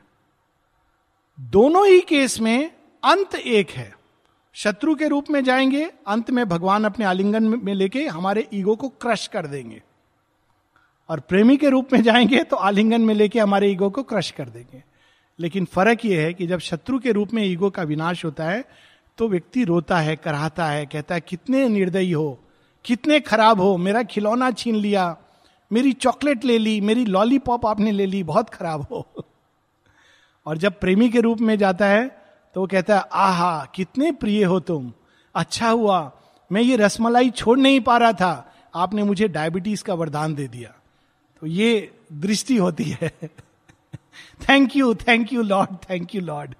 दोनों 1.40 1.86
ही 1.86 2.00
केस 2.00 2.40
में 2.40 2.70
अंत 3.04 3.34
एक 3.34 3.70
है। 3.70 3.98
शत्रु 4.52 4.94
के 4.94 5.08
रूप 5.08 5.30
में 5.30 5.44
जाएँगे, 5.44 5.92
अंत 6.06 6.30
में 6.30 6.48
भगवान 6.48 6.84
अपने 6.84 7.04
आलिंगन 7.04 7.44
में 7.44 7.74
लेके 7.74 8.06
हमारे 8.06 8.48
ईगो 8.54 8.76
को 8.76 8.88
क्रश 8.88 9.26
कर 9.26 9.46
देंगे। 9.46 9.82
और 11.08 11.20
प्रेमी 11.20 11.56
के 11.56 11.68
रूप 11.68 11.92
में 11.92 12.02
जाएँगे 12.02 12.42
तो 12.44 12.56
आलिंगन 12.56 13.00
में 13.00 13.14
लेके 13.14 13.40
हमारे 13.40 13.70
ईगो 13.70 13.90
को 13.90 14.02
क्रश 14.02 14.30
कर 14.30 14.48
देंगे। 14.48 14.82
लेकिन 15.38 15.64
फ़र्क 15.64 16.04
यह 16.04 16.20
है 16.20 16.34
कि 16.34 16.46
जब 16.46 16.58
शत्रु 16.58 16.98
के 16.98 17.12
रूप 17.12 17.34
में 17.34 17.42
ईगो 17.44 17.70
का 17.70 17.82
विनाश 17.82 18.24
होता 18.24 18.44
है 18.44 18.64
तो 19.18 19.28
व्यक्ति 19.28 19.64
रोता 19.64 19.98
है, 19.98 20.16
कराहता 20.16 20.66
है, 20.66 20.86
कहता 20.86 21.14
है, 21.14 21.20
कितने 21.20 21.68
निर्दयी 21.68 22.12
हो, 22.12 22.40
कितने 22.84 23.20
खराब 23.20 23.60
हो, 23.60 23.76
मेरा 23.76 24.02
खिलौना 24.02 24.50
छीन 24.50 24.76
लिया, 24.76 25.16
मेरी 25.72 25.92
चॉकलेट 25.92 26.44
ले 26.44 26.58
ली, 26.58 26.80
मेरी 26.80 27.04
लॉलीपॉप 27.04 27.66
आपने 27.66 27.92
ले 27.92 28.06
ली, 28.06 28.22
बहुत 28.22 28.50
खराब 28.50 28.86
हो। 28.90 29.06
और 30.46 30.58
जब 30.58 30.80
प्रेमी 30.80 31.08
के 31.08 31.20
रूप 31.20 31.40
में 31.40 31.58
जाता 31.58 31.86
है 31.86 32.08
तो 32.54 32.60
वो 32.60 32.66
कहता 32.66 32.96
है, 32.96 33.04
आहा, 33.12 33.64
कितने 33.74 34.12
प्रिय 34.12 34.44
हो 34.44 34.60
तुम 34.60 34.92
अच्छा 35.34 35.70
हुआ, 35.70 36.12
मैं 36.52 36.62
ये 36.62 36.76
रसमलाई 36.76 37.30
छोड़ 37.30 37.58
नहीं 37.58 37.80
पा 37.80 37.96
रहा 37.96 38.12
था, 38.12 38.54
आपने 38.74 39.02
मुझे 39.02 39.28
डायबिटीज़ 39.28 39.84
का 39.84 39.94
वरदान 39.94 40.34
दे 40.34 40.48
दिया। 40.48 40.74
ये 41.46 41.90
दृष्टि 42.12 42.56
होती 42.56 42.84
है। 42.92 43.10
Thank 44.40 44.76
you 44.76 44.94
thank 44.96 45.32
you 45.32 45.42
lord 45.42 45.76
thank 45.90 46.14
you 46.14 46.20
lord 46.20 46.54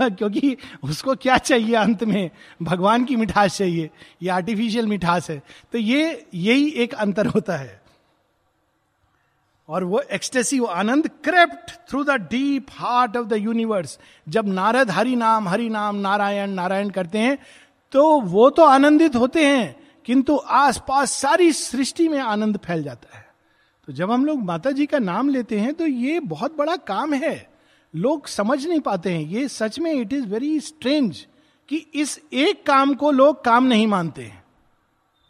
क्योंकि 0.00 0.56
उसको 0.82 1.14
क्या 1.16 1.36
चाहिए 1.38 1.74
अंत 1.76 2.04
में? 2.04 2.30
भगवान 2.62 3.04
की 3.04 3.16
मिठास 3.16 3.56
चाहिए, 3.58 3.90
ये 4.22 4.28
आर्टिफिशियल 4.30 4.86
मिठास 4.86 5.30
है। 5.30 5.42
तो 5.72 5.78
ये, 5.78 6.26
यही 6.34 6.68
एक 6.68 6.94
अंतर 6.94 7.26
होता 7.26 7.56
है। 7.56 7.82
और 9.68 9.84
वो 9.84 10.00
एक्सटेसी 10.12 10.58
वो 10.60 10.66
आनंद 10.68 11.08
crept 11.24 11.70
through 11.90 12.02
the 12.04 12.10
deep 12.30 12.66
heart 12.70 13.16
of 13.16 13.26
the 13.26 13.32
universe 13.32 13.98
जब 14.26 14.48
नारद 14.48 14.90
हरि 14.90 15.14
नाम 15.16 15.48
हरि 15.48 15.68
नाम 15.68 15.96
नारायण 15.98 16.50
नारायण 16.50 16.90
करते 16.90 17.18
हैं 17.18 17.38
तो 17.92 18.20
वो 18.20 18.48
तो 18.50 18.64
आनंदित 18.64 19.16
होते 19.16 19.46
हैं, 19.46 19.76
किंतु 20.06 20.36
आसपास 20.36 21.12
सारी 21.12 21.52
सृष्टि 21.52 22.08
में 22.08 22.18
आनंद 22.20 22.56
फैल 22.58 22.82
जाता 22.82 23.16
है। 23.18 23.23
तो 23.86 23.92
जब 23.92 24.10
हम 24.10 24.24
लोग 24.24 24.42
माता 24.42 24.70
जी 24.70 24.86
का 24.86 24.98
नाम 24.98 25.28
लेते 25.28 25.58
हैं 25.58 25.74
तो 25.74 25.86
ये 25.86 26.20
बहुत 26.20 26.56
बड़ा 26.56 26.76
काम 26.76 27.14
है। 27.14 27.54
लोग 27.96 28.26
समझ 28.26 28.66
नहीं 28.66 28.80
पाते 28.80 29.10
हैं। 29.10 29.22
ये 29.22 29.48
सच 29.48 29.78
में 29.78 29.92
इट 29.92 30.12
इज़ 30.12 30.26
वेरी 30.26 30.60
स्ट्रेंज 30.60 31.26
कि 31.68 31.76
इस 31.76 32.20
एक 32.32 32.66
काम 32.66 32.94
को 32.94 33.10
लोग 33.10 33.44
काम 33.44 33.64
नहीं 33.64 33.86
मानते 33.86 34.22
हैं। 34.22 34.44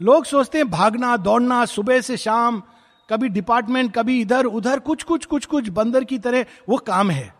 लोग 0.02 0.24
सोचते 0.24 0.58
हैं, 0.58 0.70
भागना, 0.70 1.16
दौड़ना, 1.16 1.64
सुबह 1.64 2.00
से 2.00 2.16
शाम, 2.16 2.62
कभी 3.10 3.28
डिपार्टमेंट 3.28 3.94
कभी 3.94 4.20
इधर, 4.20 4.44
उधर, 4.44 4.78
कुछ 4.78 5.02
कुछ 5.02 5.24
कुछ 5.24 5.46
कुछ, 5.46 5.68
बंदर 5.68 6.04
की 6.04 6.18
तरह 6.18 6.44
वो 6.68 6.76
काम 6.76 7.10
है। 7.10 7.34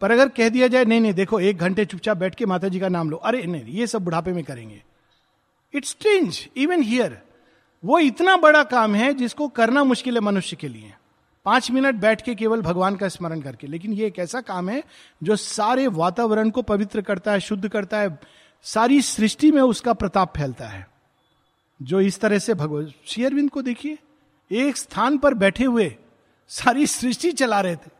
पर 0.00 0.10
अगर 0.10 0.28
कह 0.28 0.48
दिया 0.48 0.68
जाए, 0.68 0.84
नहीं 0.84 1.00
नहीं, 1.00 1.12
देखो, 1.12 1.40
एक 1.40 1.58
घंटे 1.58 1.84
चुपचाप 1.84 2.16
बैठ 2.16 2.34
के 2.34 2.46
माता 2.46 2.68
जी 2.68 2.80
का 2.80 2.88
नाम 2.88 3.10
लो। 3.10 3.16
अरे, 3.16 3.42
नहीं, 3.46 3.64
ये 3.64 3.86
सब 3.86 4.04
बुढ़ापे 4.04 4.32
में 4.32 4.44
करेंगे। 4.44 4.82
इट्स 5.74 5.88
स्ट्रेंज 5.88 6.48
इवन 6.56 6.82
हियर 6.82 7.22
वो 7.84 7.98
इतना 7.98 8.36
बड़ा 8.36 8.64
काम 8.64 8.94
है 8.94 9.14
जिसको 9.14 9.48
करना 9.48 9.84
मुश्किल 9.84 10.14
है 10.14 10.20
मनुष्य 10.20 10.56
के 10.56 10.68
लिए। 10.68 10.94
पाँच 11.44 11.70
मिनट 11.70 11.94
बैठ 11.94 12.22
के 12.22 12.34
केवल 12.34 12.62
भगवान 12.62 12.96
का 12.96 13.08
स्मरण 13.08 13.40
करके। 13.40 13.66
लेकिन 13.66 13.92
ये 13.92 14.06
एक 14.06 14.18
ऐसा 14.18 14.40
काम 14.40 14.68
है 14.68 14.84
जो 15.22 15.36
सारे 15.36 15.86
वातावरण 15.86 16.50
को 16.50 16.62
पवित्र 16.62 17.02
करता 17.02 17.32
है, 17.32 17.40
शुद्ध 17.40 17.68
करता 17.68 17.98
है, 17.98 18.18
सारी 18.62 19.02
सृष्टि 19.02 19.50
में 19.50 19.62
उसका 19.62 19.92
प्रताप 19.92 20.36
फैलता 20.36 20.66
है। 20.66 20.90
जो 21.82 22.00
इस 22.00 22.20
तरह 22.20 22.38
से 22.38 22.54
भगवान, 22.54 22.92
शेयरविंद 23.06 23.50
को 23.50 23.62
देखिए, 23.62 23.98
एक 24.52 24.76
स्थान 24.76 25.18
पर 25.18 25.34
बैठे 25.34 25.64
हुए 25.64 25.96
सारी 26.48 26.86
सृष्टि 26.86 27.32
चला 27.32 27.60
रहे 27.60 27.76
थे। 27.76 27.90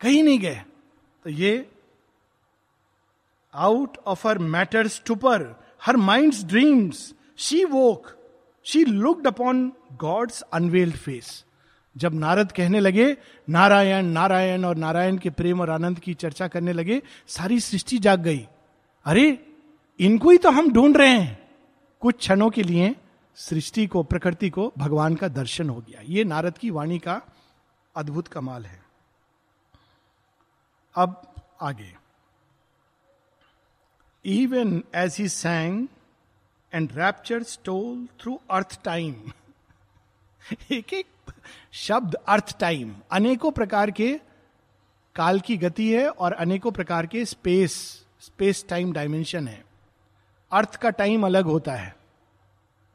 कहीं 0.00 0.22
नहीं 0.22 0.38
गए। 0.38 0.62
तो 1.24 1.30
ये 1.30 1.70
out 3.54 3.98
of 4.06 4.28
her 4.28 4.38
matter 4.38 4.86
stupor 4.86 5.64
her 5.84 5.96
mind 5.96 6.34
dreams 6.44 7.14
she 7.36 7.64
woke 7.64 8.15
she 8.66 8.84
looked 8.84 9.26
upon 9.26 9.72
God's 9.92 10.42
unveiled 10.42 10.96
face 10.96 11.44
जब 11.96 12.14
नारद 12.14 12.52
कहने 12.52 12.80
लगे, 12.80 13.16
नारायण 13.48 14.04
नारायण, 14.04 14.64
और 14.64 14.76
नारायण 14.76 15.18
के 15.18 15.30
प्रेम 15.30 15.60
और 15.60 15.70
आनंद 15.70 15.98
की 15.98 16.14
चर्चा 16.14 16.48
करने 16.48 16.72
लगे, 16.72 17.02
सारी 17.28 17.60
सृष्टि 17.60 17.98
जाग 17.98 18.20
गई। 18.20 18.48
अरे, 19.04 19.46
इनको 20.00 20.30
ही 20.30 20.38
तो 20.38 20.50
हम 20.50 20.72
ढूंढ 20.72 20.96
रहे 20.96 21.18
हैं। 21.18 21.50
कुछ 22.00 22.16
क्षणों 22.18 22.50
के 22.50 22.62
लिए 22.62 22.96
सृष्टि 23.34 23.86
को, 23.86 24.02
प्रकृति 24.02 24.50
को 24.50 24.72
भगवान 24.78 25.14
का 25.14 25.28
दर्शन 25.28 25.70
हो 25.70 25.80
गया। 25.80 26.00
ये 26.04 26.24
नारद 26.24 26.58
की 26.58 26.70
वाणी 26.70 26.98
का 26.98 27.22
अद्भुत 27.96 28.28
कमाल 28.28 28.66
है। 28.66 28.82
अब 30.96 31.34
आगे। 31.62 31.94
Even 34.24 34.84
as 34.94 35.16
he 35.18 35.28
sang 35.28 35.88
and 36.76 36.90
rapture 36.92 37.42
stole 37.42 38.06
through 38.20 38.38
earth 38.50 38.78
time 38.84 39.14
एक 40.70 40.92
एक 40.92 41.32
शब्द 41.72 42.14
अर्थ 42.28 42.58
टाइम 42.60 42.94
अनेकों 43.12 43.50
प्रकार 43.50 43.90
के 43.90 44.12
काल 45.16 45.40
की 45.40 45.56
गति 45.56 45.88
है 45.92 46.08
और 46.08 46.32
अनेकों 46.34 46.70
प्रकार 46.72 47.06
के 47.06 47.24
स्पेस 47.24 47.74
स्पेस 48.22 48.64
टाइम 48.68 48.92
डायमेंशन 48.92 49.48
है। 49.48 49.64
अर्थ 50.52 50.76
का 50.76 50.90
टाइम 50.90 51.26
अलग 51.26 51.44
होता 51.44 51.72
है। 51.72 51.94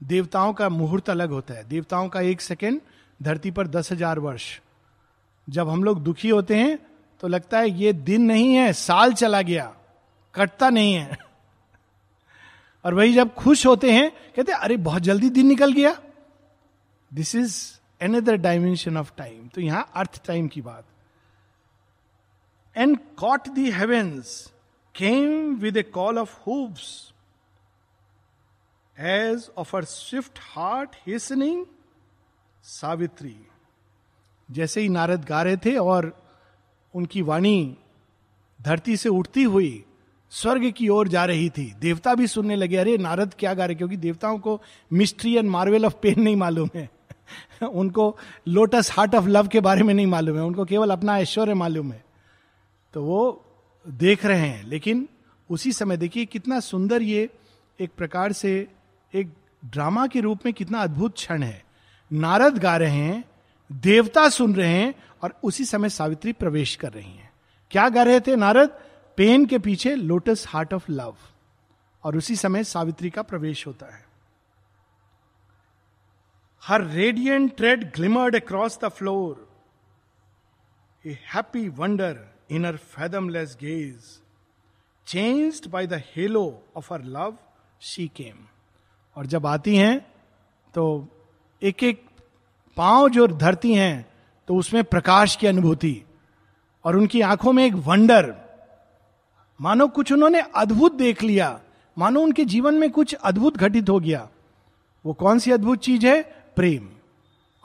देवताओं 0.01 0.53
का 0.53 0.69
मुहूर्त 0.69 1.09
अलग 1.09 1.29
होता 1.29 1.53
है। 1.53 1.63
देवताओं 1.63 2.09
का 2.09 2.21
एक 2.21 2.41
सेकेंड 2.41 2.79
धरती 3.19 3.51
पर 3.51 3.67
दस 3.67 3.91
हज़ार 3.91 4.19
वर्ष। 4.19 4.47
जब 5.47 5.69
हम 5.69 5.83
लोग 5.83 6.03
दुखी 6.03 6.29
होते 6.29 6.55
हैं 6.55 6.77
तो 7.23 7.27
लगता 7.27 7.59
है 7.59 7.69
ये 7.71 7.93
दिन 7.93 8.21
नहीं 8.23 8.53
है, 8.53 8.71
साल 8.73 9.13
चला 9.13 9.41
गया। 9.41 9.65
कटता 10.35 10.69
नहीं 10.69 10.93
है। 10.93 11.17
और 12.85 12.93
वही 12.93 13.13
जब 13.13 13.33
खुश 13.33 13.65
होते 13.65 13.91
हैं, 13.91 14.09
कहते 14.35 14.51
अरे, 14.51 14.77
बहुत 14.77 15.01
जल्दी 15.01 15.29
दिन 15.29 15.47
निकल 15.47 15.73
गया। 15.73 15.97
This 17.11 17.35
is 17.35 17.57
another 18.01 18.35
dimension 18.37 18.97
of 18.97 19.11
time 19.17 19.47
तो 19.47 19.61
यहाँ 19.61 19.91
अर्थ 19.95 20.21
टाइम 20.27 20.47
की 20.47 20.61
बात। 20.61 20.85
And 22.75 22.97
caught 23.17 23.47
the 23.49 23.69
heavens 23.71 24.51
came 24.95 25.55
with 25.55 25.77
a 25.77 25.83
call 25.83 26.17
of 26.19 26.37
hooves 26.47 26.89
as 28.97 29.49
of 29.57 29.75
her 29.77 29.83
swift 29.85 30.39
heart 30.41 30.95
hastening 31.07 31.65
Savitri 32.63 33.35
जैसे 34.49 34.81
ही 34.81 34.89
नारद 34.89 35.25
गा 35.25 35.41
रहे 35.41 35.57
थे 35.57 35.75
और 35.77 36.11
उनकी 36.93 37.21
वाणी 37.21 37.77
धरती 38.59 38.97
से 38.97 39.09
उठती 39.09 39.43
हुई 39.43 39.83
स्वर्ग 40.31 40.71
की 40.71 40.89
ओर 40.89 41.07
जा 41.07 41.25
रही 41.25 41.49
थी। 41.49 41.73
देवता 41.79 42.15
भी 42.15 42.27
सुनने 42.27 42.55
लगे, 42.55 42.77
अरे, 42.77 42.97
नारद 42.97 43.33
क्या 43.39 43.53
गा 43.53 43.65
रहे? 43.65 43.75
क्योंकि 43.75 43.97
देवताओं 43.97 44.39
को 44.39 44.61
mystery 44.93 45.37
and 45.37 45.49
marvel 45.49 45.85
of 45.85 45.93
pain 46.01 46.21
नहीं 46.21 46.35
मालूम 46.35 46.69
है। 46.75 46.89
उनको 47.67 48.17
लोटस 48.47 48.89
हार्ट 48.91 49.15
ऑफ़ 49.15 49.25
लव 49.25 49.47
के 49.47 49.59
बारे 49.59 49.83
में 49.83 49.93
नहीं 49.93 50.05
मालूम 50.05 50.37
है। 50.37 50.43
उनको 50.43 50.65
केवल 50.65 50.91
अपना 50.91 51.17
ऐश्वर्य 51.17 51.53
मालूम 51.53 51.91
है। 51.91 52.05
तो 52.93 53.03
वो 53.03 53.45
देख 53.87 54.25
रहे 54.25 54.39
हैं। 54.39 54.67
लेकिन 54.67 55.07
उसी 55.49 55.71
समय 55.71 55.97
देखिए 55.97 56.25
कितना 56.25 56.59
सुंदर 56.59 57.01
ये 57.01 57.29
एक 57.79 57.91
प्रकार 57.97 58.31
से 58.31 58.67
एक 59.15 59.33
ड्रामा 59.65 60.07
के 60.07 60.19
रूप 60.19 60.39
में 60.45 60.53
कितना 60.53 60.79
अद्भुत 60.79 61.13
क्षण 61.13 61.43
है। 61.43 61.65
नारद 62.13 62.57
गा 62.57 62.77
रहे 62.77 62.95
हैं, 62.95 63.23
देवता 63.71 64.29
सुन 64.29 64.55
रहे 64.55 64.73
हैं 64.73 64.93
और 65.23 65.39
उसी 65.43 65.65
समय 65.65 65.89
सावित्री 65.89 66.33
प्रवेश 66.33 66.75
कर 66.75 66.91
रही 66.93 67.11
हैं। 67.11 67.31
क्या 67.71 67.89
गा 67.89 68.03
रहे 68.03 68.19
थे 68.19 68.35
नारद? 68.35 68.79
पेन 69.17 69.45
के 69.45 69.59
पीछे 69.59 69.95
लोटस 69.95 70.45
हार्ट 70.47 70.73
ऑफ़ 70.73 70.91
लव 70.91 71.15
और 72.03 72.17
उसी 72.17 72.35
समय 72.35 72.63
सावित्री 72.63 73.09
का 73.09 73.21
प्रवेश 73.21 73.67
होता 73.67 73.95
है। 73.95 74.05
Her 76.63 76.83
radiant 76.83 77.57
tread 77.57 77.93
glimmered 77.95 78.35
across 78.35 78.79
the 78.83 78.89
floor 78.89 79.63
a 81.05 81.17
happy 81.35 81.69
wonder 81.69 82.25
in 82.51 82.65
her 82.65 82.77
fathomless 82.77 83.57
gaze 83.61 84.21
changed 85.07 85.69
by 85.71 85.87
the 85.87 85.93
halo 85.93 86.63
of 86.75 86.93
her 86.93 87.03
love 87.03 87.37
she 87.81 88.07
came 88.07 88.45
और 89.15 89.25
जब 89.25 89.45
आती 89.47 89.75
हैं 89.75 89.99
तो 90.73 91.07
एक 91.61 91.83
एक 91.83 92.05
पाँव 92.77 93.09
जो 93.09 93.27
धरती 93.27 93.73
हैं 93.73 94.13
तो 94.47 94.55
उसमें 94.55 94.83
प्रकाश 94.83 95.35
की 95.35 95.47
अनुभूति, 95.47 96.03
और 96.85 96.95
उनकी 96.95 97.21
आँखों 97.21 97.53
में 97.53 97.65
एक 97.65 97.73
वंडर 97.73 98.40
मानो 99.61 99.87
कुछ 99.87 100.11
उन्होंने 100.11 100.41
अद्भुत 100.41 100.93
देख 100.93 101.23
लिया। 101.23 101.61
मानो 101.97 102.21
उनके 102.21 102.45
जीवन 102.45 102.73
में 102.73 102.91
कुछ 102.91 103.13
अद्भुत 103.13 103.57
घटित 103.57 103.89
हो 103.89 103.99
गया। 103.99 104.29
वो 105.05 105.13
कौन 105.13 105.39
सी 105.39 105.51
अद्भुत 105.51 105.79
चीज़ 105.79 106.07
है? 106.07 106.21
प्रेम। 106.55 106.89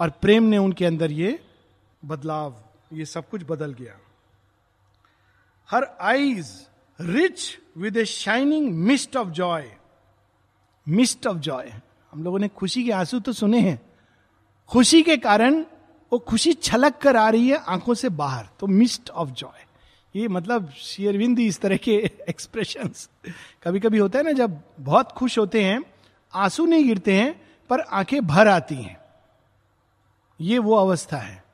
और 0.01 0.11
प्रेम 0.11 0.43
ने 0.43 0.59
उनके 0.59 0.87
अंदर 0.87 1.11
ये 1.11 1.45
बदलाव, 2.05 2.63
ये 2.93 3.05
सब 3.05 3.29
कुछ 3.29 3.43
बदल 3.51 3.73
गया। 3.73 3.99
Her 5.71 5.97
eyes 6.01 6.67
rich 7.01 7.59
with 7.79 7.97
a 7.97 8.05
shining 8.05 8.73
mist 8.73 9.17
of 9.17 9.29
joy. 9.29 9.73
Mist 10.89 11.27
of 11.27 11.37
joy. 11.37 11.73
हम 12.13 12.25
लोगों 12.25 12.39
ने 12.39 12.49
खुशी 12.49 12.85
के 12.85 12.93
आँसू 12.93 13.21
तो 13.21 13.33
सुने 13.33 13.61
हैं। 13.61 13.93
खुशी 14.69 15.03
के 15.03 15.17
कारण 15.17 15.65
वो 16.13 16.19
खुशी 16.19 16.53
छलक 16.53 16.97
कर 16.97 17.17
आ 17.17 17.29
रही 17.29 17.49
है 17.49 17.57
आँखों 17.57 17.95
से 17.95 18.09
बाहर। 18.09 18.49
तो 18.61 18.67
मिस्ट 18.67 19.11
ऑफ़ 19.11 19.31
जॉय। 19.31 19.66
ये 20.17 20.29
मतलब 20.29 20.71
शेयरविंद 20.71 21.41
इस 21.41 21.61
तरह 21.61 21.77
के 21.77 21.95
एक्सप्रेशन 22.29 22.91
कभी 23.65 23.81
कभी 23.81 23.99
होता 23.99 24.19
है 24.19 24.25
ना, 24.25 24.33
जब 24.33 24.61
बहुत 24.81 25.13
खुश 25.13 25.39
होते 25.39 25.65
हैं, 25.65 25.81
आँसू 26.35 26.67
नहीं 26.67 26.85
गिरते 26.85 27.15
हैं, 27.15 27.33
पर 27.71 27.81
आँखें 27.81 28.27
भर 28.27 28.49
आती 28.49 28.75
हैं। 28.75 28.97
ये 30.41 30.59
वो 30.59 30.75
अवस्था 30.75 31.17
है। 31.17 31.45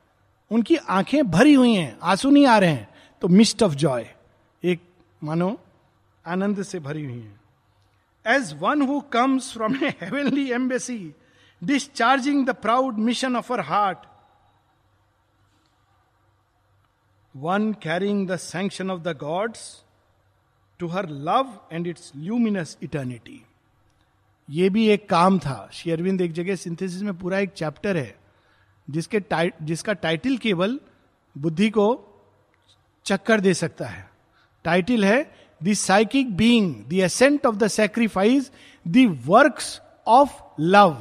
उनकी 0.51 0.75
आँखें 0.75 1.31
भरी 1.31 1.53
हुई 1.53 1.73
हैं, 1.73 1.97
आँसू 2.03 2.29
नहीं 2.29 2.45
आ 2.47 2.57
रहे 2.57 2.69
हैं। 2.69 2.89
तो 3.21 3.27
मिस्ट 3.27 3.63
ऑफ़ 3.63 3.73
जॉय 3.73 4.05
एक 4.63 4.81
मानो 5.23 5.57
आनंद 6.25 6.63
से 6.63 6.79
भरी 6.79 7.05
हुई 7.05 7.19
है। 7.19 7.41
As 8.27 8.53
one 8.59 8.81
who 8.81 8.99
comes 9.01 9.53
from 9.53 9.75
a 9.75 9.89
heavenly 10.01 10.51
embassy 10.51 11.13
discharging 11.61 12.45
the 12.45 12.53
proud 12.55 12.97
mission 12.97 13.35
of 13.35 13.53
her 13.53 13.59
heart 13.59 13.97
one 17.35 17.73
carrying 17.73 18.25
the 18.27 18.37
sanction 18.37 18.89
of 18.89 19.03
the 19.03 19.13
gods 19.13 19.83
to 20.79 20.87
her 20.87 21.03
love 21.07 21.47
and 21.71 21.87
its 21.87 22.11
luminous 22.15 22.75
eternity. 22.81 23.39
ये 24.49 24.69
भी 24.69 24.87
एक 24.87 25.07
काम 25.09 25.39
था। 25.39 25.69
शेयरविंद 25.73 26.21
एक 26.21 26.31
जगह 26.33 26.55
सिंथेसिस 26.55 27.01
में 27.01 27.17
पूरा 27.19 27.39
एक 27.39 27.51
चैप्टर 27.51 27.97
है 27.97 28.15
जिसके 28.87 29.19
टाइ, 29.19 29.51
जिसका 29.61 29.93
टाइटल 29.93 30.37
केवल 30.37 30.79
बुद्धि 31.35 31.69
को 31.69 31.85
चक्कर 33.05 33.39
दे 33.41 33.53
सकता 33.53 33.85
है। 33.85 34.09
टाइटल 34.65 35.05
है 35.05 35.23
the 35.63 35.73
psychic 35.73 36.35
being 36.37 36.75
the 36.85 36.93
ascent 36.93 37.45
of 37.45 37.55
the 37.55 37.67
sacrifice 37.67 38.51
the 38.87 39.21
works 39.25 39.79
of 40.07 40.41
love 40.59 40.93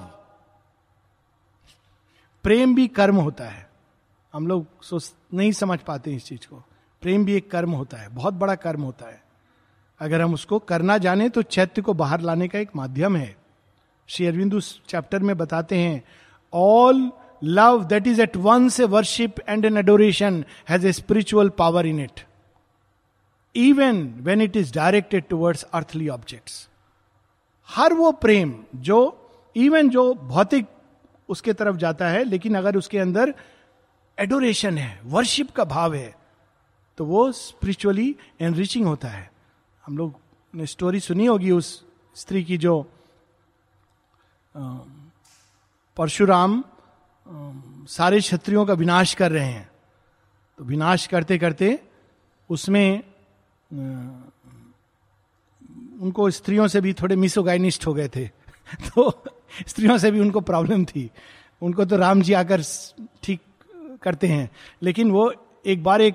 प्रेम 2.42 2.74
भी 2.74 2.86
कर्म 2.88 3.16
होता 3.16 3.44
है। 3.44 3.70
हम 4.32 4.46
लोग 4.46 4.82
सोच 4.82 5.12
नहीं 5.32 5.52
समझ 5.52 5.78
पाते 5.78 6.10
इस 6.10 6.24
चीज़ 6.24 6.46
को। 6.46 6.62
प्रेम 7.02 7.24
भी 7.24 7.34
एक 7.34 7.50
कर्म 7.50 7.72
होता 7.72 7.96
है, 7.96 8.08
बहुत 8.08 8.34
बड़ा 8.34 8.54
कर्म 8.56 8.82
होता 8.82 9.06
है। 9.06 9.20
अगर 10.00 10.20
हम 10.20 10.34
उसको 10.34 10.58
करना 10.58 10.96
जाने 10.98 11.28
तो 11.28 11.42
चैत्य 11.44 11.82
को 11.82 11.94
बाहर 11.94 12.20
लाने 12.20 12.48
का 12.48 12.58
एक 12.58 12.70
माध्यम 12.76 13.16
है। 13.16 13.34
श्री 14.08 14.26
अरविंदु 14.26 14.60
चैप्टर 14.60 15.18
में 15.18 15.36
बताते 15.38 15.78
हैं 15.78 16.02
all 16.52 17.10
love 17.42 17.84
that 17.84 18.06
is 18.06 18.20
at 18.22 18.36
once 18.36 18.80
a 18.80 18.84
worship 18.86 19.40
and 19.48 19.64
an 19.64 19.76
adoration 19.76 20.44
has 20.68 20.86
a 20.86 20.92
spiritual 20.92 21.48
power 21.48 21.86
in 21.86 22.00
it 22.00 22.20
even 23.54 24.02
when 24.22 24.40
it 24.40 24.56
is 24.56 24.72
directed 24.74 25.24
towards 25.28 25.62
earthly 25.72 26.08
objects 26.08 26.68
हर 27.68 27.94
वो 27.94 28.12
प्रेम 28.12 28.54
जो 28.76 28.98
इवन 29.56 29.88
जो 29.88 30.12
भौतिक 30.14 30.66
उसके 31.28 31.52
तरफ़ 31.52 31.76
जाता 31.76 32.08
है, 32.08 32.24
लेकिन 32.24 32.54
अगर 32.54 32.76
उसके 32.76 32.98
अंदर 32.98 33.34
एडोरेशन 34.22 34.78
है 34.78 35.00
वर्शिप 35.04 35.50
का 35.50 35.64
भाव 35.64 35.94
है 35.94 36.14
तो 36.98 37.04
वो 37.04 37.32
स्पिरिचुअली 37.32 38.16
एनरिचिंग 38.40 38.86
होता 38.86 39.08
है। 39.08 39.32
हम 39.86 39.98
लोग 39.98 40.20
ने 40.54 40.66
स्टोरी 40.66 41.00
सुनी 41.00 41.26
होगी 41.26 41.50
उस 41.50 41.84
स्त्री 42.14 42.44
की 42.44 42.58
जो 42.58 42.90
परशुराम 45.96 46.64
सारे 47.88 48.20
क्षत्रियों 48.20 48.66
का 48.66 48.74
विनाश 48.74 49.14
कर 49.14 49.32
रहे 49.32 49.44
हैं। 49.44 49.70
तो 50.58 50.64
विनाश 50.64 51.06
करते 51.06 51.38
करते 51.38 51.78
उसमें 52.50 53.02
उनको 56.00 56.30
स्त्रियों 56.30 56.68
से 56.68 56.80
भी 56.80 56.92
थोड़े 56.92 57.16
मिसोगाइनिस्ट 57.16 57.86
हो 57.86 57.94
गए 57.94 58.08
थे। 58.08 58.26
तो 58.88 59.24
स्त्रियों 59.66 59.98
से 59.98 60.10
भी 60.10 60.20
उनको 60.20 60.40
प्रॉब्लम 60.40 60.84
थी। 60.84 61.10
उनको 61.62 61.84
तो 61.84 61.96
राम 61.96 62.22
जी 62.22 62.32
आकर 62.32 62.62
ठीक 63.22 63.40
करते 64.02 64.26
हैं। 64.26 64.50
लेकिन 64.82 65.10
वो 65.10 65.34
एक 65.66 65.82
बार 65.84 66.00
एक 66.00 66.14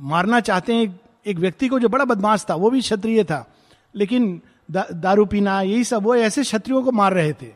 मारना 0.00 0.40
चाहते 0.40 0.74
हैं 0.74 1.00
एक 1.26 1.36
व्यक्ति 1.36 1.68
को 1.68 1.78
जो 1.78 1.88
बड़ा 1.88 2.04
बदमाश 2.04 2.46
था 2.50 2.54
वो 2.54 2.70
भी 2.70 2.80
क्षत्रिय 2.80 3.24
था। 3.24 3.54
लेकिन 3.94 4.42
दा, 4.70 4.86
दारू 4.92 5.26
पीना 5.26 5.62
यही 5.62 5.84
सब 5.84 6.02
वो 6.02 6.14
ऐसे 6.14 6.42
क्षत्रियों 6.42 6.82
को 6.82 6.92
मार 6.92 7.12
रहे 7.12 7.32
थे। 7.32 7.54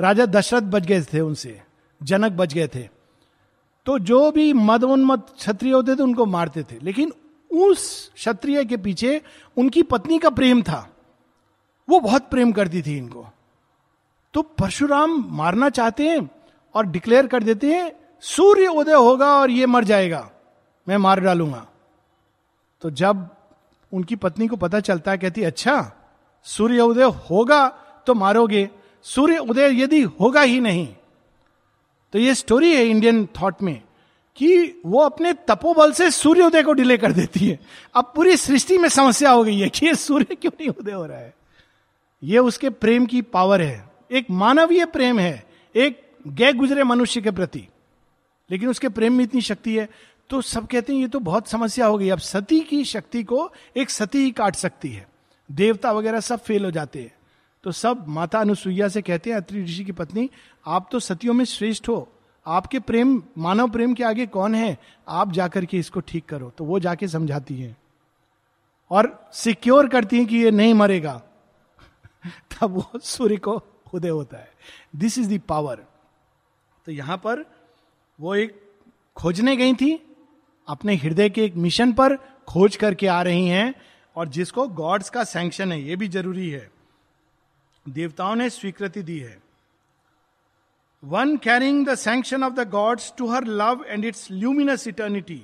राजा 0.00 0.26
दशरथ 0.26 0.62
बच 0.62 0.82
गए 0.82 1.02
थे 1.02 1.20
उनसे 1.20 1.62
जनक 2.02 2.32
बच 2.32 2.54
गए 2.54 2.68
थे। 2.68 2.88
तो 3.86 3.98
जो 3.98 4.30
भी 4.30 4.52
मद 4.52 4.84
उन्मत 4.84 5.26
क्षत्रिय 5.36 5.72
होते 5.72 5.96
थे 5.96 6.02
उनको 6.02 6.26
मारते 6.26 6.62
थे। 6.62 6.78
लेकिन 6.82 7.12
उस 7.52 8.12
क्षत्रिय 8.14 8.64
के 8.64 8.76
पीछे 8.76 9.22
उनकी 9.56 9.82
पत्नी 9.82 10.18
का 10.18 10.30
प्रेम 10.30 10.62
था। 10.62 10.96
वो 11.88 12.00
बहुत 12.00 12.30
प्रेम 12.30 12.52
करती 12.52 12.82
थी 12.82 12.96
इनको। 12.96 13.26
तो 14.34 14.42
परशुराम 14.42 15.24
मारना 15.28 15.68
चाहते 15.68 16.08
हैं 16.08 16.30
और 16.74 16.86
डिक्लेयर 16.86 17.26
कर 17.26 17.42
देते 17.42 17.74
हैं 17.74 17.92
सूर्य 18.22 18.66
उदय 18.66 18.92
होगा 18.92 19.26
और 19.32 19.50
ये 19.50 19.66
मर 19.66 19.84
जाएगा, 19.84 20.30
मैं 20.86 20.96
मार 20.96 21.20
डालूँगा। 21.20 21.66
तो 22.82 22.90
जब 22.90 23.28
उनकी 23.92 24.16
पत्नी 24.16 24.46
को 24.48 24.56
पता 24.56 24.80
चलता 24.80 25.10
है, 25.10 25.18
कहती 25.18 25.42
अच्छा 25.42 25.92
सूर्य 26.46 26.80
उदय 26.80 27.04
होगा 27.30 27.66
तो 28.06 28.14
मारोगे। 28.14 28.68
सूर्य 29.04 29.38
उदय 29.38 29.82
यदि 29.82 30.00
होगा 30.20 30.40
ही 30.40 30.60
नहीं। 30.60 30.86
तो 32.12 32.18
ये 32.18 32.34
स्टोरी 32.34 32.74
है 32.76 32.84
इंडियन 32.84 33.24
थॉट 33.36 33.62
में 33.62 33.80
कि 34.38 34.80
वो 34.86 35.00
अपने 35.00 35.32
तपोबल 35.48 35.92
से 35.92 36.10
सूर्य 36.10 36.42
उदय 36.42 36.62
को 36.62 36.72
डिले 36.72 36.96
कर 36.98 37.12
देती 37.12 37.48
है। 37.48 37.58
अब 37.94 38.12
पूरी 38.16 38.36
सृष्टि 38.36 38.78
में 38.78 38.88
समस्या 38.88 39.30
हो 39.30 39.44
गई 39.44 39.58
है 39.58 39.68
कि 39.68 39.86
ये 39.86 39.94
सूर्य 39.94 40.34
क्यों 40.34 40.52
नहीं 40.60 40.68
उदय 40.70 40.92
हो 40.92 41.04
रहा 41.06 41.18
है। 41.18 41.34
ये 42.22 42.38
उसके 42.38 42.70
प्रेम 42.70 43.06
की 43.06 43.22
पावर 43.22 43.62
है। 43.62 43.88
एक 44.10 44.26
मानवीय 44.30 44.84
प्रेम 44.86 45.18
है, 45.18 45.46
एक 45.74 46.00
गए 46.26 46.52
गुजरे 46.52 46.84
मनुष्य 46.84 47.20
के 47.20 47.30
प्रति। 47.30 47.68
लेकिन 48.50 48.68
उसके 48.68 48.88
प्रेम 48.88 49.12
में 49.12 49.24
इतनी 49.24 49.40
शक्ति 49.40 49.78
है। 49.78 49.88
तो 50.30 50.42
सब 50.42 50.66
कहते 50.66 50.92
हैं, 50.92 51.00
ये 51.00 51.08
तो 51.08 51.20
बहुत 51.20 51.48
समस्या 51.48 51.86
हो 51.86 51.98
गई। 51.98 52.08
अब 52.08 52.18
सती 52.18 52.60
की 52.60 52.84
शक्ति 52.84 53.24
को 53.24 53.52
एक 53.76 53.90
सती 53.90 54.18
ही 54.18 54.30
काट 54.30 54.54
सकती 54.54 54.88
है। 54.88 55.08
देवता 55.52 55.92
वगैरह 55.92 56.20
सब 56.20 56.38
फेल 56.38 56.64
हो 56.64 56.70
जाते 56.70 57.02
हैं। 57.02 57.14
तो 57.64 57.72
सब 57.72 58.08
माता 58.08 58.40
अनुसुईया 58.40 58.88
से 58.88 59.02
कहते 59.02 59.30
हैं, 59.30 59.36
अत्रि 59.36 59.62
ऋषि 59.62 59.84
की 59.84 59.92
पत्नी, 59.92 60.30
आप 60.66 60.88
तो 60.92 61.00
सतियों 61.00 61.34
में 61.34 61.44
श्रेष्ठ 61.44 61.88
हो। 61.88 62.12
आपके 62.46 62.78
प्रेम, 62.78 63.22
मानव 63.38 63.70
प्रेम 63.70 63.94
के 63.94 64.04
आगे 64.04 64.26
कौन 64.26 64.54
है? 64.54 64.78
आप 65.08 65.32
जाकर 65.32 65.64
के 65.64 65.78
इसको 65.78 66.00
ठीक 66.00 66.24
करो। 66.24 66.50
तो 66.50 66.64
वो 66.64 66.80
जाके 66.80 67.08
समझाती 67.08 67.56
है 67.56 67.76
और 68.90 69.30
सिक्योर 69.32 69.88
करती 69.88 70.18
है 70.18 70.24
कि 70.24 70.36
ये 70.36 70.50
नहीं 70.50 70.74
मरेगा। 70.74 71.22
तब 72.60 72.70
वो 72.70 72.90
सूर्य 73.00 73.36
को 73.36 73.62
उदय 73.94 74.08
होता 74.08 74.36
है। 74.36 74.52
दिस 74.96 75.18
इज़ 75.18 75.34
दावर 75.34 75.84
तो 76.86 76.92
यहाँ 76.92 77.16
पर 77.16 77.57
वो 78.18 78.34
एक 78.34 78.60
खोजने 79.16 79.56
गई 79.56 79.74
थी, 79.74 79.92
अपने 80.68 80.94
हृदय 80.96 81.28
के 81.30 81.44
एक 81.44 81.54
मिशन 81.56 81.92
पर 81.92 82.16
खोज 82.48 82.76
करके 82.76 83.06
आ 83.06 83.20
रही 83.22 83.46
हैं 83.48 83.74
और 84.16 84.28
जिसको 84.28 84.66
गॉड्स 84.68 85.10
का 85.10 85.24
सैंक्शन 85.24 85.72
है, 85.72 85.80
ये 85.82 85.96
भी 85.96 86.08
ज़रूरी 86.08 86.48
है। 86.50 86.70
देवताओं 87.86 88.34
ने 88.34 88.48
स्वीकृति 88.50 89.02
दी 89.02 89.18
है। 89.18 89.36
One 91.02 91.36
carrying 91.36 91.86
the 91.86 91.94
sanction 91.94 92.44
of 92.44 92.52
the 92.54 92.68
gods 92.70 93.12
to 93.18 93.26
her 93.26 93.44
love 93.44 93.84
and 93.88 94.04
its 94.04 94.30
luminous 94.30 94.86
eternity 94.88 95.42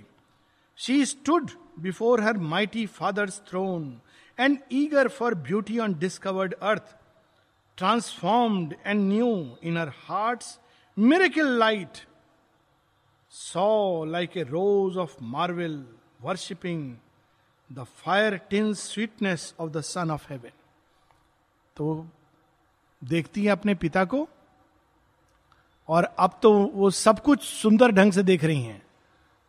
she 0.79 1.05
stood 1.07 1.51
before 1.81 2.21
her 2.23 2.39
mighty 2.39 2.87
father's 2.87 3.41
throne 3.49 4.01
and 4.39 4.59
eager 4.73 5.09
for 5.09 5.35
beauty 5.35 5.79
on 5.79 5.95
discovered 5.99 6.55
earth 6.63 6.97
transformed 7.79 8.75
and 8.87 9.01
new 9.01 9.31
in 9.65 9.79
her 9.79 9.93
heart's 10.09 10.59
miracle 10.97 11.59
light 11.59 11.99
saw 13.35 14.05
like 14.07 14.37
a 14.37 14.45
rose 14.45 14.97
of 14.97 15.21
marvel, 15.21 15.83
worshipping 16.21 17.01
the 17.71 17.85
fire 17.85 18.41
tinged 18.49 18.79
sweetness 18.79 19.55
of 19.59 19.73
the 19.73 19.83
Son 19.83 20.11
of 20.11 20.25
Heaven. 20.25 20.53
तो 21.77 22.07
देखती 23.03 23.45
है 23.45 23.51
अपने 23.51 23.75
पिता 23.75 24.05
को 24.05 24.27
और 25.89 26.05
अब 26.05 26.39
तो 26.43 26.53
वो 26.75 26.91
सब 26.91 27.19
कुछ 27.21 27.43
सुंदर 27.43 27.93
ढंग 27.93 28.13
से 28.13 28.23
देख 28.23 28.45
रही 28.45 28.63
हैं 28.63 28.83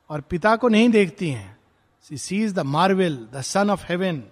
और 0.09 0.21
पिता 0.29 0.55
को 0.55 0.67
नहीं 0.67 0.89
देखती 0.89 1.29
हैं 1.29 1.57
she 2.05 2.17
sees 2.17 2.53
the 2.53 2.65
marvel 2.67 3.17
the 3.33 3.41
sun 3.43 3.69
of 3.69 3.85
heaven 3.89 4.23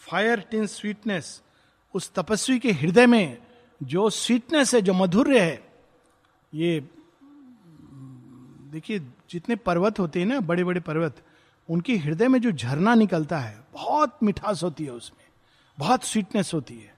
fire 0.00 0.40
tin 0.50 0.66
sweetness 0.66 1.40
उस 1.94 2.12
तपस्वी 2.14 2.58
के 2.58 2.72
हृदय 2.72 3.06
में 3.06 3.38
जो 3.80 4.08
स्वीटनेस 4.10 4.74
है 4.74 4.82
जो 4.82 4.92
मधुर्य 4.94 5.40
है 5.40 5.60
ये 6.52 6.78
देखिए, 8.68 8.98
जितने 9.30 9.56
पर्वत 9.56 9.98
होते 9.98 10.18
हैं 10.18 10.26
ना 10.26 10.40
बड़े 10.40 10.64
बड़े 10.64 10.80
पर्वत, 10.80 11.22
उनके 11.70 11.96
हृदय 11.96 12.28
में 12.28 12.40
जो 12.40 12.52
झरना 12.52 12.94
निकलता 12.94 13.38
है, 13.38 13.64
बहुत 13.72 14.18
मिठास 14.22 14.62
होती 14.62 14.84
है 14.84 14.90
उसमें, 14.90 15.26
बहुत 15.78 16.04
स्वीटनेस 16.04 16.54
होती 16.54 16.78
है। 16.78 16.94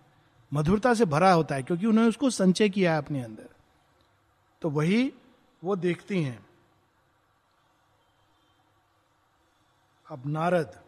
मधुरता 0.53 0.95
से 0.95 1.05
भरा 1.05 1.33
होता 1.33 1.55
है, 1.55 1.63
क्योंकि 1.63 1.87
उन्होंने 1.87 2.09
उसको 2.09 2.31
संचय 2.31 2.69
किया 2.69 2.93
है 2.93 2.99
अपने 2.99 3.23
अंदर। 3.23 3.49
तो 4.63 4.71
वही 4.71 5.13
वो 5.65 5.77
देखती 5.77 6.23
हैं। 6.23 6.47
अब 10.11 10.23
Narad 10.27 10.81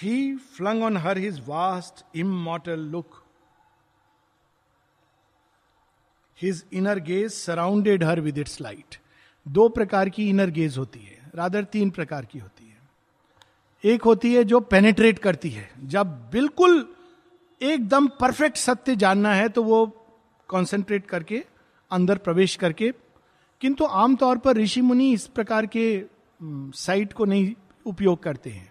he 0.00 0.36
flung 0.36 0.82
on 0.82 0.96
her 0.96 1.18
his 1.18 1.48
vast 1.48 2.16
immortal 2.16 2.80
look 2.80 3.24
his 6.42 6.64
inner 6.72 6.98
gaze 6.98 7.32
surrounded 7.32 8.04
her 8.04 8.20
with 8.20 8.38
its 8.38 8.60
light 8.60 8.96
दो 9.46 9.68
प्रकार 9.68 10.08
की 10.08 10.28
इनर 10.30 10.50
गेज 10.50 10.78
होती 10.78 11.00
है 11.00 11.30
रादर 11.34 11.64
तीन 11.64 11.90
प्रकार 11.90 12.24
की 12.24 12.38
होती 12.38 12.64
है। 12.64 12.74
एक 13.84 14.02
होती 14.02 14.34
है 14.34 14.44
जो 14.44 14.60
पेनेट्रेट 14.62 15.18
करती 15.18 15.50
है। 15.50 15.68
जब 15.84 16.06
बिल्कुल 16.32 16.86
एकदम 17.60 18.06
परफेक्ट 18.20 18.56
सत्य 18.56 18.96
जानना 18.96 19.34
है 19.34 19.48
तो 19.48 19.62
वो 19.62 19.86
कंसंट्रेट 20.48 21.06
करके, 21.06 21.42
अंदर 21.90 22.18
प्रवेश 22.18 22.56
करके, 22.56 22.90
किंतु 23.62 23.84
आमतौर 23.84 24.38
पर 24.38 24.56
ऋषि 24.56 24.80
मुनि 24.80 25.12
इस 25.12 25.26
प्रकार 25.26 25.66
के 25.66 26.02
साइट 26.76 27.12
को 27.12 27.24
नहीं 27.24 27.52
उपयोग 27.86 28.22
करते 28.22 28.50
हैं। 28.50 28.70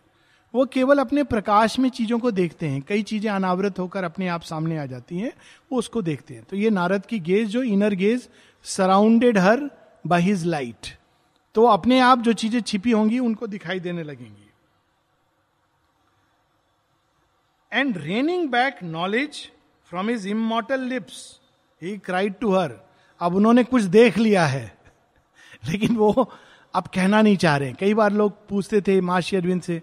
वो 0.54 0.66
केवल 0.66 1.00
अपने 1.00 1.24
प्रकाश 1.26 1.78
में 1.80 1.90
चीज़ों 1.90 2.20
को 2.20 2.32
देखते 2.32 2.68
हैं। 2.68 2.82
कई 2.82 3.04
चीज़ें 3.04 3.30
अनावृत 3.32 3.80
होकर 3.80 4.04
अपने 4.04 4.28
आप 4.28 4.42
सामने 4.42 4.78
आ 4.78 4.86
जाती 4.86 5.18
हैं, 5.18 5.32
वो 5.72 5.80
उसको 5.80 6.02
देखते 6.02 6.34
हैं। 6.34 6.44
तो 6.44 6.58
ये 6.58 6.70
नारद 6.72 7.06
की 7.06 7.20
गेज 7.22 7.48
जो 7.48 7.64
inner 7.64 7.94
gaze 7.96 8.28
surrounded 8.66 9.38
her 9.38 9.70
by 10.08 10.22
his 10.22 10.46
light 10.46 10.88
तो 11.56 11.66
अपने 11.66 12.00
आप 12.00 12.20
जो 12.20 12.34
चीज़ें 12.34 12.62
छिपी 12.62 12.92
होंगी, 12.92 13.20
उनको 13.20 13.48
दिखाई 13.48 13.80
देने 13.80 14.04
लगेंगी। 14.04 14.50
And 17.72 17.98
reining 17.98 18.50
back 18.50 18.84
knowledge 18.84 19.52
from 19.90 20.10
his 20.10 20.28
immortal 20.28 20.82
lips 20.82 21.40
he 21.82 21.98
cried 21.98 22.34
to 22.40 22.54
her 22.56 22.74
अब 23.20 23.36
उन्होंने 23.36 23.64
कुछ 23.64 23.82
देख 23.82 24.18
लिया 24.18 24.46
है। 24.46 24.78
लेकिन 25.70 25.96
वो 25.96 26.32
अब 26.74 26.88
कहना 26.88 27.22
नहीं 27.22 27.38
चाह 27.38 27.58
रहे 27.58 27.74
कई 27.74 27.94
बार 27.94 28.12
लोग 28.12 28.48
पूछते 28.48 28.82
थे 28.82 29.02
माशी 29.02 29.36
अरविंद 29.36 29.62
से, 29.62 29.82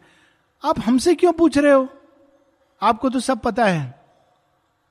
आप 0.65 0.81
हमसे 0.81 1.15
क्यों 1.15 1.33
पूछ 1.33 1.59
रहे 1.59 1.73
हो? 1.73 1.89
आपको 2.83 3.11
तो 3.11 3.21
सब 3.21 3.41
पता 3.41 3.65
है। 3.65 4.03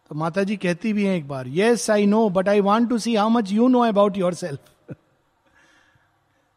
तो 0.10 0.16
माता 0.16 0.44
जी 0.44 0.58
कहती 0.58 0.94
भी 0.94 1.06
हैं 1.06 1.16
एक 1.18 1.28
बार 1.28 1.48
yes 1.48 1.90
I 1.90 2.06
know 2.06 2.30
but 2.30 2.50
I 2.50 2.60
want 2.60 2.90
to 2.90 2.98
see 2.98 3.16
how 3.16 3.30
much 3.30 3.52
you 3.52 3.68
know 3.68 3.80
about 3.80 4.18
yourself 4.34 4.60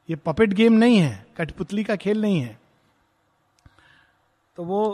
ये 0.09 0.17
पपेट 0.17 0.53
गेम 0.53 0.73
नहीं 0.73 0.99
है, 0.99 1.27
कठपुतली 1.37 1.85
का 1.85 1.97
खेल 1.97 2.21
नहीं 2.23 2.41
है। 2.41 2.59
तो 4.57 4.65
वो 4.65 4.85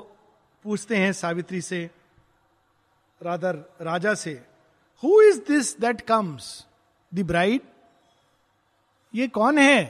पूछते 0.64 0.96
हैं 0.96 1.12
सावित्री 1.12 1.60
से 1.60 1.88
राधर 3.20 3.56
राजा 3.80 4.14
से 4.14 4.32
who 5.02 5.20
is 5.22 5.40
this 5.48 5.78
that 5.80 6.00
comes 6.00 6.66
the 7.12 7.26
bride 7.26 7.60
ये 9.14 9.28
कौन 9.28 9.58
है? 9.58 9.82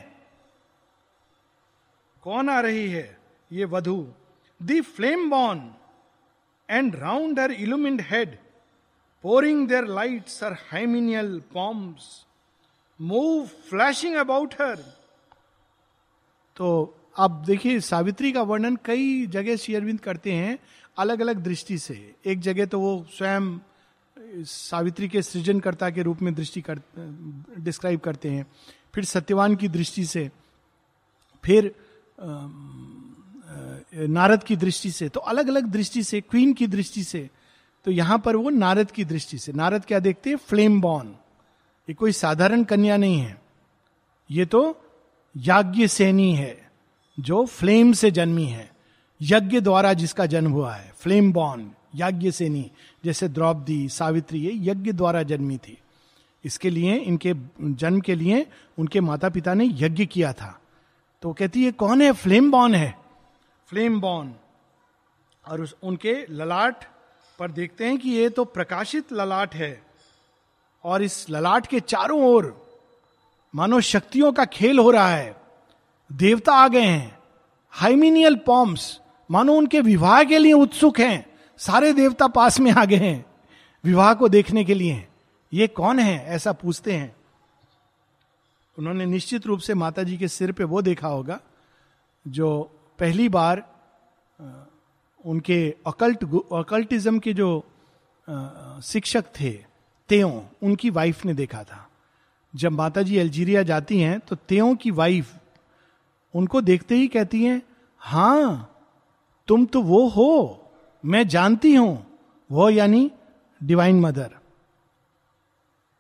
कौन 2.25 2.49
आ 2.51 2.61
रही 2.61 2.91
है? 2.91 3.19
ये 3.51 3.65
वधु 3.65 4.07
the 4.61 4.81
flame 4.97 5.29
born 5.31 5.71
and 6.69 6.97
round 6.97 7.41
her 7.41 7.53
illumined 7.53 8.01
head 8.01 8.37
pouring 9.25 9.67
their 9.69 9.87
lights 9.87 10.43
are 10.45 10.53
hymeneal 10.71 11.39
pomps 11.53 12.09
move 13.01 13.47
flashing 13.69 14.17
about 14.17 14.55
her 14.55 14.83
तो 16.57 16.97
आप 17.19 17.43
देखिए, 17.47 17.81
सावित्री 17.81 18.33
का 18.33 18.43
वर्णन 18.43 18.77
कई 18.85 19.27
जगह 19.29 19.57
शेयरविंद 19.57 20.01
करते 20.01 20.33
हैं 20.33 20.59
अलग 20.97 21.21
अलग 21.21 21.39
दृष्टि 21.39 21.79
से। 21.79 21.95
एक 22.27 22.41
जगह 22.41 22.67
तो 22.67 22.81
वो 22.81 23.07
स्वयं 23.13 23.59
सावित्री 24.47 25.09
के 25.09 25.23
सृजनकर्ता 25.23 25.91
के 25.91 26.03
रूप 26.03 26.23
में 26.23 26.35
दृष्टि 26.35 26.61
कर 26.61 26.81
डिस्क्राइब 27.59 28.01
करते 28.01 28.31
हैं। 28.31 28.47
फिर 28.95 29.05
सत्यवान 29.05 29.57
की 29.57 29.69
दृष्टि 29.69 30.05
से, 30.07 30.31
फिर 31.45 31.75
नारद 34.09 34.45
की 34.45 34.57
दृष्टि 34.57 34.91
से 34.91 35.09
तो 35.09 35.21
अलग 35.23 35.49
अलग 35.49 35.67
दृष्टि 35.69 36.03
से 36.03 36.21
क्वीन 36.21 36.53
की 36.53 36.67
दृष्टि 36.67 37.03
से 37.05 37.29
तो 37.87 37.91
यहाँ 37.91 38.19
पर 38.19 38.37
वो 38.37 38.51
नारद 38.51 38.91
की 38.91 39.05
दृष्टि 39.05 39.39
से। 39.39 39.53
नारद 39.53 39.85
क्या 39.85 39.99
देखते 39.99 40.31
हैं? 40.31 40.37
फ्लेम 40.39 40.81
बॉर्न 40.81 41.09
ये 41.89 41.95
कोई 41.95 42.13
साधारण 42.13 42.65
कन्या 42.65 42.97
नहीं 42.97 43.19
है। 43.19 43.41
ये 44.31 44.47
तो 44.47 44.61
याज्ञ 45.37 45.87
सेनी 45.87 46.35
है, 46.35 46.71
जो 47.21 47.47
फ्लेम 47.47 47.93
से 47.93 48.11
जन्मी 48.11 48.45
है। 48.45 48.71
यज्ञ 49.23 49.61
द्वारा 49.61 49.93
जिसका 49.93 50.27
जन्म 50.27 50.53
हुआ 50.53 50.75
है, 50.75 50.93
फ्लेम 50.97 51.33
बॉर्न 51.33 51.71
याज्ञ 51.95 52.31
सेनी 52.31 52.71
जैसे 53.05 53.29
द्रौपदी, 53.29 53.89
सावित्री, 53.89 54.39
ये 54.39 54.51
यज्ञ 54.55 54.93
द्वारा 54.93 55.23
जन्मी 55.23 55.59
थी। 55.59 55.79
इसके 56.45 56.71
लिए, 56.71 56.95
इनके 56.95 57.35
जन्म 57.61 58.01
के 58.01 58.15
लिए 58.15 58.47
उनके 58.79 59.01
माता 59.01 59.29
पिता 59.29 59.55
ने 59.55 59.69
यज्ञ 59.73 60.07
किया 60.07 60.33
था। 60.33 60.61
तो 61.23 61.33
कहती 61.33 61.65
है, 61.65 61.73
कौन 61.73 62.03
है 62.03 62.13
फ्लेम 62.13 62.51
बॉर्न 62.51 62.75
है? 62.75 62.99
Flame 63.67 64.01
born. 64.01 64.35
और 65.49 65.61
उस, 65.61 65.77
उनके 65.83 66.27
ललाट 66.31 66.85
पर 67.39 67.51
देखते 67.51 67.87
हैं 67.87 67.99
कि 67.99 68.11
ये 68.11 68.29
तो 68.29 68.45
प्रकाशित 68.45 69.13
ललाट 69.13 69.55
है। 69.55 69.83
और 70.85 71.03
इस 71.03 71.31
ललाट 71.31 71.67
के 71.67 71.81
चारों 71.81 72.23
ओर 72.23 72.70
मानो 73.55 73.81
शक्तियों 73.81 74.33
का 74.33 74.45
खेल 74.45 74.79
हो 74.79 74.91
रहा 74.91 75.09
है। 75.09 75.37
देवता 76.11 76.53
आ 76.53 76.69
गए 76.69 76.81
हैं। 76.81 77.19
हाइमिनियल 77.71 78.37
पॉम्स 78.37 79.01
मानो 79.31 79.55
उनके 79.55 79.81
विवाह 79.81 80.23
के 80.25 80.39
लिए 80.39 80.53
उत्सुक 80.53 81.01
हैं। 81.01 81.27
सारे 81.59 81.93
देवता 81.93 82.27
पास 82.29 82.61
में 82.61 82.71
आ 82.73 82.85
गए 82.85 82.97
हैं। 82.97 83.25
विवाह 83.85 84.15
को 84.15 84.29
देखने 84.29 84.65
के 84.65 84.75
लिए। 84.75 85.07
ये 85.53 85.67
कौन 85.67 85.99
है? 85.99 86.25
ऐसा 86.27 86.53
पूछते 86.53 86.93
हैं। 86.93 87.15
उन्होंने 88.79 89.07
निश्चित 89.07 89.47
रूप 89.47 89.61
से 89.61 89.75
माता 89.75 90.03
जी 90.03 90.17
के 90.17 90.29
सिर 90.29 90.53
पे 90.53 90.65
वो 90.65 90.83
देखा 90.83 91.09
होगा, 91.09 91.41
जो 92.29 92.63
पहली 92.99 93.29
बार 93.29 93.63
उनके 95.25 95.75
अकल्ट 95.87 96.25
अकल्टिज्म 96.53 97.19
के 97.19 97.33
जो 97.33 97.51
शिक्षक 98.83 99.25
थे 99.41 99.51
तेओ 100.09 100.41
उनकी 100.63 100.91
वाइफ 100.91 101.25
ने 101.25 101.35
देखा 101.35 101.63
था। 101.65 101.90
जब 102.55 102.73
माता 102.73 103.03
जी 103.03 103.19
अल्जीरिया 103.19 103.63
जाती 103.63 104.01
हैं 104.01 104.19
तो 104.21 104.37
तेओ 104.39 104.75
की 104.75 104.91
वाइफ 104.93 105.33
उनको 106.35 106.61
देखते 106.61 106.95
ही 106.95 107.07
कहती 107.09 107.43
हैं, 107.45 107.63
हाँ, 108.01 108.71
तुम 109.49 109.65
तो 109.67 109.83
वो 109.83 110.07
हो, 110.09 110.71
मैं 111.05 111.27
जानती 111.29 111.75
हूँ, 111.75 112.07
वो 112.51 112.69
यानी 112.71 113.11
डिवाइन 113.61 114.01
मदर 114.01 114.31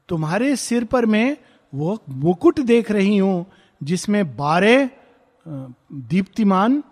तुम्हारे 0.09 0.55
सिर 0.57 0.85
पर 0.85 1.07
मैं 1.07 1.37
वो 1.73 1.99
मुकुट 2.09 2.61
देख 2.63 2.91
रही 2.91 3.17
हूँ, 3.19 3.47
जिसमें 3.81 4.37
बारह 4.37 4.89
दीप्तिमान 5.47 6.83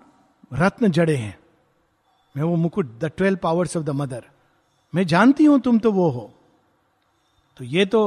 रत्न 0.53 0.91
जड़े 0.91 1.17
हैं। 1.17 1.39
मैं 2.35 2.45
वो 2.45 2.57
मुकुट 2.57 2.99
the 3.01 3.11
twelve 3.17 3.39
powers 3.43 3.77
of 3.77 3.85
the 3.85 3.91
mother 3.93 4.25
मैं 4.93 5.07
जानती 5.07 5.45
हूँ 5.45 5.59
तुम 5.61 5.79
तो 5.79 5.93
वो 5.93 6.09
हो। 6.11 6.31
तो 7.57 7.65
ये 7.65 7.85
तो 7.87 8.01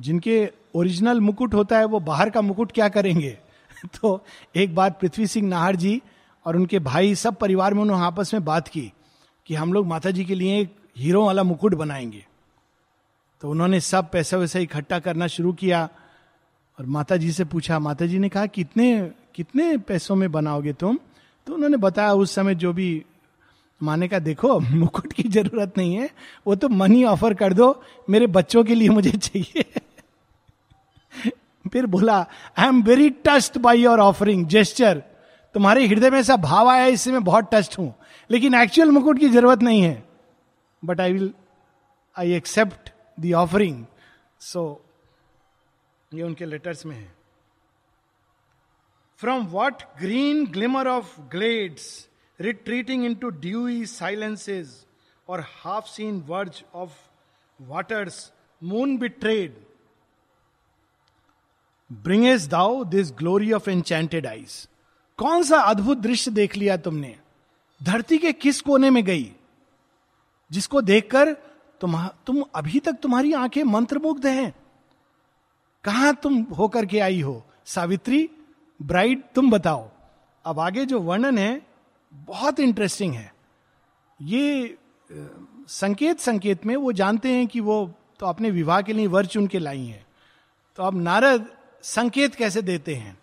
जिनके 0.00 0.50
ओरिजिनल 0.74 1.20
मुकुट 1.20 1.54
होता 1.54 1.78
है 1.78 1.84
वो 1.84 2.00
बाहर 2.00 2.30
का 2.30 2.40
मुकुट 2.40 2.72
क्या 2.72 2.88
करेंगे? 2.88 3.38
तो 3.86 4.24
एक 4.56 4.74
बार 4.74 4.90
पृथ्वी 4.90 5.26
सिंह 5.26 5.48
नाहर 5.48 5.76
जी 5.76 6.02
और 6.46 6.56
उनके 6.56 6.78
भाई 6.78 7.14
सब 7.14 7.36
परिवार 7.36 7.74
में 7.74 7.82
उन्होंने 7.82 8.04
आपस 8.04 8.34
में 8.34 8.44
बात 8.44 8.68
की 8.68 8.92
कि 9.46 9.54
हम 9.54 9.72
लोग 9.72 9.86
माता 9.86 10.10
जी 10.10 10.24
के 10.24 10.34
लिए 10.34 10.60
एक 10.60 10.74
हीरो 10.98 11.24
वाला 11.26 11.42
मुकुट 11.42 11.74
बनाएँगे। 11.74 12.26
तो 13.40 13.50
उन्होंने 13.50 13.80
सब 13.80 14.10
पैसा 14.10 14.36
वैसा 14.36 14.58
इकट्ठा 14.58 14.98
करना 14.98 15.26
शुरू 15.26 15.52
किया 15.52 15.88
और 16.78 16.86
माता 16.86 17.16
जी 17.16 17.32
से 17.32 17.44
पूछा 17.44 17.78
माता 17.78 18.06
जी 18.06 18.18
ने 18.18 18.28
कहा 18.28 18.46
कितने 18.46 19.10
कितने 19.34 19.76
पैसों 19.78 20.16
में 20.16 20.32
बनाओगे 20.32 20.72
तुम? 20.72 20.98
तो 21.46 21.54
उन्होंने 21.54 21.76
बताया 21.76 22.12
उस 22.12 22.34
समय 22.34 22.54
जो 22.54 22.72
भी 22.72 23.04
माने 23.82 24.08
का 24.08 24.18
देखो 24.18 24.60
मुकुट 24.74 25.12
की 25.12 25.22
ज़रूरत 25.22 25.74
नहीं 25.78 25.94
है 25.94 26.10
वो 26.46 26.54
तो 26.54 26.68
मनी 26.68 27.04
ऑफ़र 27.04 27.34
कर 27.34 27.52
दो 27.52 27.82
मेरे 28.10 28.26
बच्चों 28.26 28.64
के 28.64 28.74
लिए 28.74 28.88
मुझे 28.88 29.10
चाहिए। 29.10 29.64
फिर 31.68 31.86
बोला 31.86 32.18
I 32.58 32.66
am 32.66 32.82
very 32.82 33.10
touched 33.26 33.58
by 33.58 33.80
your 33.82 34.00
offering 34.00 34.46
gesture 34.46 35.02
तुम्हारे 35.54 35.86
हृदय 35.86 36.10
में 36.10 36.18
ऐसा 36.18 36.36
भाव 36.36 36.68
आया 36.68 36.86
इससे 36.86 37.12
मैं 37.12 37.22
बहुत 37.24 37.48
टस्ट 37.52 37.78
हूँ। 37.78 37.94
लेकिन 38.30 38.54
एक्चुअल 38.54 38.90
मुकुट 38.90 39.18
की 39.18 39.28
ज़रूरत 39.28 39.62
नहीं 39.62 39.82
है। 39.82 40.02
But 40.82 41.00
I 41.00 41.12
will 41.12 41.32
I 42.16 42.32
accept 42.32 42.90
the 43.20 43.32
offering 43.34 43.84
so 44.40 44.64
ये 46.14 46.22
उनके 46.22 46.44
लेटर्स 46.44 46.84
में 46.86 46.96
है। 46.96 47.12
From 49.20 49.46
what 49.46 49.82
green 50.00 50.46
glimmer 50.46 50.88
of 50.88 51.20
glades 51.30 52.08
retreating 52.40 53.04
into 53.04 53.28
dewy 53.44 53.78
silences 53.92 54.74
or 55.28 55.38
half 55.62 55.88
seen 55.92 56.18
verge 56.26 56.58
of 56.72 56.92
waters, 57.60 58.18
moon 58.62 58.92
betrayed. 61.94 62.08
Bringest 62.08 62.50
thou 62.50 62.90
this 62.94 63.22
glory 63.22 63.58
of 63.58 63.68
enchanted 63.68 64.22
eyes? 64.24 64.70
कौन 65.16 65.42
सा 65.42 65.56
अद्भुत 65.56 65.98
दृश्य 65.98 66.30
देख 66.30 66.56
लिया 66.56 66.76
तुमने? 66.76 67.16
धरती 67.82 68.18
के 68.18 68.32
किस 68.32 68.60
कोने 68.60 68.90
में 68.90 69.04
गई? 69.04 69.32
जिसको 70.50 70.80
देखकर 70.80 71.32
तुम 71.80 72.06
तुम 72.06 72.44
अभी 72.54 72.80
तक 72.80 72.92
तुम्हारी 72.92 73.32
आँखें 73.32 73.64
मंत्रमुग्ध 73.64 74.26
हैं। 74.26 74.54
कहा 75.84 76.12
तुम 76.12 76.42
होकर 76.42 76.86
के 76.86 77.00
आई 77.00 77.20
हो? 77.20 77.46
सावित्री, 77.64 78.30
ब्राइड, 78.82 79.22
तुम 79.34 79.50
बताओ। 79.50 79.90
अब 80.44 80.60
आगे 80.60 80.84
जो 80.84 81.00
वर्णन 81.00 81.38
है, 81.38 81.66
बहुत 82.14 82.60
इंटरेस्टिंग 82.60 83.14
है। 83.14 83.34
ये 84.22 84.78
संकेत 85.68 86.20
संकेत 86.20 86.66
में 86.66 86.76
वो 86.76 86.92
जानते 86.92 87.32
हैं 87.32 87.46
कि 87.46 87.60
वो 87.60 87.94
तो 88.20 88.26
अपने 88.26 88.50
विवाह 88.50 88.82
के 88.82 88.92
लिए 88.92 89.06
वर 89.06 89.26
चुन 89.26 89.46
के 89.46 89.58
लाई 89.58 89.86
हैं। 89.86 90.06
तो 90.76 90.82
अब 90.82 91.02
नारद 91.02 91.57
संकेत 91.82 92.34
कैसे 92.34 92.62
देते 92.62 92.94
हैं? 92.94 93.16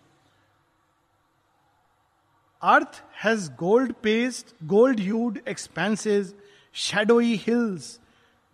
Earth 2.62 3.02
has 3.24 3.50
gold 3.58 3.92
past 4.02 4.54
gold 4.64 5.00
hued 5.00 5.38
expenses 5.48 6.34
shadowy 6.74 7.34
hills 7.46 7.98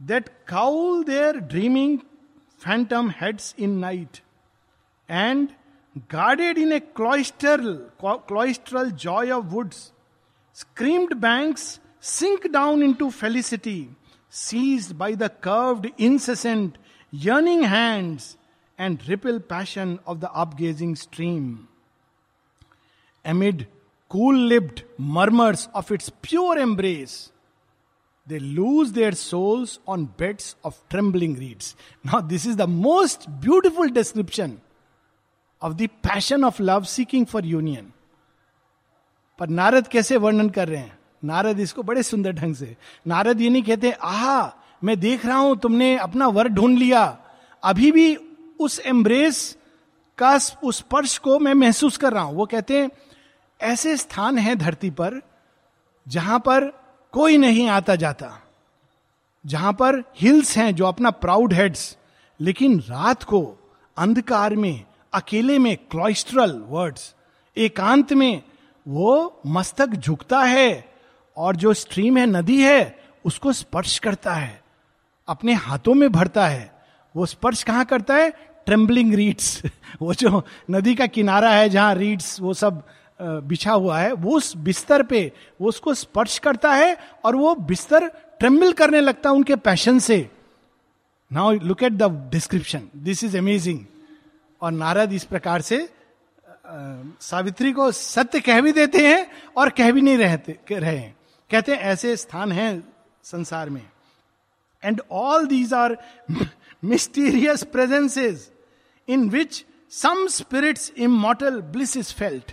that 0.00 0.28
cowl 0.48 1.04
their 1.04 1.38
dreaming 1.54 1.98
phantom 2.60 3.10
heads 3.20 3.54
in 3.58 3.78
night 3.78 4.18
and 5.08 5.48
guarded 6.10 6.58
in 6.58 6.72
a 6.72 6.80
cloister 6.80 7.60
cloistral 8.04 8.90
joy 9.06 9.30
of 9.30 9.44
woods 9.54 9.90
Screamed 10.54 11.18
banks 11.18 11.80
sink 11.98 12.52
down 12.52 12.82
into 12.82 13.10
felicity, 13.10 13.88
seized 14.30 14.98
by 14.98 15.14
the 15.14 15.30
curved, 15.30 15.90
incessant, 15.98 16.76
yearning 17.10 17.62
hands 17.62 18.36
and 18.78 19.06
ripple 19.08 19.40
passion 19.40 19.98
of 20.06 20.20
the 20.20 20.28
upgazing 20.28 20.96
stream. 20.96 21.68
Amid 23.24 23.66
cool 24.10 24.36
lipped 24.36 24.84
murmurs 24.98 25.68
of 25.74 25.90
its 25.90 26.10
pure 26.10 26.58
embrace, 26.58 27.30
they 28.26 28.38
lose 28.38 28.92
their 28.92 29.12
souls 29.12 29.78
on 29.86 30.04
beds 30.06 30.56
of 30.64 30.80
trembling 30.88 31.34
reeds. 31.34 31.74
Now, 32.04 32.20
this 32.20 32.46
is 32.46 32.56
the 32.56 32.66
most 32.66 33.28
beautiful 33.40 33.88
description 33.88 34.60
of 35.62 35.76
the 35.76 35.88
passion 35.88 36.44
of 36.44 36.58
love 36.60 36.88
seeking 36.88 37.26
for 37.26 37.40
union. 37.40 37.92
पर 39.38 39.48
नारद 39.48 39.86
कैसे 39.88 40.16
वर्णन 40.22 40.48
कर 40.54 40.68
रहे 40.68 40.78
हैं 40.80 40.98
नारद 41.24 41.60
इसको 41.60 41.82
बड़े 41.82 42.02
सुंदर 42.02 42.32
ढंग 42.32 42.54
से 42.54 42.76
नारद 43.08 43.40
ये 43.40 43.48
नहीं 43.50 43.62
कहते 43.62 43.90
आहा 43.90 44.52
मैं 44.84 44.98
देख 45.00 45.24
रहा 45.26 45.36
हूँ 45.36 45.56
तुमने 45.60 45.96
अपना 45.98 46.26
वर 46.36 46.48
ढूंढ 46.58 46.78
लिया 46.78 47.02
अभी 47.64 47.90
भी 47.92 48.06
उस 48.62 48.80
एम्ब्रेस 48.80 49.56
का 50.18 50.34
उस 50.62 50.78
स्पर्श 50.78 51.16
को 51.18 51.38
मैं 51.38 51.54
महसूस 51.54 51.96
कर 51.96 52.12
रहा 52.12 52.22
हूँ। 52.22 52.36
वो 52.36 52.46
कहते 52.46 52.78
हैं, 52.78 52.90
ऐसे 53.60 53.96
स्थान 53.96 54.38
है 54.38 54.54
धरती 54.56 54.90
पर 54.90 55.20
जहाँ 56.06 56.38
पर 56.38 56.64
कोई 57.14 57.36
नहीं 57.36 57.68
आता 57.68 57.96
जाता, 57.96 58.30
जहाँ 59.44 59.72
पर 59.72 60.02
हिल्स 60.16 60.56
हैं 60.56 60.74
जो 60.74 60.86
अपना 60.86 61.10
प्राउड 61.10 61.52
हेड्स, 61.52 61.96
लेकिन 62.40 62.78
रात 62.80 63.22
को 63.22 63.42
अंधकार 63.96 64.56
में, 64.56 64.84
अकेले 65.12 65.58
में 65.58 65.76
क्लॉइस्ट्रल 65.90 66.52
वर्ड्स, 66.68 67.14
एकांत 67.56 68.12
में 68.12 68.42
वो 68.86 69.40
मस्तक 69.46 69.86
झुकता 69.86 70.40
है 70.40 70.84
और 71.36 71.56
जो 71.56 71.74
स्ट्रीम 71.74 72.16
है, 72.18 72.26
नदी 72.26 72.62
है, 72.62 72.98
उसको 73.24 73.52
स्पर्श 73.52 73.98
करता 73.98 74.34
है, 74.34 74.62
अपने 75.28 75.54
हाथों 75.54 75.94
में 75.94 76.10
भरता 76.12 76.46
है। 76.46 76.70
वो 77.14 77.26
स्पर्श 77.26 77.62
कहाँ 77.62 77.84
करता 77.84 78.14
है? 78.14 78.32
ट्रेम्बलिंग 78.66 79.14
रीड्स 79.14 79.62
वो 80.02 80.14
जो 80.14 80.42
नदी 80.70 80.94
का 80.94 81.06
किनारा 81.06 81.50
है 81.50 81.68
जहाँ 81.68 81.94
रीड्स 81.94 82.40
वो 82.40 82.54
सब 82.54 82.82
बिछा 83.20 83.72
हुआ 83.72 83.98
है, 83.98 84.12
वो 84.12 84.36
उस 84.36 84.56
बिस्तर 84.56 85.02
पे, 85.02 85.32
वो 85.60 85.68
उसको 85.68 85.94
स्पर्श 85.94 86.38
करता 86.38 86.72
है 86.74 86.96
और 87.24 87.36
वो 87.36 87.54
बिस्तर 87.54 88.08
ट्रेम्बल 88.38 88.72
करने 88.72 89.00
लगता 89.00 89.30
है 89.30 89.36
उनके 89.36 89.56
पैशन 89.56 89.98
से। 89.98 90.28
Now 91.30 91.52
look 91.52 91.82
at 91.82 91.92
the 91.92 92.10
description 92.32 92.88
this 92.96 93.24
is 93.24 93.36
amazing 93.38 93.80
और 94.62 94.72
नारद 94.72 95.12
इस 95.12 95.24
प्रकार 95.24 95.60
से 95.60 95.88
सावित्री 96.66 97.72
को 97.72 97.90
सत्य 97.92 98.40
कह 98.40 98.60
भी 98.60 98.72
देते 98.72 99.06
हैं 99.06 99.26
और 99.56 99.70
कह 99.70 99.90
भी 99.92 100.00
नहीं 100.00 100.16
रहते 100.18 100.58
रहे 100.72 100.96
हैं। 100.96 101.14
कहते 101.50 101.72
हैं, 101.72 101.80
ऐसे 101.80 102.16
स्थान 102.16 102.52
हैं 102.52 102.82
संसार 103.24 103.70
में। 103.70 103.82
And 104.82 105.00
all 105.10 105.46
these 105.46 105.72
are 105.74 105.96
mysterious 106.84 107.62
presences 107.64 108.50
in 109.08 109.28
which 109.30 109.64
some 109.90 110.26
spirits 110.26 110.90
immortal 110.98 111.60
bliss 111.60 111.96
is 111.96 112.14
felt 112.14 112.52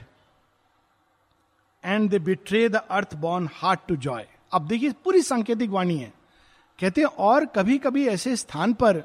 and 1.83 2.09
they 2.09 2.19
betray 2.19 2.67
the 2.69 2.75
earth 2.75 3.15
born 3.15 3.49
heart 3.53 3.79
to 3.87 3.95
joy 3.95 4.27
अब 4.53 4.67
देखिए, 4.67 4.91
पूरी 5.03 5.21
सांकेतिक 5.21 5.69
वाणी 5.69 5.97
है। 5.97 6.13
कहते 6.79 7.01
हैं, 7.01 7.07
और 7.07 7.45
कभी 7.45 7.77
कभी 7.77 8.07
ऐसे 8.07 8.35
स्थान 8.35 8.73
पर 8.73 9.03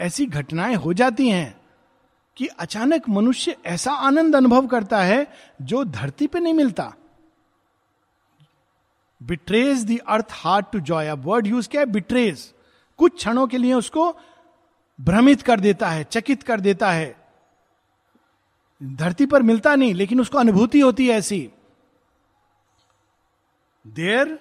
ऐसी 0.00 0.26
घटनाएँ 0.26 0.74
हो 0.74 0.92
जाती 0.92 1.28
हैं 1.28 1.60
कि 2.36 2.46
अचानक 2.46 3.08
मनुष्य 3.08 3.56
ऐसा 3.66 3.92
आनंद 3.92 4.36
अनुभव 4.36 4.66
करता 4.66 5.02
है 5.02 5.26
जो 5.62 5.84
धरती 5.84 6.26
पे 6.26 6.40
नहीं 6.40 6.54
मिलता। 6.54 6.92
Betrays 9.20 9.84
the 9.84 9.98
earth 10.08 10.26
heart 10.30 10.66
to 10.72 10.80
joy 10.80 11.08
अब 11.08 11.24
वर्ड 11.24 11.46
यूज़ 11.46 11.68
किया 11.68 11.82
है? 11.82 11.86
बिट्रेज 11.86 12.52
कुछ 12.98 13.16
क्षणों 13.16 13.46
के 13.46 13.58
लिए 13.58 13.74
उसको 13.74 14.10
भ्रमित 15.00 15.42
कर 15.42 15.60
देता 15.60 15.88
है, 15.88 16.04
चकित 16.04 16.42
कर 16.42 16.60
देता 16.60 16.90
है। 16.90 17.16
धरती 18.82 19.26
पर 19.26 19.42
मिलता 19.42 19.74
नहीं, 19.74 19.94
लेकिन 19.94 20.20
उसको 20.20 20.38
अनुभूति 20.38 20.80
होती 20.80 21.06
है 21.08 21.16
ऐसी। 21.16 21.50
There 23.86 24.38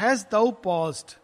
has 0.00 0.24
thou 0.32 0.50
passed 0.50 1.16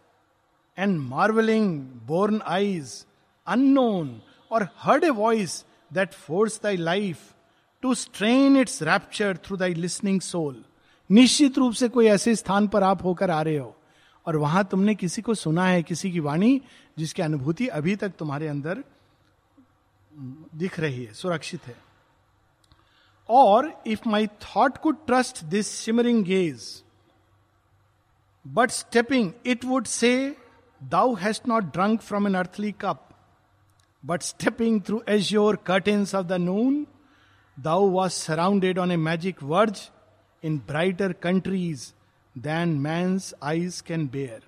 and 0.77 0.99
marvelling 0.99 1.79
borne 2.07 2.41
eyes 2.47 3.05
unknown 3.47 4.21
और 4.51 4.67
heard 4.77 5.03
a 5.03 5.09
voice 5.09 5.65
that 5.93 6.13
forced 6.13 6.59
thy 6.63 6.77
life 6.77 7.19
to 7.81 7.93
strain 7.95 8.57
its 8.57 8.83
rapture 8.83 9.37
through 9.37 9.57
thy 9.57 9.73
listening 9.73 10.21
soul 10.21 10.63
निश्चित 11.09 11.57
रूप 11.57 11.73
से 11.73 11.89
कोई 11.89 12.07
ऐसे 12.07 12.35
स्थान 12.35 12.67
पर 12.67 12.83
आप 12.83 13.03
होकर 13.03 13.31
आ 13.31 13.41
रहे 13.41 13.57
हो। 13.57 13.76
और 14.27 14.35
वहाँ 14.37 14.63
तुमने 14.71 14.95
किसी 14.95 15.21
को 15.21 15.33
सुना 15.35 15.65
है, 15.65 15.83
किसी 15.83 16.11
की 16.11 16.19
वाणी 16.19 16.61
जिसकी 16.97 17.21
अनुभूति 17.21 17.67
अभी 17.69 17.95
तक 17.95 18.13
तुम्हारे 18.19 18.47
अंदर 18.47 18.83
दिख 20.55 20.79
रही 20.79 21.03
है, 21.03 21.13
सुरक्षित 21.13 21.67
है। 21.67 21.75
और 23.29 23.71
if 23.87 24.07
my 24.09 24.27
thought 24.43 24.77
could 24.77 25.05
trust 25.07 25.43
this 25.45 25.67
simmering 25.67 26.23
gaze 26.25 26.67
but 28.45 28.71
stepping 28.71 29.31
it 29.45 29.65
would 29.65 29.85
say 29.85 30.13
thou 30.81 31.13
has 31.15 31.39
not 31.47 31.63
drunk 31.73 32.01
from 32.01 32.27
an 32.27 32.35
earthly 32.35 32.71
cup 32.81 33.03
but 34.03 34.21
stepping 34.23 34.81
through 34.87 35.01
azure 35.33 35.55
curtains 35.65 36.15
of 36.15 36.25
the 36.25 36.33
noon 36.41 36.85
thou 37.57 37.87
was 37.89 38.11
surrounded 38.13 38.79
on 38.79 38.91
a 38.91 38.97
magic 38.97 39.43
verge 39.43 39.89
in 40.43 40.57
brighter 40.67 41.13
countries 41.13 41.91
than 42.41 42.81
man's 42.81 43.33
eyes 43.41 43.81
can 43.81 44.07
bear. 44.07 44.39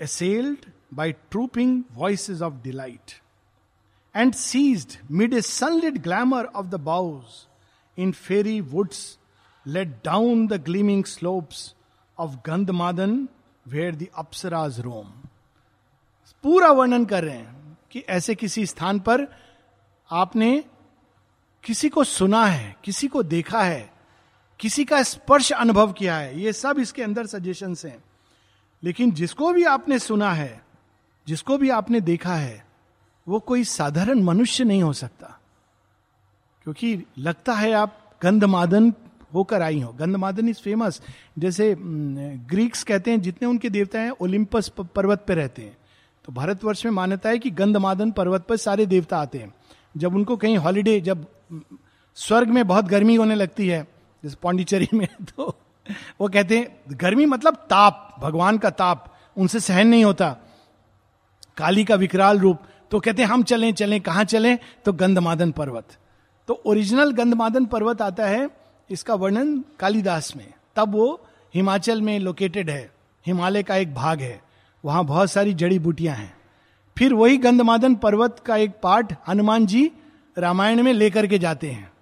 Assailed 0.00 0.66
by 0.90 1.14
trooping 1.30 1.84
voices 1.84 2.42
of 2.42 2.62
delight, 2.62 3.20
and 4.12 4.34
seized 4.34 4.98
mid 5.08 5.32
a 5.32 5.42
sunlit 5.42 6.02
glamour 6.02 6.50
of 6.54 6.70
the 6.70 6.78
boughs, 6.78 7.46
in 7.96 8.12
fairy 8.12 8.60
woods, 8.60 9.18
led 9.64 10.02
down 10.02 10.48
the 10.48 10.58
gleaming 10.58 11.04
slopes 11.04 11.74
of 12.18 12.42
Gandhamadan, 12.42 13.28
where 13.70 13.92
the 13.92 14.10
Apsaras 14.16 14.84
roam. 14.84 15.12
पूरा 16.42 16.70
वर्णन 16.72 17.04
कर 17.04 17.24
रहे 17.24 17.36
हैं 17.36 17.78
कि 17.90 18.00
ऐसे 18.08 18.34
किसी 18.34 18.66
स्थान 18.66 18.98
पर 19.00 19.26
आपने 20.10 20.64
किसी 21.64 21.88
को 21.88 22.04
सुना 22.04 22.44
है 22.46 22.76
किसी 22.84 23.08
को 23.08 23.22
देखा 23.22 23.62
है 23.62 23.93
किसी 24.64 24.84
का 24.84 25.02
स्पर्श 25.02 25.52
अनुभव 25.52 25.92
किया 25.92 26.16
है, 26.16 26.40
ये 26.40 26.52
सब 26.52 26.76
इसके 26.78 27.02
अंदर 27.02 27.26
सजेशन 27.26 27.74
हैं। 27.84 28.04
लेकिन 28.84 29.12
जिसको 29.12 29.52
भी 29.52 29.64
आपने 29.64 29.98
सुना 29.98 30.32
है, 30.32 30.64
जिसको 31.26 31.58
भी 31.58 31.70
आपने 31.70 32.00
देखा 32.00 32.34
है, 32.34 32.66
वो 33.28 33.40
कोई 33.40 33.64
साधारण 33.64 34.22
मनुष्य 34.22 34.64
नहीं 34.64 34.82
हो 34.82 34.92
सकता। 34.92 35.40
क्योंकि 36.62 37.04
लगता 37.18 37.52
है 37.52 37.72
आप 37.72 38.12
गंधमादन 38.22 38.94
होकर 39.34 39.62
आई 39.62 39.80
हो। 39.80 39.92
गंधमादन 39.92 40.48
इज़ 40.48 40.56
फ़ेमस 40.56 41.02
जैसे 41.38 41.76
ग्रीक्स 41.78 42.84
कहते 42.84 43.10
हैं, 43.10 43.20
जितने 43.20 43.48
उनके 43.48 43.70
देवता 43.70 44.00
हैं 44.00 44.10
ओलिम्पस 44.10 44.68
पर्वत 44.68 45.24
पर 45.28 45.34
रहते 45.34 45.62
हैं। 45.62 45.76
तो 46.24 46.32
भारतवर्ष 46.32 46.84
में 46.84 46.92
मान्यता 46.92 47.28
है 47.28 47.38
कि 47.38 47.50
गंधमादन 47.50 48.10
पर्वत 48.10 48.46
पर 48.48 48.56
सारे 48.56 48.86
देवता 48.86 49.18
आते 49.18 49.38
हैं। 49.38 49.54
जब 49.96 50.14
उनको 50.14 50.36
कहीं 50.36 50.56
हॉलीडे 50.56 51.00
जब 51.00 51.26
स्वर्ग 52.14 52.48
में 52.48 52.66
बहुत 52.66 52.84
गर्मी 52.84 53.14
होने 53.16 53.34
लगती 53.34 53.68
है 53.68 53.93
जैसे 54.24 54.36
पांडिचेरी 54.42 54.88
में 54.94 55.06
तो 55.22 55.54
वो 56.20 56.28
कहते 56.28 56.58
हैं, 56.58 56.82
गर्मी 56.92 57.26
मतलब 57.26 57.54
ताप, 57.54 58.16
भगवान 58.20 58.58
का 58.58 58.70
ताप, 58.70 59.12
उनसे 59.36 59.60
सहन 59.60 59.86
नहीं 59.86 60.04
होता। 60.04 60.28
काली 61.56 61.84
का 61.84 61.94
विकराल 61.94 62.38
रूप 62.38 62.58
तो 62.90 63.00
कहते 63.00 63.22
हैं, 63.22 63.28
हम 63.28 63.42
चलें 63.42 63.72
चलें, 63.74 64.00
कहाँ 64.00 64.24
चलें? 64.24 64.58
तो 64.84 64.92
गंधमादन 64.92 65.50
पर्वत। 65.52 65.96
तो 66.48 66.62
ओरिजिनल 66.66 67.12
गंधमादन 67.12 67.64
पर्वत 67.66 68.02
आता 68.02 68.26
है, 68.26 68.48
इसका 68.90 69.14
वर्णन 69.14 69.64
कालिदास 69.78 70.36
में। 70.36 70.52
तब 70.76 70.92
वो 70.92 71.26
हिमाचल 71.54 72.02
में 72.02 72.18
लोकेटेड 72.18 72.70
है, 72.70 72.90
हिमालय 73.26 73.62
का 73.62 73.76
एक 73.76 73.94
भाग 73.94 74.20
है, 74.20 74.40
वहाँ 74.84 75.04
बहुत 75.04 75.30
सारी 75.30 75.54
जड़ी 75.54 75.78
बूटियाँ 75.78 76.16
हैं। 76.16 76.34
फिर 76.96 77.14
वही 77.14 77.36
गंधमादन 77.36 77.94
पर्वत 77.94 78.42
का 78.46 78.56
एक 78.56 78.80
पार्ट 78.82 79.12
हनुमान 79.28 79.66
जी 79.66 79.90
रामायण 80.38 80.82
में 80.82 80.92
लेकर 80.92 81.26
के 81.26 81.38
जाते 81.38 81.70
हैं। 81.70 81.93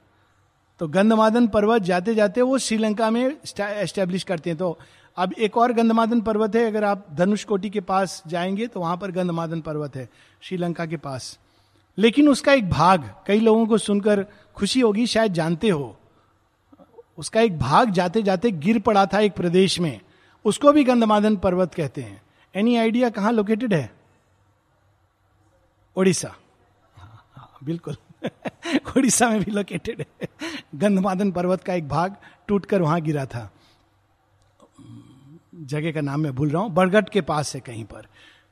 तो 0.82 0.86
गंधमादन 0.88 1.46
पर्वत 1.48 1.82
जाते 1.82 2.14
जाते 2.14 2.42
वो 2.42 2.58
श्रीलंका 2.58 3.10
में 3.10 3.36
एस्टेब्लिश 3.60 4.22
करते 4.22 4.50
हैं। 4.50 4.58
तो 4.58 4.78
अब 5.16 5.32
एक 5.32 5.56
और 5.56 5.72
गंधमादन 5.72 6.20
पर्वत 6.20 6.56
है 6.56 6.64
अगर 6.66 6.84
आप 6.84 7.06
धनुष 7.12 7.44
कोटि 7.44 7.70
के 7.70 7.80
पास 7.80 8.22
जाएँगे 8.26 8.66
तो 8.66 8.80
वहाँ 8.80 8.96
पर 8.96 9.10
गंधमादन 9.10 9.60
पर्वत 9.60 9.96
है 9.96 10.08
श्रीलंका 10.42 10.86
के 10.86 10.96
पास। 10.96 11.38
लेकिन 11.98 12.28
उसका 12.28 12.52
एक 12.52 12.70
भाग 12.70 13.04
कई 13.26 13.40
लोगों 13.40 13.66
को 13.66 13.78
सुनकर 13.78 14.26
खुशी 14.54 14.80
होगी 14.80 15.06
शायद 15.06 15.32
जानते 15.32 15.68
हो। 15.68 15.96
उसका 17.18 17.40
एक 17.40 17.58
भाग 17.58 17.90
जाते 17.90 18.22
जाते 18.22 18.50
गिर 18.50 18.80
पड़ा 18.80 19.06
था 19.06 19.20
एक 19.20 19.34
प्रदेश 19.34 19.80
में। 19.80 20.00
उसको 20.44 20.72
भी 20.72 20.84
गंधमादन 20.84 21.36
पर्वत 21.36 21.74
कहते 21.74 22.02
हैं। 22.02 22.22
एनी 22.54 22.76
आइडिया 22.76 23.10
कहाँ 23.10 23.32
लोकेटेड 23.32 23.74
है? 23.74 23.90
ओडिशा। 25.96 26.34
हाँ, 26.96 27.26
हाँ, 27.34 27.58
बिल्कुल। 27.64 27.96
उड़ीसा 28.96 29.28
में 29.28 29.40
भी 29.40 29.50
लोकेटेड 29.50 30.04
है। 30.22 30.28
गंधमादन 30.74 31.32
पर्वत 31.32 31.62
का 31.62 31.74
एक 31.74 31.88
भाग 31.88 32.16
टूटकर 32.48 32.82
वहाँ 32.82 33.00
गिरा 33.00 33.24
था। 33.26 33.52
जगह 35.56 35.92
का 35.92 36.00
नाम 36.00 36.20
मैं 36.20 36.34
भूल 36.34 36.50
रहा 36.50 36.62
हूँ। 36.62 36.70
बरगट 36.70 37.08
के 37.08 37.20
पास 37.20 37.54
है 37.54 37.60
कहीं 37.60 37.84
पर। 37.84 38.06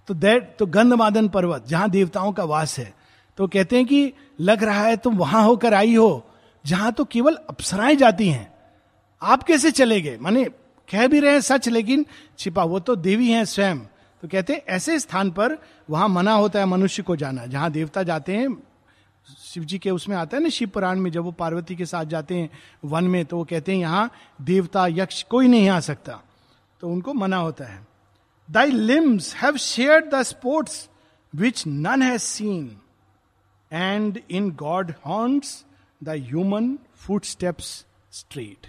तो 0.07 0.15
दैट 0.15 0.57
तो 0.59 0.67
गंधमादन 0.67 1.29
पर्वत, 1.29 1.67
जहाँ 1.67 1.91
देवताओं 1.91 2.33
का 2.33 2.45
वास 2.45 2.79
है। 2.79 2.95
तो 3.37 3.47
कहते 3.47 3.77
हैं 3.77 3.87
कि 3.87 4.13
लग 4.41 4.65
रहा 4.65 4.83
है 4.83 4.97
तुम 4.97 5.17
वहाँ 5.17 5.45
होकर 5.45 5.75
आई 5.75 5.95
हो, 5.95 6.27
जहाँ 6.67 6.93
तो 6.93 7.05
केवल 7.05 7.35
अप्सराएँ 7.35 7.97
जाती 7.97 8.29
हैं। 8.29 8.55
आप 9.23 9.43
कैसे 9.43 9.71
चले 9.71 10.01
गए? 10.01 10.19
माने 10.19 10.45
कह 10.91 11.07
भी 11.07 11.21
रहे 11.21 11.33
हैं 11.33 11.41
सच, 11.41 11.69
लेकिन 11.69 12.07
छिपा, 12.39 12.65
वो 12.65 12.81
तो 12.81 12.97
देवी 12.97 13.31
हैं 13.31 13.45
स्वयं। 13.45 13.79
तो 14.23 14.29
कहते 14.29 14.53
हैं 14.53 14.63
ऐसे 14.69 14.99
स्थान 14.99 15.31
पर 15.31 15.59
वहाँ 15.91 16.09
मना 16.09 16.33
होता 16.33 16.59
है 16.59 16.67
मनुष्य 16.67 17.03
को 17.03 17.17
जाना, 17.17 17.47
जहाँ 17.47 17.71
देवता 17.71 18.03
जाते 18.03 18.37
हैं 18.37 18.70
शिव 19.51 19.65
जी 19.65 19.79
के 19.79 19.91
उसमें 19.91 20.17
आता 20.17 20.37
है 20.37 20.43
ना 20.43 20.49
शिव 20.49 20.69
पुराण 20.69 20.99
में, 21.01 21.11
जब 21.11 21.23
वो 21.23 21.31
पार्वती 21.33 21.77
के 21.77 21.87
साथ 21.87 22.05
जाते 22.07 22.35
हैं 22.35 22.51
वन 22.85 23.05
में 23.05 23.25
तो 23.25 23.37
वो 23.37 23.45
कहते 23.45 23.73
हैं, 23.73 23.79
यहाँ 23.79 24.11
देवता 24.41 24.87
यक्ष 24.87 25.23
कोई 25.23 25.49
नहीं 25.49 25.69
आ 25.69 25.79
सकता। 25.81 26.21
तो 26.81 26.89
उनको 26.89 27.13
मना 27.15 27.37
होता 27.37 27.65
है। 27.65 27.87
Thy 28.49 28.71
limbs 28.71 29.35
have 29.35 29.57
shared 29.57 30.05
the 30.07 30.23
sports 30.23 30.89
which 31.33 31.67
none 31.67 32.03
has 32.03 32.23
seen 32.23 32.71
and 33.71 34.21
in 34.31 34.51
god 34.53 34.93
haunts 35.07 35.65
the 36.01 36.09
human 36.09 36.77
foot 36.97 37.25
steps 37.25 37.85
street 38.13 38.67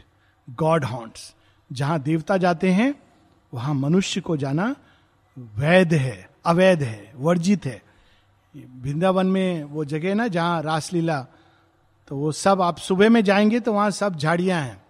god 0.48 0.86
haunts 0.86 1.34
जहाँ 1.70 2.00
देवता 2.02 2.38
जाते 2.38 2.72
हैं, 2.72 2.94
वहाँ 3.54 3.74
मनुष्य 3.74 4.22
को 4.22 4.38
जाना 4.38 4.76
वैध 5.38 5.94
है, 5.94 6.30
अवैध 6.46 6.84
है, 6.84 7.12
वर्जित 7.16 7.66
है। 7.66 7.82
वृंदावन 8.56 9.28
में 9.28 9.64
वो 9.64 9.86
जगह 9.86 10.16
ना, 10.16 10.28
जहाँ 10.28 10.62
रासलीला 10.62 11.26
तो 12.08 12.18
वो 12.18 12.32
सब 12.32 12.62
आप 12.62 12.78
सुबह 12.78 13.10
में 13.10 13.24
जाएँगे 13.24 13.60
तो 13.60 13.74
वहाँ 13.74 13.92
सब 13.92 14.16
झाड़ियाँ 14.16 14.62
हैं। 14.62 14.82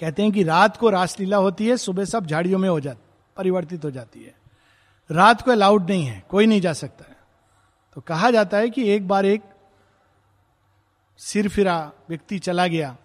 कहते 0.00 0.22
हैं 0.22 0.32
कि 0.32 0.42
रात 0.42 0.76
को 0.76 0.90
रासलीला 0.90 1.36
होती 1.36 1.66
है, 1.66 1.76
सुबह 1.76 2.04
सब 2.04 2.26
झाड़ियों 2.26 2.58
में 2.58 2.68
हो 2.68 2.80
जाती, 2.80 3.00
परिवर्तित 3.36 3.84
हो 3.84 3.90
जाती 3.90 4.22
है। 4.22 4.34
रात 5.10 5.42
को 5.42 5.50
अलाउड 5.50 5.90
नहीं 5.90 6.04
है, 6.04 6.22
कोई 6.28 6.46
नहीं 6.46 6.60
जा 6.60 6.72
सकता 6.72 7.04
है। 7.08 7.16
तो 7.96 8.00
कहा 8.00 8.30
जाता 8.30 8.56
है 8.56 8.70
कि 8.70 8.88
एक 8.90 9.08
बार 9.08 9.26
एक 9.26 9.42
सिर 11.20 11.48
फिरा 11.48 11.92
व्यक्ति 12.08 12.38
चला 12.38 12.66
गया 12.66 12.96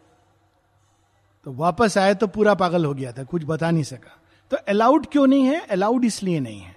तो 1.45 1.53
वापस 1.53 1.97
आए 1.97 2.13
तो 2.15 2.27
पूरा 2.27 2.53
पागल 2.53 2.85
हो 2.85 2.93
गया 2.93 3.11
था, 3.11 3.23
कुछ 3.23 3.43
बता 3.45 3.71
नहीं 3.71 3.83
सका। 3.83 4.17
तो 4.51 4.57
अलाउड 4.67 5.05
क्यों 5.05 5.27
नहीं 5.27 5.45
है? 5.45 5.59
अलाउड 5.61 6.05
इसलिए 6.05 6.39
नहीं 6.39 6.59
है। 6.59 6.76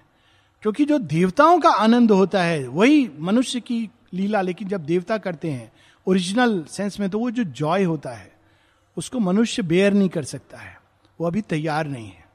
क्योंकि 0.62 0.84
जो 0.84 0.98
देवताओं 0.98 1.60
का 1.60 1.70
आनंद 1.70 2.10
होता 2.10 2.42
है, 2.42 2.68
वही 2.68 3.10
मनुष्य 3.18 3.60
की 3.60 3.90
लीला, 4.12 4.40
लेकिन 4.40 4.68
जब 4.68 4.84
देवता 4.84 5.18
करते 5.18 5.50
हैं 5.50 5.72
ओरिजिनल 6.06 6.64
सेंस 6.64 7.00
में 7.00 7.10
तो 7.10 7.18
वो 7.18 7.30
जो 7.30 7.44
जॉय 7.44 7.84
होता 7.84 8.10
है, 8.10 8.32
उसको 8.96 9.18
मनुष्य 9.18 9.62
बेयर 9.62 9.92
नहीं 9.92 10.08
कर 10.08 10.22
सकता 10.22 10.58
है। 10.58 10.80
वो 11.20 11.26
अभी 11.26 11.40
तैयार 11.40 11.86
नहीं 11.86 12.06
है। 12.06 12.28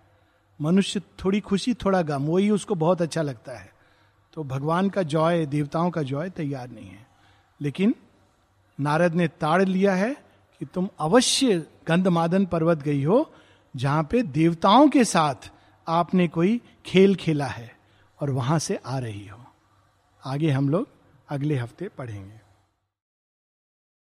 मनुष्य 0.61 0.99
थोड़ी 0.99 1.39
खुशी, 1.39 1.73
थोड़ा 1.73 2.01
गम 2.01 2.23
वही 2.23 2.49
उसको 2.49 2.75
बहुत 2.75 3.01
अच्छा 3.01 3.21
लगता 3.21 3.51
है। 3.51 3.73
तो 4.33 4.43
भगवान 4.43 4.89
का 4.89 5.03
जॉय 5.03 5.45
देवताओं 5.45 5.91
का 5.91 6.01
जॉय 6.01 6.29
तैयार 6.29 6.69
नहीं 6.69 6.89
है। 6.89 7.07
लेकिन 7.61 7.95
नारद 8.79 9.15
ने 9.15 9.27
ताड़ 9.27 9.63
लिया 9.63 9.95
है 9.95 10.13
कि 10.59 10.65
तुम 10.65 10.89
अवश्य 10.99 11.65
गंधमादन 11.87 12.45
पर्वत 12.45 12.77
गई 12.77 13.03
हो, 13.03 13.33
जहाँ 13.75 14.03
पे 14.03 14.21
देवताओं 14.21 14.89
के 14.89 15.03
साथ 15.03 15.51
आपने 15.87 16.27
कोई 16.27 16.61
खेल 16.85 17.15
खेला 17.15 17.45
है। 17.45 17.74
और 18.21 18.29
वहाँ 18.29 18.59
से 18.59 18.79
आ 18.85 18.99
रही 18.99 19.27
हो। 19.27 19.39
आगे 20.25 20.51
हम 20.51 20.69
लोग 20.69 20.87
अगले 21.29 21.55
हफ़्ते 21.55 21.89
पढ़ेंगे। 21.89 22.44